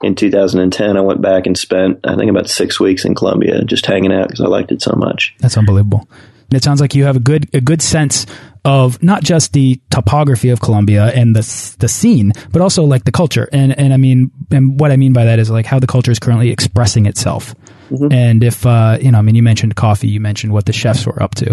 in 0.04 0.14
2010, 0.14 0.98
I 0.98 1.02
went 1.02 1.20
back 1.20 1.48
and 1.48 1.58
spent, 1.58 2.02
I 2.04 2.16
think, 2.16 2.30
about 2.30 2.48
six 2.48 2.80
weeks 2.80 3.06
in 3.06 3.16
Colombia 3.16 3.64
just 3.64 3.88
hanging 3.88 4.14
out 4.14 4.28
because 4.28 4.42
I 4.42 4.48
liked 4.48 4.72
it 4.72 4.84
so 4.84 4.94
much. 4.96 5.34
That's 5.40 5.58
unbelievable. 5.58 6.08
It 6.52 6.64
sounds 6.64 6.80
like 6.80 6.94
you 6.94 7.06
have 7.06 7.16
a 7.16 7.20
good 7.20 7.50
a 7.56 7.60
good 7.60 7.82
sense 7.82 8.28
of 8.66 9.02
not 9.04 9.24
just 9.24 9.54
the 9.54 9.80
topography 9.92 10.50
of 10.50 10.60
Colombia 10.60 11.06
and 11.14 11.36
the 11.36 11.76
the 11.80 11.88
scene, 11.88 12.34
but 12.52 12.62
also 12.62 12.84
like 12.84 13.06
the 13.06 13.12
culture. 13.12 13.48
And 13.54 13.78
and 13.78 13.94
I 13.94 13.98
mean, 13.98 14.32
and 14.52 14.80
what 14.80 14.92
I 14.92 14.98
mean 14.98 15.14
by 15.14 15.26
that 15.26 15.40
is 15.40 15.50
like 15.52 15.68
how 15.68 15.80
the 15.80 15.88
culture 15.88 16.12
is 16.12 16.20
currently 16.20 16.50
expressing 16.50 17.06
itself. 17.06 17.56
Mm 17.90 17.98
-hmm. 17.98 18.14
And 18.14 18.44
if 18.44 18.66
uh, 18.66 18.98
you 19.00 19.12
know, 19.12 19.20
I 19.20 19.22
mean, 19.22 19.36
you 19.36 19.44
mentioned 19.44 19.76
coffee, 19.76 20.08
you 20.08 20.20
mentioned 20.20 20.54
what 20.54 20.66
the 20.66 20.74
chefs 20.74 21.06
were 21.06 21.24
up 21.24 21.36
to. 21.36 21.46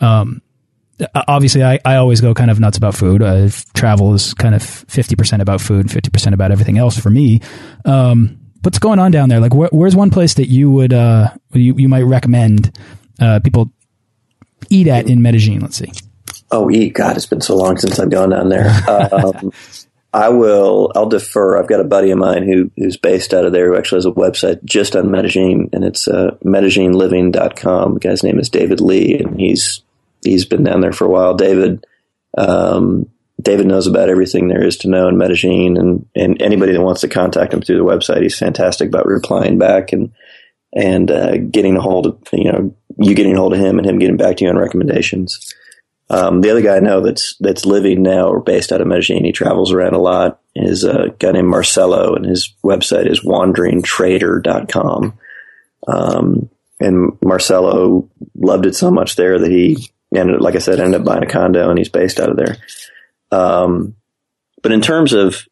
Um, 0.00 0.40
obviously, 1.28 1.62
I, 1.62 1.74
I 1.84 1.96
always 1.96 2.20
go 2.20 2.32
kind 2.32 2.50
of 2.50 2.58
nuts 2.58 2.78
about 2.78 2.96
food. 2.96 3.22
Uh, 3.22 3.50
travel 3.74 4.14
is 4.14 4.34
kind 4.34 4.54
of 4.54 4.62
fifty 4.88 5.14
percent 5.14 5.42
about 5.42 5.60
food, 5.60 5.90
fifty 5.90 6.10
percent 6.10 6.34
about 6.34 6.50
everything 6.50 6.78
else 6.78 7.00
for 7.00 7.10
me. 7.10 7.40
Um, 7.84 8.38
what's 8.62 8.78
going 8.78 8.98
on 8.98 9.10
down 9.10 9.28
there? 9.28 9.40
Like, 9.40 9.54
wh 9.54 9.72
where's 9.72 9.96
one 9.96 10.10
place 10.10 10.34
that 10.34 10.48
you 10.48 10.70
would 10.70 10.92
uh, 10.92 11.28
you 11.52 11.74
you 11.76 11.88
might 11.88 12.06
recommend 12.06 12.70
uh, 13.20 13.38
people 13.40 13.70
eat 14.70 14.88
at 14.88 15.06
in 15.06 15.20
Medellin? 15.20 15.60
Let's 15.60 15.76
see. 15.76 15.92
Oh, 16.50 16.70
eat! 16.70 16.94
God, 16.94 17.16
it's 17.16 17.26
been 17.26 17.40
so 17.40 17.56
long 17.56 17.78
since 17.78 17.98
I've 17.98 18.10
gone 18.10 18.30
down 18.30 18.48
there. 18.48 18.70
Um, 18.88 19.52
I 20.14 20.28
will. 20.28 20.92
I'll 20.94 21.08
defer. 21.08 21.58
I've 21.58 21.68
got 21.68 21.80
a 21.80 21.84
buddy 21.84 22.12
of 22.12 22.18
mine 22.18 22.44
who 22.44 22.70
who's 22.76 22.96
based 22.96 23.34
out 23.34 23.44
of 23.44 23.52
there 23.52 23.66
who 23.66 23.76
actually 23.76 23.96
has 23.96 24.06
a 24.06 24.12
website 24.12 24.62
just 24.62 24.94
on 24.94 25.10
Medellin, 25.10 25.70
and 25.72 25.84
it's 25.84 26.06
uh, 26.06 26.36
MedellinLiving.com. 26.44 27.94
The 27.94 28.00
guy's 28.00 28.22
name 28.22 28.38
is 28.38 28.48
David 28.48 28.80
Lee, 28.80 29.18
and 29.18 29.40
he's 29.40 29.82
he's 30.22 30.44
been 30.44 30.62
down 30.62 30.82
there 30.82 30.92
for 30.92 31.04
a 31.04 31.10
while. 31.10 31.34
David, 31.34 31.84
um, 32.38 33.10
David 33.42 33.66
knows 33.66 33.88
about 33.88 34.08
everything 34.08 34.46
there 34.46 34.64
is 34.64 34.76
to 34.78 34.88
know 34.88 35.08
in 35.08 35.18
Medellin, 35.18 35.76
and 35.76 36.06
and 36.14 36.40
anybody 36.40 36.72
that 36.74 36.82
wants 36.82 37.00
to 37.00 37.08
contact 37.08 37.52
him 37.52 37.60
through 37.60 37.78
the 37.78 37.84
website, 37.84 38.22
he's 38.22 38.38
fantastic 38.38 38.88
about 38.88 39.06
replying 39.06 39.58
back 39.58 39.92
and 39.92 40.12
and 40.72 41.10
uh, 41.10 41.38
getting 41.38 41.76
a 41.76 41.80
hold 41.80 42.06
of 42.06 42.18
you 42.32 42.52
know 42.52 42.72
you 42.98 43.16
getting 43.16 43.34
a 43.34 43.40
hold 43.40 43.52
of 43.52 43.58
him 43.58 43.78
and 43.78 43.86
him 43.86 43.98
getting 43.98 44.16
back 44.16 44.36
to 44.36 44.44
you 44.44 44.50
on 44.50 44.56
recommendations. 44.56 45.52
Um, 46.14 46.40
the 46.42 46.50
other 46.50 46.62
guy 46.62 46.76
I 46.76 46.80
know 46.80 47.00
that's 47.00 47.34
that's 47.40 47.66
living 47.66 48.04
now 48.04 48.28
or 48.28 48.40
based 48.40 48.70
out 48.70 48.80
of 48.80 48.86
Medellin, 48.86 49.24
he 49.24 49.32
travels 49.32 49.72
around 49.72 49.94
a 49.94 49.98
lot. 49.98 50.40
is 50.54 50.84
a 50.84 51.08
guy 51.18 51.32
named 51.32 51.48
Marcelo, 51.48 52.14
and 52.14 52.24
his 52.24 52.54
website 52.64 53.10
is 53.10 53.24
wanderingtrader.com. 53.24 55.18
Um, 55.88 56.50
and 56.78 57.18
Marcelo 57.20 58.08
loved 58.36 58.66
it 58.66 58.76
so 58.76 58.92
much 58.92 59.16
there 59.16 59.40
that 59.40 59.50
he 59.50 59.90
ended, 60.14 60.40
like 60.40 60.54
I 60.54 60.58
said, 60.58 60.78
ended 60.78 61.00
up 61.00 61.06
buying 61.06 61.24
a 61.24 61.26
condo, 61.26 61.68
and 61.68 61.78
he's 61.78 61.88
based 61.88 62.20
out 62.20 62.30
of 62.30 62.36
there. 62.36 62.58
Um, 63.32 63.96
but 64.62 64.70
in 64.70 64.82
terms 64.82 65.14
of 65.14 65.44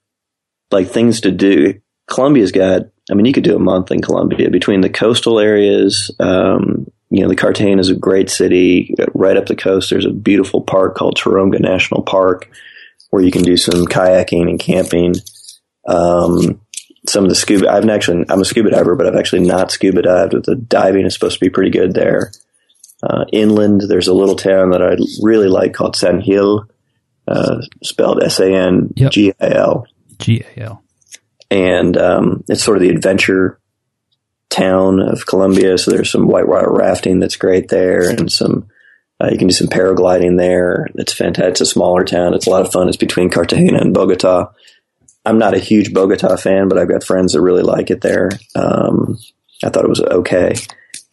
like 0.70 0.86
things 0.86 1.22
to 1.22 1.32
do, 1.32 1.80
Colombia's 2.08 2.52
got. 2.52 2.82
I 3.10 3.14
mean, 3.14 3.26
you 3.26 3.32
could 3.32 3.42
do 3.42 3.56
a 3.56 3.58
month 3.58 3.90
in 3.90 4.00
Colombia 4.00 4.48
between 4.48 4.80
the 4.80 4.88
coastal 4.88 5.40
areas. 5.40 6.14
Um, 6.20 6.86
you 7.12 7.20
know, 7.20 7.28
the 7.28 7.36
Cartagena 7.36 7.78
is 7.78 7.90
a 7.90 7.94
great 7.94 8.30
city. 8.30 8.94
Right 9.12 9.36
up 9.36 9.44
the 9.44 9.54
coast, 9.54 9.90
there's 9.90 10.06
a 10.06 10.10
beautiful 10.10 10.62
park 10.62 10.96
called 10.96 11.18
Tayrona 11.18 11.60
National 11.60 12.02
Park 12.02 12.50
where 13.10 13.22
you 13.22 13.30
can 13.30 13.42
do 13.42 13.58
some 13.58 13.84
kayaking 13.84 14.48
and 14.48 14.58
camping. 14.58 15.14
Um, 15.86 16.62
some 17.06 17.24
of 17.24 17.28
the 17.28 17.34
scuba, 17.34 17.70
I've 17.70 17.86
actually, 17.86 18.24
I'm 18.30 18.40
a 18.40 18.46
scuba 18.46 18.70
diver, 18.70 18.96
but 18.96 19.06
I've 19.06 19.16
actually 19.16 19.46
not 19.46 19.70
scuba 19.70 20.00
dived. 20.00 20.32
But 20.32 20.46
The 20.46 20.54
diving 20.56 21.04
is 21.04 21.12
supposed 21.12 21.34
to 21.34 21.44
be 21.44 21.50
pretty 21.50 21.70
good 21.70 21.92
there. 21.92 22.32
Uh, 23.02 23.26
inland, 23.30 23.82
there's 23.82 24.08
a 24.08 24.14
little 24.14 24.36
town 24.36 24.70
that 24.70 24.80
I 24.80 24.96
really 25.20 25.48
like 25.48 25.74
called 25.74 25.96
San 25.96 26.20
Gil, 26.20 26.66
uh, 27.28 27.58
spelled 27.82 28.22
S 28.22 28.40
A 28.40 28.50
N 28.50 28.90
G 28.94 29.34
I 29.38 29.48
L. 29.48 29.86
G 30.18 30.42
A 30.56 30.60
L. 30.62 30.82
And 31.50 31.98
um, 31.98 32.42
it's 32.48 32.64
sort 32.64 32.78
of 32.78 32.82
the 32.82 32.88
adventure 32.88 33.58
town 34.52 35.00
of 35.00 35.26
Colombia. 35.26 35.78
So 35.78 35.90
there's 35.90 36.10
some 36.10 36.28
whitewater 36.28 36.70
rafting 36.70 37.18
that's 37.18 37.36
great 37.36 37.68
there, 37.68 38.08
and 38.08 38.30
some 38.30 38.68
uh, 39.22 39.28
you 39.30 39.38
can 39.38 39.48
do 39.48 39.54
some 39.54 39.68
paragliding 39.68 40.36
there. 40.36 40.88
It's 40.94 41.12
fantastic. 41.12 41.52
It's 41.52 41.60
a 41.62 41.66
smaller 41.66 42.04
town. 42.04 42.34
It's 42.34 42.46
a 42.46 42.50
lot 42.50 42.66
of 42.66 42.72
fun. 42.72 42.88
It's 42.88 42.96
between 42.96 43.30
Cartagena 43.30 43.78
and 43.78 43.94
Bogota. 43.94 44.52
I'm 45.24 45.38
not 45.38 45.54
a 45.54 45.60
huge 45.60 45.94
Bogota 45.94 46.36
fan, 46.36 46.68
but 46.68 46.78
I've 46.78 46.88
got 46.88 47.04
friends 47.04 47.32
that 47.32 47.40
really 47.40 47.62
like 47.62 47.90
it 47.90 48.00
there. 48.00 48.30
Um, 48.56 49.18
I 49.62 49.70
thought 49.70 49.84
it 49.84 49.88
was 49.88 50.00
okay. 50.00 50.54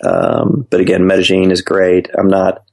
Um, 0.03 0.65
but 0.69 0.81
again, 0.81 1.05
Medellin 1.05 1.51
is 1.51 1.61
great. 1.61 2.09
I'm 2.17 2.29
not 2.29 2.63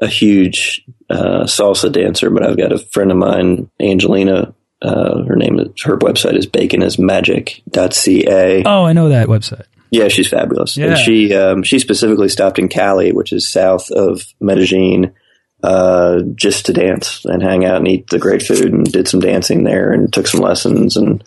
a 0.00 0.06
huge 0.06 0.84
uh, 1.08 1.44
salsa 1.44 1.90
dancer, 1.90 2.28
but 2.30 2.44
I've 2.44 2.58
got 2.58 2.72
a 2.72 2.78
friend 2.78 3.10
of 3.10 3.16
mine, 3.16 3.70
Angelina. 3.80 4.54
Uh, 4.80 5.24
her 5.24 5.34
name, 5.34 5.58
is, 5.58 5.82
her 5.82 5.96
website 5.96 6.36
is 6.36 6.46
baconismagic.ca. 6.46 8.62
Oh, 8.64 8.84
I 8.84 8.92
know 8.92 9.08
that 9.08 9.26
website. 9.26 9.66
Yeah, 9.90 10.08
she's 10.08 10.28
fabulous. 10.28 10.76
Yeah. 10.76 10.86
And 10.86 10.98
she 10.98 11.34
um, 11.34 11.62
she 11.62 11.78
specifically 11.78 12.28
stopped 12.28 12.58
in 12.58 12.68
Cali, 12.68 13.12
which 13.12 13.32
is 13.32 13.50
south 13.50 13.90
of 13.90 14.22
Medellin, 14.40 15.14
uh, 15.62 16.20
just 16.34 16.66
to 16.66 16.72
dance 16.72 17.24
and 17.24 17.42
hang 17.42 17.64
out 17.64 17.76
and 17.76 17.88
eat 17.88 18.08
the 18.08 18.18
great 18.18 18.42
food, 18.42 18.72
and 18.72 18.84
did 18.84 19.08
some 19.08 19.20
dancing 19.20 19.64
there, 19.64 19.92
and 19.92 20.12
took 20.12 20.26
some 20.26 20.40
lessons, 20.40 20.96
and 20.96 21.24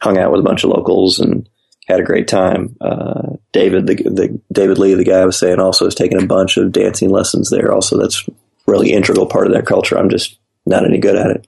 hung 0.00 0.18
out 0.18 0.32
with 0.32 0.40
a 0.40 0.44
bunch 0.44 0.64
of 0.64 0.70
locals, 0.70 1.18
and 1.20 1.48
had 1.86 2.00
a 2.00 2.04
great 2.04 2.28
time. 2.28 2.76
Uh, 2.80 3.36
David, 3.52 3.86
the, 3.86 3.94
the 3.94 4.40
David 4.50 4.78
Lee, 4.78 4.94
the 4.94 5.04
guy 5.04 5.20
I 5.20 5.26
was 5.26 5.38
saying, 5.38 5.60
also 5.60 5.84
has 5.84 5.94
taken 5.94 6.22
a 6.22 6.26
bunch 6.26 6.56
of 6.56 6.72
dancing 6.72 7.10
lessons 7.10 7.50
there. 7.50 7.72
Also, 7.72 7.98
that's 7.98 8.28
really 8.66 8.92
integral 8.92 9.26
part 9.26 9.46
of 9.46 9.52
that 9.52 9.66
culture. 9.66 9.98
I'm 9.98 10.10
just 10.10 10.38
not 10.66 10.84
any 10.84 10.98
good 10.98 11.16
at 11.16 11.30
it. 11.30 11.46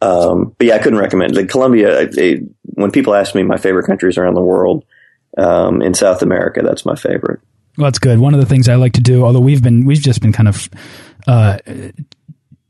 Um, 0.00 0.54
but 0.56 0.68
yeah, 0.68 0.74
I 0.74 0.78
couldn't 0.78 1.00
recommend. 1.00 1.34
Like 1.34 1.48
Colombia. 1.48 2.02
I, 2.02 2.40
when 2.62 2.92
people 2.92 3.14
ask 3.14 3.34
me 3.34 3.42
my 3.42 3.56
favorite 3.56 3.86
countries 3.86 4.16
around 4.16 4.34
the 4.34 4.40
world 4.40 4.84
um, 5.38 5.82
in 5.82 5.94
South 5.94 6.22
America. 6.22 6.60
That's 6.62 6.84
my 6.84 6.94
favorite. 6.94 7.40
Well, 7.76 7.86
that's 7.86 7.98
good. 8.00 8.18
One 8.18 8.34
of 8.34 8.40
the 8.40 8.46
things 8.46 8.68
I 8.68 8.74
like 8.74 8.94
to 8.94 9.00
do, 9.00 9.24
although 9.24 9.40
we've 9.40 9.62
been 9.62 9.84
we've 9.86 10.00
just 10.00 10.20
been 10.20 10.32
kind 10.32 10.48
of 10.48 10.68
uh, 11.26 11.58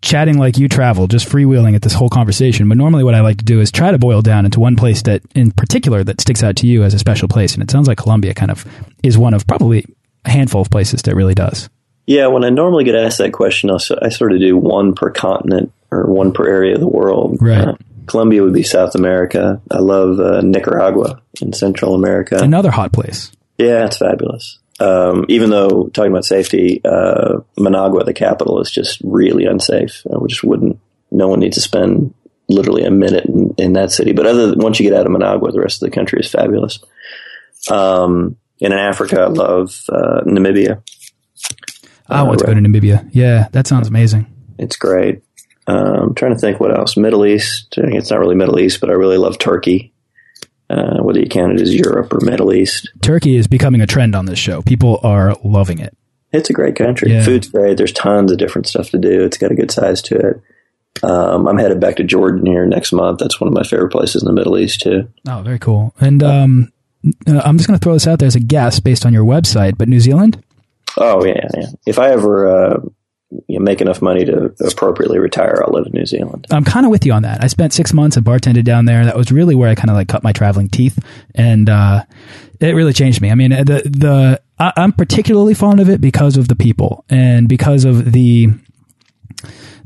chatting 0.02 0.38
like 0.38 0.58
you 0.58 0.68
travel, 0.68 1.06
just 1.06 1.28
freewheeling 1.28 1.74
at 1.74 1.82
this 1.82 1.94
whole 1.94 2.10
conversation. 2.10 2.68
But 2.68 2.76
normally, 2.76 3.04
what 3.04 3.14
I 3.14 3.20
like 3.20 3.38
to 3.38 3.44
do 3.44 3.60
is 3.60 3.72
try 3.72 3.90
to 3.90 3.98
boil 3.98 4.22
down 4.22 4.44
into 4.44 4.60
one 4.60 4.76
place 4.76 5.02
that, 5.02 5.22
in 5.34 5.50
particular, 5.50 6.04
that 6.04 6.20
sticks 6.20 6.42
out 6.42 6.56
to 6.56 6.66
you 6.66 6.84
as 6.84 6.94
a 6.94 6.98
special 6.98 7.28
place. 7.28 7.54
And 7.54 7.62
it 7.62 7.70
sounds 7.70 7.88
like 7.88 7.98
Colombia 7.98 8.34
kind 8.34 8.50
of 8.50 8.66
is 9.02 9.16
one 9.16 9.34
of 9.34 9.46
probably 9.46 9.86
a 10.24 10.30
handful 10.30 10.60
of 10.60 10.70
places 10.70 11.02
that 11.02 11.14
really 11.14 11.34
does. 11.34 11.70
Yeah, 12.06 12.28
when 12.28 12.44
I 12.44 12.50
normally 12.50 12.84
get 12.84 12.94
asked 12.94 13.18
that 13.18 13.32
question, 13.32 13.70
I 13.70 14.08
sort 14.08 14.32
of 14.32 14.40
do 14.40 14.56
one 14.56 14.94
per 14.94 15.10
continent 15.10 15.72
or 15.90 16.06
one 16.06 16.32
per 16.32 16.46
area 16.46 16.74
of 16.74 16.80
the 16.80 16.88
world. 16.88 17.38
Right. 17.40 17.68
Uh, 17.68 17.74
Colombia 18.08 18.42
would 18.42 18.54
be 18.54 18.62
South 18.62 18.94
America. 18.94 19.60
I 19.70 19.78
love 19.78 20.18
uh, 20.18 20.40
Nicaragua 20.40 21.22
in 21.40 21.52
Central 21.52 21.94
America. 21.94 22.38
Another 22.40 22.70
hot 22.70 22.92
place. 22.92 23.30
Yeah, 23.58 23.86
it's 23.86 23.98
fabulous. 23.98 24.58
Um, 24.80 25.24
even 25.28 25.50
though 25.50 25.88
talking 25.88 26.12
about 26.12 26.24
safety, 26.24 26.80
uh, 26.84 27.40
Managua, 27.58 28.04
the 28.04 28.14
capital, 28.14 28.60
is 28.60 28.70
just 28.70 29.00
really 29.02 29.44
unsafe. 29.44 30.06
I 30.06 30.16
just 30.26 30.44
wouldn't. 30.44 30.78
No 31.10 31.28
one 31.28 31.40
needs 31.40 31.56
to 31.56 31.60
spend 31.60 32.14
literally 32.48 32.84
a 32.84 32.90
minute 32.90 33.26
in, 33.26 33.54
in 33.58 33.72
that 33.74 33.90
city. 33.90 34.12
But 34.12 34.26
other 34.26 34.48
than, 34.48 34.60
once 34.60 34.78
you 34.78 34.88
get 34.88 34.98
out 34.98 35.06
of 35.06 35.12
Managua, 35.12 35.52
the 35.52 35.60
rest 35.60 35.82
of 35.82 35.90
the 35.90 35.94
country 35.94 36.20
is 36.20 36.30
fabulous. 36.30 36.78
Um, 37.70 38.36
and 38.60 38.72
in 38.72 38.78
Africa, 38.78 39.20
I 39.22 39.26
love 39.26 39.82
uh, 39.88 40.22
Namibia. 40.24 40.82
I 42.08 42.22
want 42.22 42.38
to 42.38 42.46
go 42.46 42.54
to 42.54 42.60
Namibia. 42.60 43.08
Yeah, 43.12 43.48
that 43.52 43.66
sounds 43.66 43.88
amazing. 43.88 44.26
It's 44.58 44.76
great. 44.76 45.22
Um, 45.68 45.94
I'm 45.94 46.14
trying 46.14 46.32
to 46.32 46.38
think 46.38 46.58
what 46.58 46.76
else. 46.76 46.96
Middle 46.96 47.26
East. 47.26 47.74
It's 47.76 48.10
not 48.10 48.18
really 48.18 48.34
Middle 48.34 48.58
East, 48.58 48.80
but 48.80 48.90
I 48.90 48.94
really 48.94 49.18
love 49.18 49.38
Turkey. 49.38 49.92
Uh, 50.70 50.98
whether 50.98 51.20
you 51.20 51.28
count 51.28 51.52
it 51.52 51.60
as 51.62 51.74
Europe 51.74 52.12
or 52.12 52.20
Middle 52.20 52.52
East. 52.52 52.90
Turkey 53.00 53.36
is 53.36 53.46
becoming 53.46 53.80
a 53.80 53.86
trend 53.86 54.14
on 54.14 54.26
this 54.26 54.38
show. 54.38 54.60
People 54.60 55.00
are 55.02 55.34
loving 55.42 55.78
it. 55.78 55.96
It's 56.30 56.50
a 56.50 56.52
great 56.52 56.76
country. 56.76 57.10
Yeah. 57.10 57.24
Food's 57.24 57.48
great. 57.48 57.78
There's 57.78 57.92
tons 57.92 58.30
of 58.30 58.36
different 58.36 58.66
stuff 58.66 58.90
to 58.90 58.98
do. 58.98 59.24
It's 59.24 59.38
got 59.38 59.50
a 59.50 59.54
good 59.54 59.70
size 59.70 60.02
to 60.02 60.16
it. 60.16 60.42
Um, 61.02 61.48
I'm 61.48 61.56
headed 61.56 61.80
back 61.80 61.96
to 61.96 62.04
Jordan 62.04 62.44
here 62.44 62.66
next 62.66 62.92
month. 62.92 63.18
That's 63.18 63.40
one 63.40 63.48
of 63.48 63.54
my 63.54 63.62
favorite 63.62 63.92
places 63.92 64.22
in 64.22 64.26
the 64.26 64.34
Middle 64.34 64.58
East 64.58 64.80
too. 64.80 65.08
Oh, 65.26 65.40
very 65.40 65.58
cool. 65.58 65.94
And 66.00 66.22
um, 66.22 66.72
uh, 67.26 67.40
I'm 67.44 67.56
just 67.56 67.66
going 67.66 67.78
to 67.78 67.82
throw 67.82 67.94
this 67.94 68.06
out 68.06 68.18
there 68.18 68.26
as 68.26 68.36
a 68.36 68.40
guess 68.40 68.78
based 68.78 69.06
on 69.06 69.14
your 69.14 69.24
website, 69.24 69.78
but 69.78 69.88
New 69.88 70.00
Zealand. 70.00 70.42
Oh 70.98 71.24
yeah, 71.24 71.48
yeah. 71.56 71.66
If 71.86 71.98
I 71.98 72.10
ever 72.10 72.48
uh, 72.48 72.80
you 73.30 73.58
know, 73.58 73.64
make 73.64 73.80
enough 73.80 74.00
money 74.00 74.24
to 74.24 74.54
appropriately 74.60 75.18
retire, 75.18 75.62
I'll 75.64 75.72
live 75.72 75.86
in 75.86 75.92
New 75.92 76.06
Zealand. 76.06 76.46
I'm 76.50 76.64
kind 76.64 76.86
of 76.86 76.90
with 76.90 77.04
you 77.04 77.12
on 77.12 77.22
that. 77.22 77.42
I 77.44 77.46
spent 77.46 77.72
six 77.72 77.92
months 77.92 78.16
and 78.16 78.24
bartended 78.24 78.64
down 78.64 78.86
there. 78.86 79.04
That 79.04 79.16
was 79.16 79.30
really 79.30 79.54
where 79.54 79.68
I 79.68 79.74
kind 79.74 79.90
of 79.90 79.96
like 79.96 80.08
cut 80.08 80.22
my 80.22 80.32
traveling 80.32 80.68
teeth, 80.68 80.98
and 81.34 81.68
uh, 81.68 82.04
it 82.60 82.72
really 82.74 82.92
changed 82.92 83.20
me. 83.20 83.30
I 83.30 83.34
mean, 83.34 83.50
the 83.50 83.82
the 83.84 84.40
I, 84.58 84.72
I'm 84.76 84.92
particularly 84.92 85.54
fond 85.54 85.80
of 85.80 85.90
it 85.90 86.00
because 86.00 86.36
of 86.36 86.48
the 86.48 86.56
people 86.56 87.04
and 87.10 87.48
because 87.48 87.84
of 87.84 88.12
the 88.12 88.48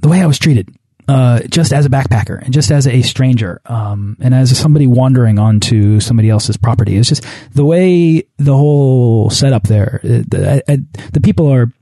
the 0.00 0.08
way 0.08 0.22
I 0.22 0.26
was 0.26 0.38
treated. 0.38 0.68
Uh, 1.08 1.40
just 1.50 1.72
as 1.72 1.84
a 1.84 1.90
backpacker 1.90 2.40
and 2.40 2.54
just 2.54 2.70
as 2.70 2.86
a 2.86 3.02
stranger, 3.02 3.60
um, 3.66 4.16
and 4.20 4.32
as 4.32 4.56
somebody 4.56 4.86
wandering 4.86 5.36
onto 5.36 5.98
somebody 5.98 6.30
else's 6.30 6.56
property, 6.56 6.96
it's 6.96 7.08
just 7.08 7.24
the 7.52 7.64
way 7.64 8.22
the 8.36 8.56
whole 8.56 9.28
setup 9.28 9.64
there. 9.64 9.98
The, 10.04 10.86
the 11.12 11.20
people 11.20 11.52
are 11.52 11.72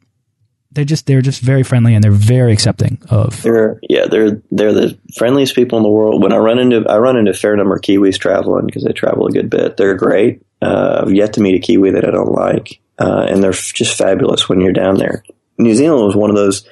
they're 0.72 0.84
just 0.84 1.06
they're 1.06 1.22
just 1.22 1.40
very 1.40 1.62
friendly 1.62 1.94
and 1.94 2.02
they're 2.02 2.10
very 2.10 2.52
accepting 2.52 3.00
of. 3.10 3.42
They're 3.42 3.80
yeah 3.88 4.06
they're 4.06 4.42
they're 4.50 4.72
the 4.72 4.98
friendliest 5.16 5.54
people 5.54 5.78
in 5.78 5.82
the 5.82 5.90
world. 5.90 6.22
When 6.22 6.32
I 6.32 6.36
run 6.36 6.58
into 6.58 6.84
I 6.88 6.98
run 6.98 7.16
into 7.16 7.32
a 7.32 7.34
fair 7.34 7.56
number 7.56 7.74
of 7.74 7.82
Kiwis 7.82 8.18
traveling 8.18 8.66
because 8.66 8.84
they 8.84 8.92
travel 8.92 9.26
a 9.26 9.32
good 9.32 9.50
bit. 9.50 9.76
They're 9.76 9.96
great. 9.96 10.42
Uh, 10.62 11.02
I've 11.02 11.12
yet 11.12 11.34
to 11.34 11.40
meet 11.40 11.56
a 11.56 11.58
Kiwi 11.58 11.92
that 11.92 12.04
I 12.04 12.10
don't 12.10 12.32
like, 12.32 12.80
uh, 12.98 13.26
and 13.28 13.42
they're 13.42 13.52
just 13.52 13.96
fabulous 13.96 14.48
when 14.48 14.60
you're 14.60 14.72
down 14.72 14.96
there. 14.96 15.24
New 15.58 15.74
Zealand 15.74 16.04
was 16.04 16.16
one 16.16 16.30
of 16.30 16.36
those 16.36 16.66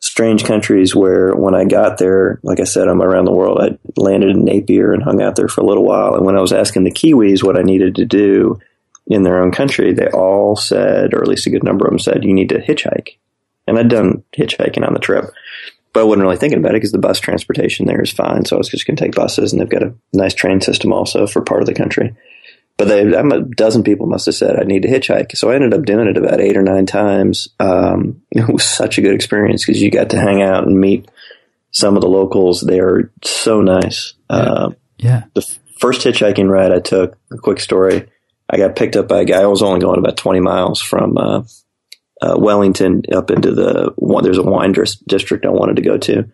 strange 0.00 0.44
countries 0.44 0.94
where 0.94 1.34
when 1.34 1.54
I 1.54 1.64
got 1.64 1.98
there, 1.98 2.38
like 2.42 2.60
I 2.60 2.64
said, 2.64 2.86
I'm 2.86 3.02
around 3.02 3.24
the 3.24 3.32
world. 3.32 3.58
I 3.60 3.78
landed 4.00 4.30
in 4.30 4.44
Napier 4.44 4.92
and 4.92 5.02
hung 5.02 5.20
out 5.20 5.36
there 5.36 5.48
for 5.48 5.60
a 5.60 5.66
little 5.66 5.84
while. 5.84 6.14
And 6.14 6.24
when 6.24 6.36
I 6.36 6.40
was 6.40 6.52
asking 6.52 6.84
the 6.84 6.92
Kiwis 6.92 7.42
what 7.42 7.58
I 7.58 7.62
needed 7.62 7.96
to 7.96 8.04
do 8.04 8.60
in 9.08 9.22
their 9.22 9.42
own 9.42 9.50
country, 9.50 9.92
they 9.92 10.08
all 10.08 10.54
said, 10.54 11.14
or 11.14 11.22
at 11.22 11.28
least 11.28 11.46
a 11.46 11.50
good 11.50 11.64
number 11.64 11.86
of 11.86 11.90
them 11.90 11.98
said, 11.98 12.24
you 12.24 12.34
need 12.34 12.50
to 12.50 12.60
hitchhike. 12.60 13.16
And 13.66 13.78
I'd 13.78 13.88
done 13.88 14.22
hitchhiking 14.36 14.86
on 14.86 14.92
the 14.92 15.00
trip, 15.00 15.30
but 15.92 16.00
I 16.00 16.04
wasn't 16.04 16.22
really 16.22 16.36
thinking 16.36 16.58
about 16.58 16.72
it 16.72 16.76
because 16.76 16.92
the 16.92 16.98
bus 16.98 17.18
transportation 17.18 17.86
there 17.86 18.02
is 18.02 18.12
fine. 18.12 18.44
So 18.44 18.56
I 18.56 18.58
was 18.58 18.68
just 18.68 18.86
going 18.86 18.96
to 18.96 19.04
take 19.04 19.14
buses 19.14 19.52
and 19.52 19.60
they've 19.60 19.68
got 19.68 19.82
a 19.82 19.94
nice 20.12 20.34
train 20.34 20.60
system 20.60 20.92
also 20.92 21.26
for 21.26 21.42
part 21.42 21.62
of 21.62 21.66
the 21.66 21.74
country. 21.74 22.14
But 22.76 22.88
they, 22.88 23.16
I'm 23.16 23.32
a 23.32 23.40
dozen 23.42 23.82
people 23.82 24.06
must 24.06 24.26
have 24.26 24.36
said 24.36 24.56
I 24.56 24.64
need 24.64 24.82
to 24.82 24.88
hitchhike. 24.88 25.36
So 25.36 25.50
I 25.50 25.56
ended 25.56 25.74
up 25.74 25.84
doing 25.84 26.06
it 26.06 26.16
about 26.16 26.40
eight 26.40 26.56
or 26.56 26.62
nine 26.62 26.86
times. 26.86 27.48
Um, 27.58 28.22
it 28.30 28.48
was 28.48 28.64
such 28.64 28.98
a 28.98 29.02
good 29.02 29.14
experience 29.14 29.64
because 29.64 29.82
you 29.82 29.90
got 29.90 30.10
to 30.10 30.20
hang 30.20 30.42
out 30.42 30.66
and 30.66 30.78
meet 30.78 31.10
some 31.70 31.96
of 31.96 32.02
the 32.02 32.08
locals. 32.08 32.60
They 32.60 32.78
are 32.78 33.10
so 33.24 33.62
nice. 33.62 34.14
Yeah. 34.30 34.36
Uh, 34.36 34.70
yeah. 34.98 35.24
The 35.34 35.42
f- 35.42 35.58
first 35.80 36.06
hitchhiking 36.06 36.48
ride 36.48 36.72
I 36.72 36.80
took, 36.80 37.16
a 37.32 37.38
quick 37.38 37.60
story. 37.60 38.08
I 38.48 38.56
got 38.56 38.76
picked 38.76 38.96
up 38.96 39.08
by 39.08 39.20
a 39.20 39.24
guy. 39.24 39.42
I 39.42 39.46
was 39.46 39.62
only 39.62 39.80
going 39.80 39.98
about 39.98 40.16
20 40.16 40.40
miles 40.40 40.80
from, 40.80 41.18
uh, 41.18 41.42
uh, 42.20 42.34
Wellington 42.36 43.02
up 43.12 43.30
into 43.30 43.52
the 43.52 43.92
one, 43.96 44.24
there's 44.24 44.38
a 44.38 44.42
wine 44.42 44.74
district 45.06 45.46
I 45.46 45.50
wanted 45.50 45.76
to 45.76 45.82
go 45.82 45.98
to. 45.98 46.28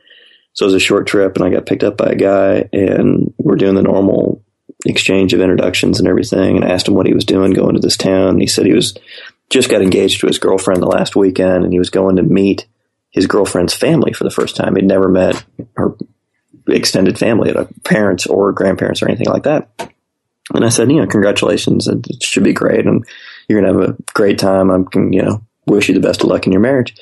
So 0.54 0.64
it 0.64 0.68
was 0.68 0.74
a 0.74 0.80
short 0.80 1.06
trip 1.06 1.36
and 1.36 1.44
I 1.44 1.50
got 1.50 1.66
picked 1.66 1.84
up 1.84 1.96
by 1.96 2.06
a 2.06 2.14
guy 2.14 2.68
and 2.72 3.34
we're 3.38 3.56
doing 3.56 3.74
the 3.74 3.82
normal 3.82 4.42
exchange 4.86 5.34
of 5.34 5.40
introductions 5.40 5.98
and 5.98 6.08
everything. 6.08 6.56
And 6.56 6.64
I 6.64 6.68
asked 6.68 6.88
him 6.88 6.94
what 6.94 7.06
he 7.06 7.14
was 7.14 7.24
doing 7.24 7.52
going 7.52 7.74
to 7.74 7.80
this 7.80 7.96
town. 7.96 8.30
And 8.30 8.40
he 8.40 8.46
said 8.46 8.64
he 8.64 8.72
was 8.72 8.96
just 9.50 9.68
got 9.68 9.82
engaged 9.82 10.20
to 10.20 10.26
his 10.26 10.38
girlfriend 10.38 10.80
the 10.80 10.86
last 10.86 11.16
weekend 11.16 11.64
and 11.64 11.72
he 11.72 11.78
was 11.78 11.90
going 11.90 12.16
to 12.16 12.22
meet 12.22 12.66
his 13.10 13.26
girlfriend's 13.26 13.74
family 13.74 14.12
for 14.12 14.24
the 14.24 14.30
first 14.30 14.56
time. 14.56 14.76
He'd 14.76 14.86
never 14.86 15.08
met 15.08 15.44
her 15.76 15.96
extended 16.68 17.18
family, 17.18 17.52
her 17.52 17.68
parents 17.84 18.26
or 18.26 18.52
grandparents 18.52 19.02
or 19.02 19.08
anything 19.08 19.28
like 19.28 19.42
that. 19.42 19.92
And 20.52 20.64
I 20.64 20.68
said, 20.68 20.90
you 20.90 21.00
know, 21.00 21.06
congratulations. 21.06 21.88
It 21.88 22.22
should 22.22 22.44
be 22.44 22.52
great. 22.52 22.86
And 22.86 23.04
you're 23.48 23.60
going 23.60 23.72
to 23.72 23.80
have 23.80 23.90
a 23.90 24.02
great 24.12 24.38
time. 24.38 24.70
I'm, 24.70 24.86
you 25.12 25.22
know, 25.22 25.42
wish 25.66 25.88
you 25.88 25.94
the 25.94 26.00
best 26.00 26.22
of 26.22 26.28
luck 26.28 26.46
in 26.46 26.52
your 26.52 26.60
marriage. 26.60 26.94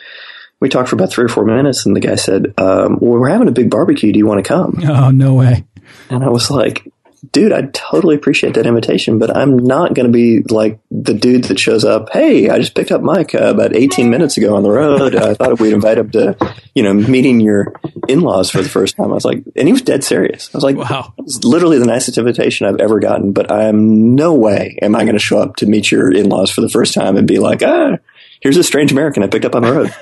We 0.61 0.69
talked 0.69 0.89
for 0.89 0.95
about 0.95 1.11
three 1.11 1.25
or 1.25 1.29
four 1.29 1.45
minutes 1.45 1.87
and 1.87 1.97
the 1.97 2.01
guy 2.01 2.15
said, 2.15 2.55
um, 2.57 2.99
well, 3.01 3.19
we're 3.19 3.29
having 3.29 3.49
a 3.49 3.53
big 3.53 3.71
barbecue. 3.71 4.13
Do 4.13 4.19
you 4.19 4.27
want 4.27 4.45
to 4.45 4.49
come? 4.49 4.81
Oh, 4.87 5.11
no 5.11 5.35
way. 5.35 5.65
And 6.09 6.23
I 6.23 6.29
was 6.29 6.51
like, 6.51 6.87
dude, 7.31 7.53
I 7.53 7.63
totally 7.73 8.17
appreciate 8.17 8.55
that 8.55 8.67
invitation, 8.67 9.19
but 9.19 9.35
I'm 9.37 9.57
not 9.57 9.95
going 9.95 10.07
to 10.07 10.13
be 10.13 10.43
like 10.43 10.81
the 10.91 11.15
dude 11.15 11.45
that 11.45 11.59
shows 11.59 11.85
up. 11.85 12.11
Hey, 12.13 12.49
I 12.49 12.59
just 12.59 12.75
picked 12.75 12.91
up 12.91 13.03
Mike 13.03 13.35
uh, 13.35 13.45
about 13.45 13.77
18 13.77 14.11
minutes 14.11 14.37
ago 14.37 14.57
on 14.57 14.63
the 14.63 14.71
road. 14.71 15.15
I 15.15 15.35
thought 15.35 15.61
we'd 15.61 15.73
invite 15.73 15.99
him 15.99 16.11
to, 16.11 16.37
you 16.75 16.83
know, 16.83 16.93
meeting 16.93 17.41
your 17.41 17.73
in-laws 18.09 18.51
for 18.51 18.61
the 18.61 18.69
first 18.69 18.97
time. 18.97 19.11
I 19.11 19.15
was 19.15 19.25
like, 19.25 19.43
and 19.55 19.69
he 19.69 19.73
was 19.73 19.83
dead 19.83 20.03
serious. 20.03 20.53
I 20.53 20.59
was 20.59 20.65
like, 20.65 20.77
wow, 20.77 21.15
it's 21.19 21.45
literally 21.45 21.79
the 21.79 21.87
nicest 21.87 22.19
invitation 22.19 22.67
I've 22.67 22.81
ever 22.81 22.99
gotten, 22.99 23.33
but 23.33 23.51
I 23.51 23.65
am 23.65 24.15
no 24.17 24.35
way 24.35 24.79
am 24.83 24.97
I 24.97 25.05
going 25.05 25.15
to 25.15 25.21
show 25.21 25.39
up 25.39 25.57
to 25.57 25.67
meet 25.67 25.91
your 25.91 26.13
in-laws 26.13 26.51
for 26.51 26.61
the 26.61 26.69
first 26.69 26.93
time 26.93 27.17
and 27.17 27.29
be 27.29 27.39
like, 27.39 27.63
ah, 27.63 27.99
here's 28.41 28.57
a 28.57 28.65
strange 28.65 28.91
American 28.91 29.23
I 29.23 29.29
picked 29.29 29.45
up 29.45 29.55
on 29.55 29.63
the 29.63 29.73
road. 29.73 29.95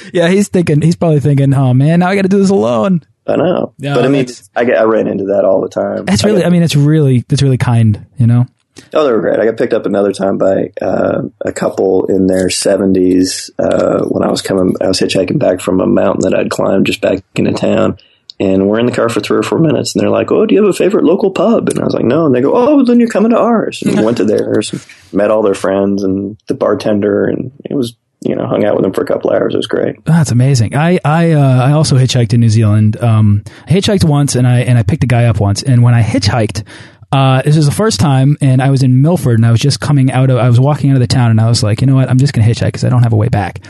yeah, 0.12 0.28
he's 0.28 0.48
thinking, 0.48 0.82
he's 0.82 0.96
probably 0.96 1.20
thinking, 1.20 1.54
oh 1.54 1.72
man, 1.72 2.00
now 2.00 2.08
I 2.08 2.14
got 2.14 2.22
to 2.22 2.28
do 2.28 2.38
this 2.38 2.50
alone. 2.50 3.02
I 3.30 3.36
know, 3.36 3.74
yeah, 3.78 3.94
but 3.94 4.04
I 4.04 4.08
mean, 4.08 4.26
I 4.54 4.64
get 4.64 4.78
I 4.78 4.84
ran 4.84 5.06
into 5.06 5.24
that 5.26 5.44
all 5.44 5.60
the 5.60 5.68
time. 5.68 6.04
That's 6.04 6.24
really, 6.24 6.44
I, 6.44 6.46
I 6.46 6.50
mean, 6.50 6.62
it's 6.62 6.76
really 6.76 7.24
that's 7.28 7.42
really 7.42 7.58
kind, 7.58 8.06
you 8.16 8.26
know. 8.26 8.46
Oh, 8.94 9.04
they 9.04 9.12
were 9.12 9.20
great. 9.20 9.38
I 9.38 9.44
got 9.44 9.56
picked 9.56 9.72
up 9.72 9.86
another 9.86 10.12
time 10.12 10.38
by 10.38 10.70
uh, 10.80 11.22
a 11.44 11.52
couple 11.52 12.06
in 12.06 12.26
their 12.26 12.48
seventies 12.48 13.50
uh, 13.58 14.04
when 14.04 14.22
I 14.22 14.30
was 14.30 14.42
coming. 14.42 14.74
I 14.80 14.88
was 14.88 15.00
hitchhiking 15.00 15.38
back 15.38 15.60
from 15.60 15.80
a 15.80 15.86
mountain 15.86 16.30
that 16.30 16.38
I'd 16.38 16.50
climbed 16.50 16.86
just 16.86 17.00
back 17.00 17.22
into 17.34 17.52
town, 17.52 17.98
and 18.40 18.68
we're 18.68 18.78
in 18.78 18.86
the 18.86 18.92
car 18.92 19.08
for 19.08 19.20
three 19.20 19.38
or 19.38 19.42
four 19.42 19.58
minutes, 19.58 19.94
and 19.94 20.02
they're 20.02 20.10
like, 20.10 20.30
"Oh, 20.30 20.46
do 20.46 20.54
you 20.54 20.62
have 20.62 20.70
a 20.70 20.76
favorite 20.76 21.04
local 21.04 21.30
pub?" 21.30 21.68
And 21.68 21.80
I 21.80 21.84
was 21.84 21.94
like, 21.94 22.04
"No." 22.04 22.26
And 22.26 22.34
they 22.34 22.40
go, 22.40 22.52
"Oh, 22.54 22.84
then 22.84 23.00
you're 23.00 23.08
coming 23.08 23.30
to 23.30 23.38
ours." 23.38 23.82
And 23.82 23.96
we 23.96 24.04
went 24.04 24.18
to 24.18 24.24
theirs, 24.24 24.72
met 25.12 25.30
all 25.30 25.42
their 25.42 25.54
friends 25.54 26.02
and 26.02 26.40
the 26.46 26.54
bartender, 26.54 27.24
and 27.24 27.52
it 27.64 27.74
was 27.74 27.96
you 28.20 28.34
know, 28.34 28.46
hung 28.46 28.64
out 28.64 28.76
with 28.76 28.84
him 28.84 28.92
for 28.92 29.02
a 29.02 29.06
couple 29.06 29.30
hours. 29.30 29.54
It 29.54 29.58
was 29.58 29.66
great. 29.66 30.04
That's 30.04 30.30
amazing. 30.30 30.74
I 30.74 30.98
I 31.04 31.32
uh, 31.32 31.66
I 31.68 31.72
also 31.72 31.96
hitchhiked 31.96 32.32
in 32.32 32.40
New 32.40 32.48
Zealand. 32.48 33.00
Um, 33.02 33.44
I 33.66 33.72
hitchhiked 33.72 34.04
once, 34.04 34.34
and 34.34 34.46
I 34.46 34.60
and 34.60 34.78
I 34.78 34.82
picked 34.82 35.04
a 35.04 35.06
guy 35.06 35.26
up 35.26 35.40
once. 35.40 35.62
And 35.62 35.82
when 35.82 35.94
I 35.94 36.02
hitchhiked, 36.02 36.64
uh, 37.12 37.42
this 37.42 37.56
was 37.56 37.66
the 37.66 37.72
first 37.72 38.00
time, 38.00 38.36
and 38.40 38.60
I 38.60 38.70
was 38.70 38.82
in 38.82 39.00
Milford, 39.00 39.38
and 39.38 39.46
I 39.46 39.50
was 39.50 39.60
just 39.60 39.80
coming 39.80 40.10
out 40.10 40.30
of. 40.30 40.38
I 40.38 40.48
was 40.48 40.58
walking 40.58 40.90
out 40.90 40.94
of 40.94 41.00
the 41.00 41.06
town, 41.06 41.30
and 41.30 41.40
I 41.40 41.48
was 41.48 41.62
like, 41.62 41.80
you 41.80 41.86
know 41.86 41.94
what? 41.94 42.10
I'm 42.10 42.18
just 42.18 42.32
gonna 42.32 42.46
hitchhike 42.46 42.66
because 42.66 42.84
I 42.84 42.88
don't 42.88 43.02
have 43.02 43.12
a 43.12 43.16
way 43.16 43.28
back. 43.28 43.60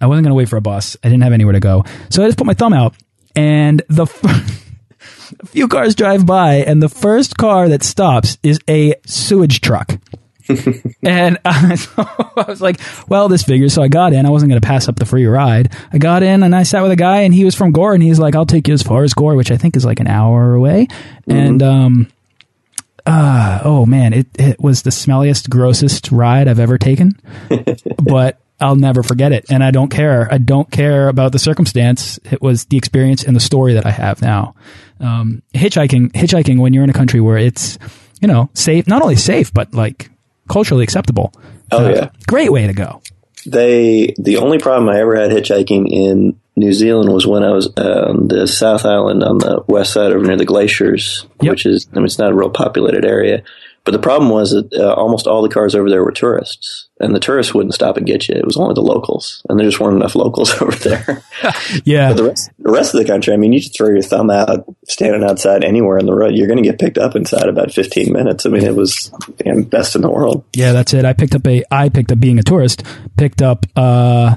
I 0.00 0.06
wasn't 0.06 0.24
gonna 0.24 0.34
wait 0.34 0.48
for 0.48 0.56
a 0.56 0.62
bus. 0.62 0.96
I 1.04 1.08
didn't 1.08 1.22
have 1.22 1.32
anywhere 1.32 1.52
to 1.52 1.60
go, 1.60 1.84
so 2.10 2.22
I 2.22 2.26
just 2.26 2.38
put 2.38 2.46
my 2.46 2.54
thumb 2.54 2.72
out, 2.72 2.94
and 3.36 3.82
the. 3.88 4.06
a 5.40 5.46
few 5.46 5.68
cars 5.68 5.94
drive 5.94 6.26
by, 6.26 6.56
and 6.56 6.82
the 6.82 6.88
first 6.88 7.36
car 7.36 7.68
that 7.68 7.82
stops 7.82 8.38
is 8.42 8.58
a 8.68 8.94
sewage 9.06 9.60
truck. 9.60 9.98
And 11.02 11.38
uh, 11.44 11.76
so 11.76 11.92
I 11.98 12.44
was 12.48 12.60
like, 12.60 12.80
well, 13.08 13.28
this 13.28 13.42
figures. 13.42 13.74
So 13.74 13.82
I 13.82 13.88
got 13.88 14.12
in. 14.12 14.26
I 14.26 14.30
wasn't 14.30 14.50
going 14.50 14.60
to 14.60 14.66
pass 14.66 14.88
up 14.88 14.96
the 14.96 15.06
free 15.06 15.26
ride. 15.26 15.72
I 15.92 15.98
got 15.98 16.22
in 16.22 16.42
and 16.42 16.54
I 16.54 16.62
sat 16.62 16.82
with 16.82 16.92
a 16.92 16.96
guy 16.96 17.20
and 17.22 17.34
he 17.34 17.44
was 17.44 17.54
from 17.54 17.72
Gore 17.72 17.94
and 17.94 18.02
he's 18.02 18.18
like, 18.18 18.34
I'll 18.34 18.46
take 18.46 18.68
you 18.68 18.74
as 18.74 18.82
far 18.82 19.04
as 19.04 19.14
Gore, 19.14 19.34
which 19.34 19.50
I 19.50 19.56
think 19.56 19.76
is 19.76 19.84
like 19.84 20.00
an 20.00 20.08
hour 20.08 20.54
away. 20.54 20.88
Mm 21.26 21.34
-hmm. 21.34 21.48
And, 21.48 21.62
um, 21.62 22.06
uh, 23.08 23.60
oh 23.64 23.86
man, 23.86 24.12
it, 24.12 24.26
it 24.38 24.60
was 24.60 24.82
the 24.82 24.90
smelliest, 24.90 25.48
grossest 25.48 26.12
ride 26.12 26.46
I've 26.46 26.60
ever 26.60 26.78
taken, 26.78 27.18
but 28.02 28.38
I'll 28.60 28.76
never 28.76 29.02
forget 29.02 29.32
it. 29.32 29.46
And 29.50 29.64
I 29.64 29.70
don't 29.70 29.90
care. 29.90 30.28
I 30.30 30.38
don't 30.38 30.70
care 30.70 31.08
about 31.08 31.32
the 31.32 31.38
circumstance. 31.38 32.18
It 32.30 32.42
was 32.42 32.66
the 32.66 32.76
experience 32.76 33.22
and 33.22 33.34
the 33.34 33.40
story 33.40 33.74
that 33.74 33.86
I 33.86 33.90
have 33.90 34.20
now. 34.20 34.54
Um, 35.00 35.42
hitchhiking, 35.54 36.12
hitchhiking 36.12 36.58
when 36.58 36.74
you're 36.74 36.84
in 36.84 36.90
a 36.90 36.94
country 36.94 37.20
where 37.20 37.38
it's, 37.38 37.78
you 38.20 38.28
know, 38.28 38.50
safe, 38.52 38.86
not 38.86 39.00
only 39.00 39.16
safe, 39.16 39.54
but 39.54 39.72
like 39.72 40.10
culturally 40.48 40.84
acceptable. 40.84 41.32
Oh 41.70 41.86
uh, 41.86 41.88
yeah, 41.90 42.10
great 42.26 42.50
way 42.50 42.66
to 42.66 42.72
go. 42.72 43.02
They 43.46 44.14
the 44.18 44.38
only 44.38 44.58
problem 44.58 44.88
I 44.88 45.00
ever 45.00 45.16
had 45.16 45.30
hitchhiking 45.30 45.88
in 45.90 46.38
New 46.56 46.72
Zealand 46.72 47.12
was 47.12 47.26
when 47.26 47.44
I 47.44 47.52
was 47.52 47.66
on 47.76 48.28
the 48.28 48.46
South 48.46 48.84
Island 48.84 49.22
on 49.22 49.38
the 49.38 49.62
west 49.68 49.92
side 49.92 50.12
over 50.12 50.24
near 50.24 50.36
the 50.36 50.44
glaciers, 50.44 51.26
yep. 51.40 51.52
which 51.52 51.66
is 51.66 51.88
I 51.92 51.96
mean 51.96 52.06
it's 52.06 52.18
not 52.18 52.32
a 52.32 52.34
real 52.34 52.50
populated 52.50 53.04
area. 53.04 53.42
But 53.84 53.92
the 53.92 54.00
problem 54.00 54.30
was 54.30 54.50
that 54.50 54.70
uh, 54.74 54.92
almost 54.92 55.26
all 55.26 55.40
the 55.40 55.48
cars 55.48 55.74
over 55.74 55.88
there 55.88 56.04
were 56.04 56.12
tourists, 56.12 56.87
and 57.00 57.14
the 57.14 57.20
tourists 57.20 57.54
wouldn't 57.54 57.74
stop 57.74 57.96
and 57.96 58.06
get 58.06 58.28
you. 58.28 58.34
It 58.34 58.44
was 58.44 58.56
only 58.56 58.74
the 58.74 58.82
locals, 58.82 59.42
and 59.48 59.58
there 59.58 59.66
just 59.66 59.80
weren't 59.80 59.96
enough 59.96 60.14
locals 60.14 60.50
over 60.62 60.76
there. 60.76 61.22
yeah. 61.84 62.08
But 62.08 62.16
the 62.16 62.24
rest, 62.24 62.50
the 62.58 62.70
rest 62.70 62.94
of 62.94 63.00
the 63.00 63.06
country, 63.06 63.32
I 63.34 63.36
mean, 63.36 63.52
you 63.52 63.60
just 63.60 63.76
throw 63.76 63.88
your 63.88 64.02
thumb 64.02 64.30
out, 64.30 64.64
standing 64.86 65.24
outside 65.24 65.64
anywhere 65.64 65.98
in 65.98 66.06
the 66.06 66.14
road, 66.14 66.34
you're 66.34 66.48
going 66.48 66.62
to 66.62 66.68
get 66.68 66.78
picked 66.78 66.98
up 66.98 67.16
inside 67.16 67.48
about 67.48 67.72
15 67.72 68.12
minutes. 68.12 68.46
I 68.46 68.50
mean, 68.50 68.64
it 68.64 68.74
was 68.74 69.12
the 69.38 69.66
best 69.68 69.96
in 69.96 70.02
the 70.02 70.10
world. 70.10 70.44
Yeah, 70.54 70.72
that's 70.72 70.94
it. 70.94 71.04
I 71.04 71.12
picked 71.12 71.34
up 71.34 71.46
a, 71.46 71.64
I 71.70 71.88
picked 71.88 72.12
up 72.12 72.20
being 72.20 72.38
a 72.38 72.42
tourist, 72.42 72.82
picked 73.16 73.42
up, 73.42 73.66
uh, 73.76 74.36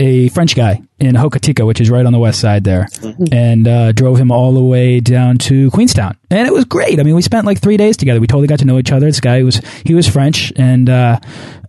a 0.00 0.28
French 0.30 0.56
guy 0.56 0.82
in 0.98 1.14
Hokitika, 1.14 1.66
which 1.66 1.80
is 1.80 1.90
right 1.90 2.04
on 2.04 2.12
the 2.12 2.18
west 2.18 2.40
side 2.40 2.64
there, 2.64 2.88
mm 3.00 3.14
-hmm. 3.14 3.32
and 3.32 3.68
uh, 3.68 3.92
drove 3.92 4.18
him 4.18 4.30
all 4.30 4.52
the 4.52 4.62
way 4.62 5.00
down 5.00 5.38
to 5.38 5.70
Queenstown, 5.70 6.14
and 6.30 6.46
it 6.46 6.52
was 6.52 6.64
great. 6.64 6.98
I 6.98 7.02
mean, 7.02 7.14
we 7.14 7.22
spent 7.22 7.46
like 7.46 7.60
three 7.60 7.76
days 7.76 7.96
together. 7.96 8.20
We 8.20 8.26
totally 8.26 8.48
got 8.48 8.58
to 8.58 8.64
know 8.64 8.78
each 8.78 8.92
other. 8.92 9.06
This 9.06 9.20
guy 9.20 9.42
was 9.44 9.60
he 9.84 9.94
was 9.94 10.08
French, 10.08 10.52
and 10.56 10.88
uh, 10.88 11.18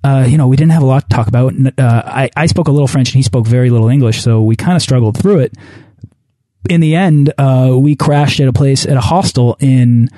uh, 0.05 0.25
you 0.27 0.37
know 0.37 0.47
we 0.47 0.55
didn't 0.55 0.71
have 0.71 0.83
a 0.83 0.85
lot 0.85 1.09
to 1.09 1.15
talk 1.15 1.27
about. 1.27 1.53
Uh, 1.77 2.03
I 2.05 2.29
I 2.35 2.45
spoke 2.45 2.67
a 2.67 2.71
little 2.71 2.87
French, 2.87 3.09
and 3.09 3.15
he 3.15 3.23
spoke 3.23 3.47
very 3.47 3.69
little 3.69 3.89
English, 3.89 4.21
so 4.21 4.41
we 4.43 4.55
kind 4.55 4.75
of 4.75 4.81
struggled 4.81 5.17
through 5.17 5.39
it. 5.39 5.53
In 6.69 6.81
the 6.81 6.95
end, 6.95 7.33
uh, 7.37 7.73
we 7.75 7.95
crashed 7.95 8.39
at 8.39 8.47
a 8.47 8.53
place 8.53 8.85
at 8.85 8.97
a 8.97 9.01
hostel 9.01 9.55
in 9.59 10.09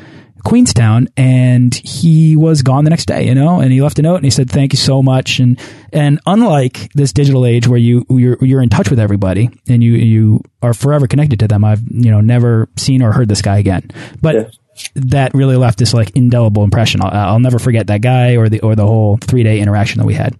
Queenstown 0.47 1.09
and 1.17 1.75
he 1.75 2.37
was 2.37 2.61
gone 2.61 2.85
the 2.85 2.89
next 2.89 3.05
day, 3.05 3.27
you 3.27 3.35
know, 3.35 3.59
and 3.59 3.69
he 3.69 3.81
left 3.81 3.99
a 3.99 4.01
note 4.01 4.15
and 4.15 4.23
he 4.23 4.29
said, 4.29 4.49
thank 4.49 4.71
you 4.71 4.77
so 4.77 5.03
much. 5.03 5.39
And, 5.39 5.59
and 5.91 6.21
unlike 6.25 6.89
this 6.93 7.11
digital 7.11 7.45
age 7.45 7.67
where 7.67 7.77
you, 7.77 8.05
you're, 8.09 8.37
you're 8.39 8.61
in 8.61 8.69
touch 8.69 8.89
with 8.89 8.97
everybody 8.97 9.49
and 9.67 9.83
you, 9.83 9.93
you 9.93 10.41
are 10.61 10.73
forever 10.73 11.05
connected 11.05 11.39
to 11.41 11.49
them, 11.49 11.65
I've, 11.65 11.81
you 11.91 12.11
know, 12.11 12.21
never 12.21 12.69
seen 12.77 13.01
or 13.01 13.11
heard 13.11 13.27
this 13.27 13.41
guy 13.41 13.57
again, 13.57 13.91
but. 14.21 14.55
That 14.95 15.33
really 15.33 15.55
left 15.55 15.79
this 15.79 15.93
like 15.93 16.11
indelible 16.15 16.63
impression. 16.63 17.01
I'll, 17.01 17.11
I'll 17.11 17.39
never 17.39 17.59
forget 17.59 17.87
that 17.87 18.01
guy 18.01 18.37
or 18.37 18.49
the, 18.49 18.59
or 18.61 18.75
the 18.75 18.85
whole 18.85 19.17
three 19.17 19.43
day 19.43 19.59
interaction 19.59 19.99
that 19.99 20.05
we 20.05 20.13
had. 20.13 20.35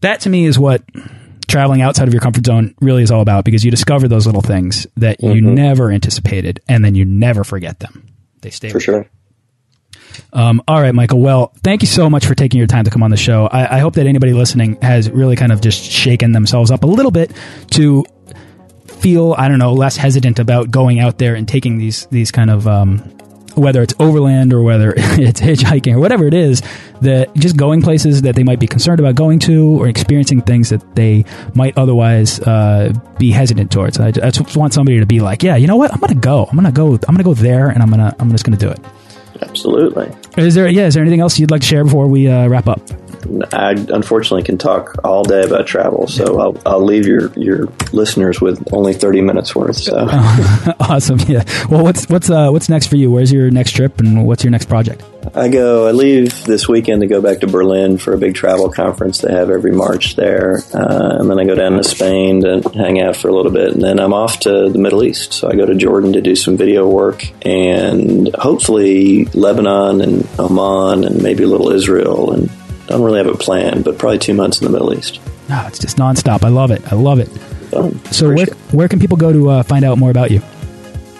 That 0.00 0.20
to 0.20 0.30
me 0.30 0.44
is 0.44 0.58
what 0.58 0.82
traveling 1.48 1.82
outside 1.82 2.08
of 2.08 2.14
your 2.14 2.20
comfort 2.20 2.44
zone 2.44 2.74
really 2.80 3.02
is 3.02 3.10
all 3.10 3.20
about 3.20 3.44
because 3.44 3.64
you 3.64 3.70
discover 3.70 4.08
those 4.08 4.26
little 4.26 4.42
things 4.42 4.86
that 4.96 5.20
mm 5.20 5.28
-hmm. 5.28 5.34
you 5.34 5.42
never 5.42 5.92
anticipated 5.92 6.60
and 6.68 6.84
then 6.84 6.94
you 6.94 7.04
never 7.04 7.44
forget 7.44 7.78
them. 7.78 8.02
They 8.40 8.50
stay 8.50 8.70
for 8.70 8.80
sure. 8.80 9.06
Um, 10.32 10.62
all 10.66 10.80
right, 10.80 10.94
Michael. 10.94 11.20
Well, 11.20 11.52
thank 11.62 11.82
you 11.82 11.88
so 11.88 12.08
much 12.10 12.26
for 12.26 12.34
taking 12.34 12.58
your 12.58 12.66
time 12.66 12.84
to 12.84 12.90
come 12.90 13.04
on 13.04 13.10
the 13.10 13.16
show. 13.16 13.46
I, 13.46 13.76
I 13.76 13.78
hope 13.80 13.94
that 13.96 14.06
anybody 14.06 14.32
listening 14.32 14.78
has 14.82 15.10
really 15.10 15.36
kind 15.36 15.52
of 15.52 15.60
just 15.60 15.82
shaken 15.82 16.32
themselves 16.32 16.70
up 16.70 16.84
a 16.84 16.86
little 16.86 17.10
bit 17.10 17.32
to 17.70 18.04
feel, 18.86 19.34
I 19.38 19.48
don't 19.48 19.58
know, 19.58 19.72
less 19.72 19.96
hesitant 19.96 20.38
about 20.38 20.70
going 20.70 21.00
out 21.00 21.18
there 21.18 21.34
and 21.34 21.46
taking 21.46 21.78
these 21.78 22.06
these 22.06 22.30
kind 22.30 22.50
of 22.50 22.66
um, 22.66 23.15
whether 23.56 23.82
it's 23.82 23.94
overland 23.98 24.52
or 24.52 24.62
whether 24.62 24.92
it's 24.96 25.40
hitchhiking 25.40 25.94
or 25.94 25.98
whatever 25.98 26.26
it 26.26 26.34
is, 26.34 26.62
that 27.00 27.34
just 27.34 27.56
going 27.56 27.82
places 27.82 28.22
that 28.22 28.34
they 28.34 28.42
might 28.42 28.60
be 28.60 28.66
concerned 28.66 29.00
about 29.00 29.14
going 29.14 29.38
to 29.40 29.80
or 29.80 29.88
experiencing 29.88 30.42
things 30.42 30.70
that 30.70 30.94
they 30.94 31.24
might 31.54 31.76
otherwise 31.76 32.40
uh, 32.40 32.92
be 33.18 33.30
hesitant 33.30 33.70
towards. 33.70 33.98
I, 33.98 34.08
I 34.08 34.30
just 34.30 34.56
want 34.56 34.74
somebody 34.74 35.00
to 35.00 35.06
be 35.06 35.20
like, 35.20 35.42
yeah, 35.42 35.56
you 35.56 35.66
know 35.66 35.76
what? 35.76 35.92
I'm 35.92 36.00
gonna 36.00 36.14
go. 36.14 36.46
I'm 36.50 36.56
gonna 36.56 36.72
go. 36.72 36.94
I'm 36.94 37.14
gonna 37.14 37.24
go 37.24 37.34
there, 37.34 37.68
and 37.68 37.82
I'm 37.82 37.90
gonna 37.90 38.14
I'm 38.18 38.30
just 38.30 38.44
gonna 38.44 38.56
do 38.56 38.68
it. 38.68 38.78
Absolutely. 39.42 40.10
Is 40.36 40.54
there 40.54 40.68
yeah? 40.68 40.86
Is 40.86 40.94
there 40.94 41.02
anything 41.02 41.20
else 41.20 41.38
you'd 41.38 41.50
like 41.50 41.62
to 41.62 41.66
share 41.66 41.84
before 41.84 42.06
we 42.06 42.28
uh, 42.28 42.48
wrap 42.48 42.68
up? 42.68 42.80
I 43.52 43.72
unfortunately 43.72 44.42
can 44.42 44.58
talk 44.58 44.96
all 45.04 45.22
day 45.24 45.42
about 45.42 45.66
travel, 45.66 46.06
so 46.08 46.40
I'll, 46.40 46.62
I'll 46.66 46.84
leave 46.84 47.06
your, 47.06 47.32
your 47.34 47.68
listeners 47.92 48.40
with 48.40 48.72
only 48.72 48.92
thirty 48.92 49.20
minutes 49.20 49.54
worth. 49.54 49.76
So 49.76 49.96
awesome! 50.80 51.18
Yeah. 51.26 51.44
Well, 51.70 51.82
what's 51.82 52.08
what's 52.08 52.30
uh, 52.30 52.50
what's 52.50 52.68
next 52.68 52.86
for 52.86 52.96
you? 52.96 53.10
Where's 53.10 53.32
your 53.32 53.50
next 53.50 53.72
trip, 53.72 54.00
and 54.00 54.26
what's 54.26 54.44
your 54.44 54.50
next 54.50 54.66
project? 54.66 55.02
I 55.34 55.48
go. 55.48 55.86
I 55.86 55.90
leave 55.90 56.44
this 56.44 56.68
weekend 56.68 57.00
to 57.00 57.06
go 57.06 57.20
back 57.20 57.40
to 57.40 57.46
Berlin 57.46 57.98
for 57.98 58.14
a 58.14 58.18
big 58.18 58.34
travel 58.34 58.70
conference 58.70 59.18
they 59.18 59.32
have 59.32 59.50
every 59.50 59.72
March 59.72 60.16
there, 60.16 60.60
uh, 60.72 61.16
and 61.18 61.30
then 61.30 61.38
I 61.38 61.44
go 61.44 61.54
down 61.54 61.72
to 61.72 61.84
Spain 61.84 62.42
to 62.42 62.62
hang 62.74 63.00
out 63.00 63.16
for 63.16 63.28
a 63.28 63.34
little 63.34 63.52
bit, 63.52 63.72
and 63.72 63.82
then 63.82 63.98
I'm 63.98 64.12
off 64.12 64.40
to 64.40 64.68
the 64.70 64.78
Middle 64.78 65.02
East. 65.02 65.32
So 65.32 65.48
I 65.50 65.56
go 65.56 65.66
to 65.66 65.74
Jordan 65.74 66.12
to 66.12 66.20
do 66.20 66.36
some 66.36 66.56
video 66.56 66.88
work, 66.88 67.24
and 67.44 68.34
hopefully 68.36 69.24
Lebanon 69.26 70.00
and 70.00 70.28
Oman, 70.38 71.04
and 71.04 71.22
maybe 71.22 71.44
a 71.44 71.48
little 71.48 71.70
Israel, 71.70 72.32
and 72.32 72.50
don't 72.86 73.02
really 73.02 73.18
have 73.18 73.28
it 73.28 73.38
planned, 73.38 73.84
but 73.84 73.98
probably 73.98 74.18
two 74.18 74.34
months 74.34 74.60
in 74.60 74.66
the 74.66 74.72
Middle 74.72 74.94
East. 74.94 75.20
No, 75.48 75.64
it's 75.66 75.78
just 75.78 75.96
nonstop. 75.96 76.44
I 76.44 76.48
love 76.48 76.70
it. 76.70 76.92
I 76.92 76.96
love 76.96 77.20
it. 77.20 77.28
so 78.12 78.32
where, 78.32 78.46
where 78.72 78.88
can 78.88 78.98
people 78.98 79.16
go 79.16 79.32
to 79.32 79.50
uh, 79.50 79.62
find 79.62 79.84
out 79.84 79.98
more 79.98 80.10
about 80.10 80.30
you? 80.30 80.40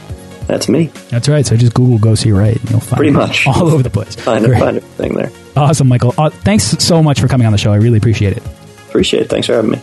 that's 0.50 0.68
me. 0.68 0.88
That's 1.10 1.30
right. 1.30 1.46
So 1.46 1.56
just 1.56 1.74
Google 1.76 2.00
Go 2.00 2.16
See 2.16 2.32
Write, 2.32 2.60
and 2.60 2.72
you'll 2.72 2.80
find 2.80 2.98
pretty 2.98 3.12
much 3.12 3.46
all 3.48 3.68
over 3.70 3.84
the 3.84 3.90
place. 3.90 4.16
Find, 4.16 4.44
find 4.46 4.78
everything 4.78 5.14
there. 5.14 5.32
Awesome, 5.56 5.88
Michael. 5.88 6.14
Uh, 6.18 6.30
thanks 6.32 6.64
so 6.64 7.02
much 7.04 7.22
for 7.22 7.28
coming 7.28 7.46
on 7.46 7.52
the 7.54 7.58
show. 7.58 7.72
I 7.72 7.76
really 7.78 8.00
appreciate 8.00 8.36
it. 8.36 8.44
Appreciate 8.90 9.22
it. 9.22 9.30
Thanks 9.30 9.46
for 9.48 9.54
having 9.54 9.72
me. 9.72 9.80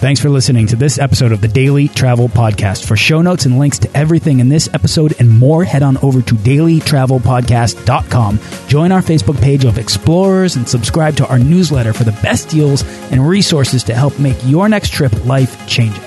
Thanks 0.00 0.20
for 0.22 0.30
listening 0.30 0.66
to 0.68 0.76
this 0.76 0.98
episode 0.98 1.30
of 1.32 1.42
the 1.42 1.48
Daily 1.48 1.86
Travel 1.88 2.30
Podcast. 2.30 2.86
For 2.88 2.96
show 2.96 3.20
notes 3.20 3.44
and 3.44 3.58
links 3.58 3.78
to 3.80 3.94
everything 3.94 4.40
in 4.40 4.48
this 4.48 4.66
episode 4.72 5.12
and 5.20 5.28
more, 5.28 5.62
head 5.62 5.82
on 5.82 5.98
over 5.98 6.22
to 6.22 6.34
dailytravelpodcast.com. 6.36 8.40
Join 8.68 8.92
our 8.92 9.02
Facebook 9.02 9.38
page 9.42 9.66
of 9.66 9.76
explorers 9.76 10.56
and 10.56 10.66
subscribe 10.66 11.16
to 11.16 11.28
our 11.28 11.38
newsletter 11.38 11.92
for 11.92 12.04
the 12.04 12.12
best 12.22 12.48
deals 12.48 12.82
and 13.12 13.28
resources 13.28 13.84
to 13.84 13.94
help 13.94 14.18
make 14.18 14.38
your 14.46 14.70
next 14.70 14.94
trip 14.94 15.12
life 15.26 15.66
changing. 15.68 16.02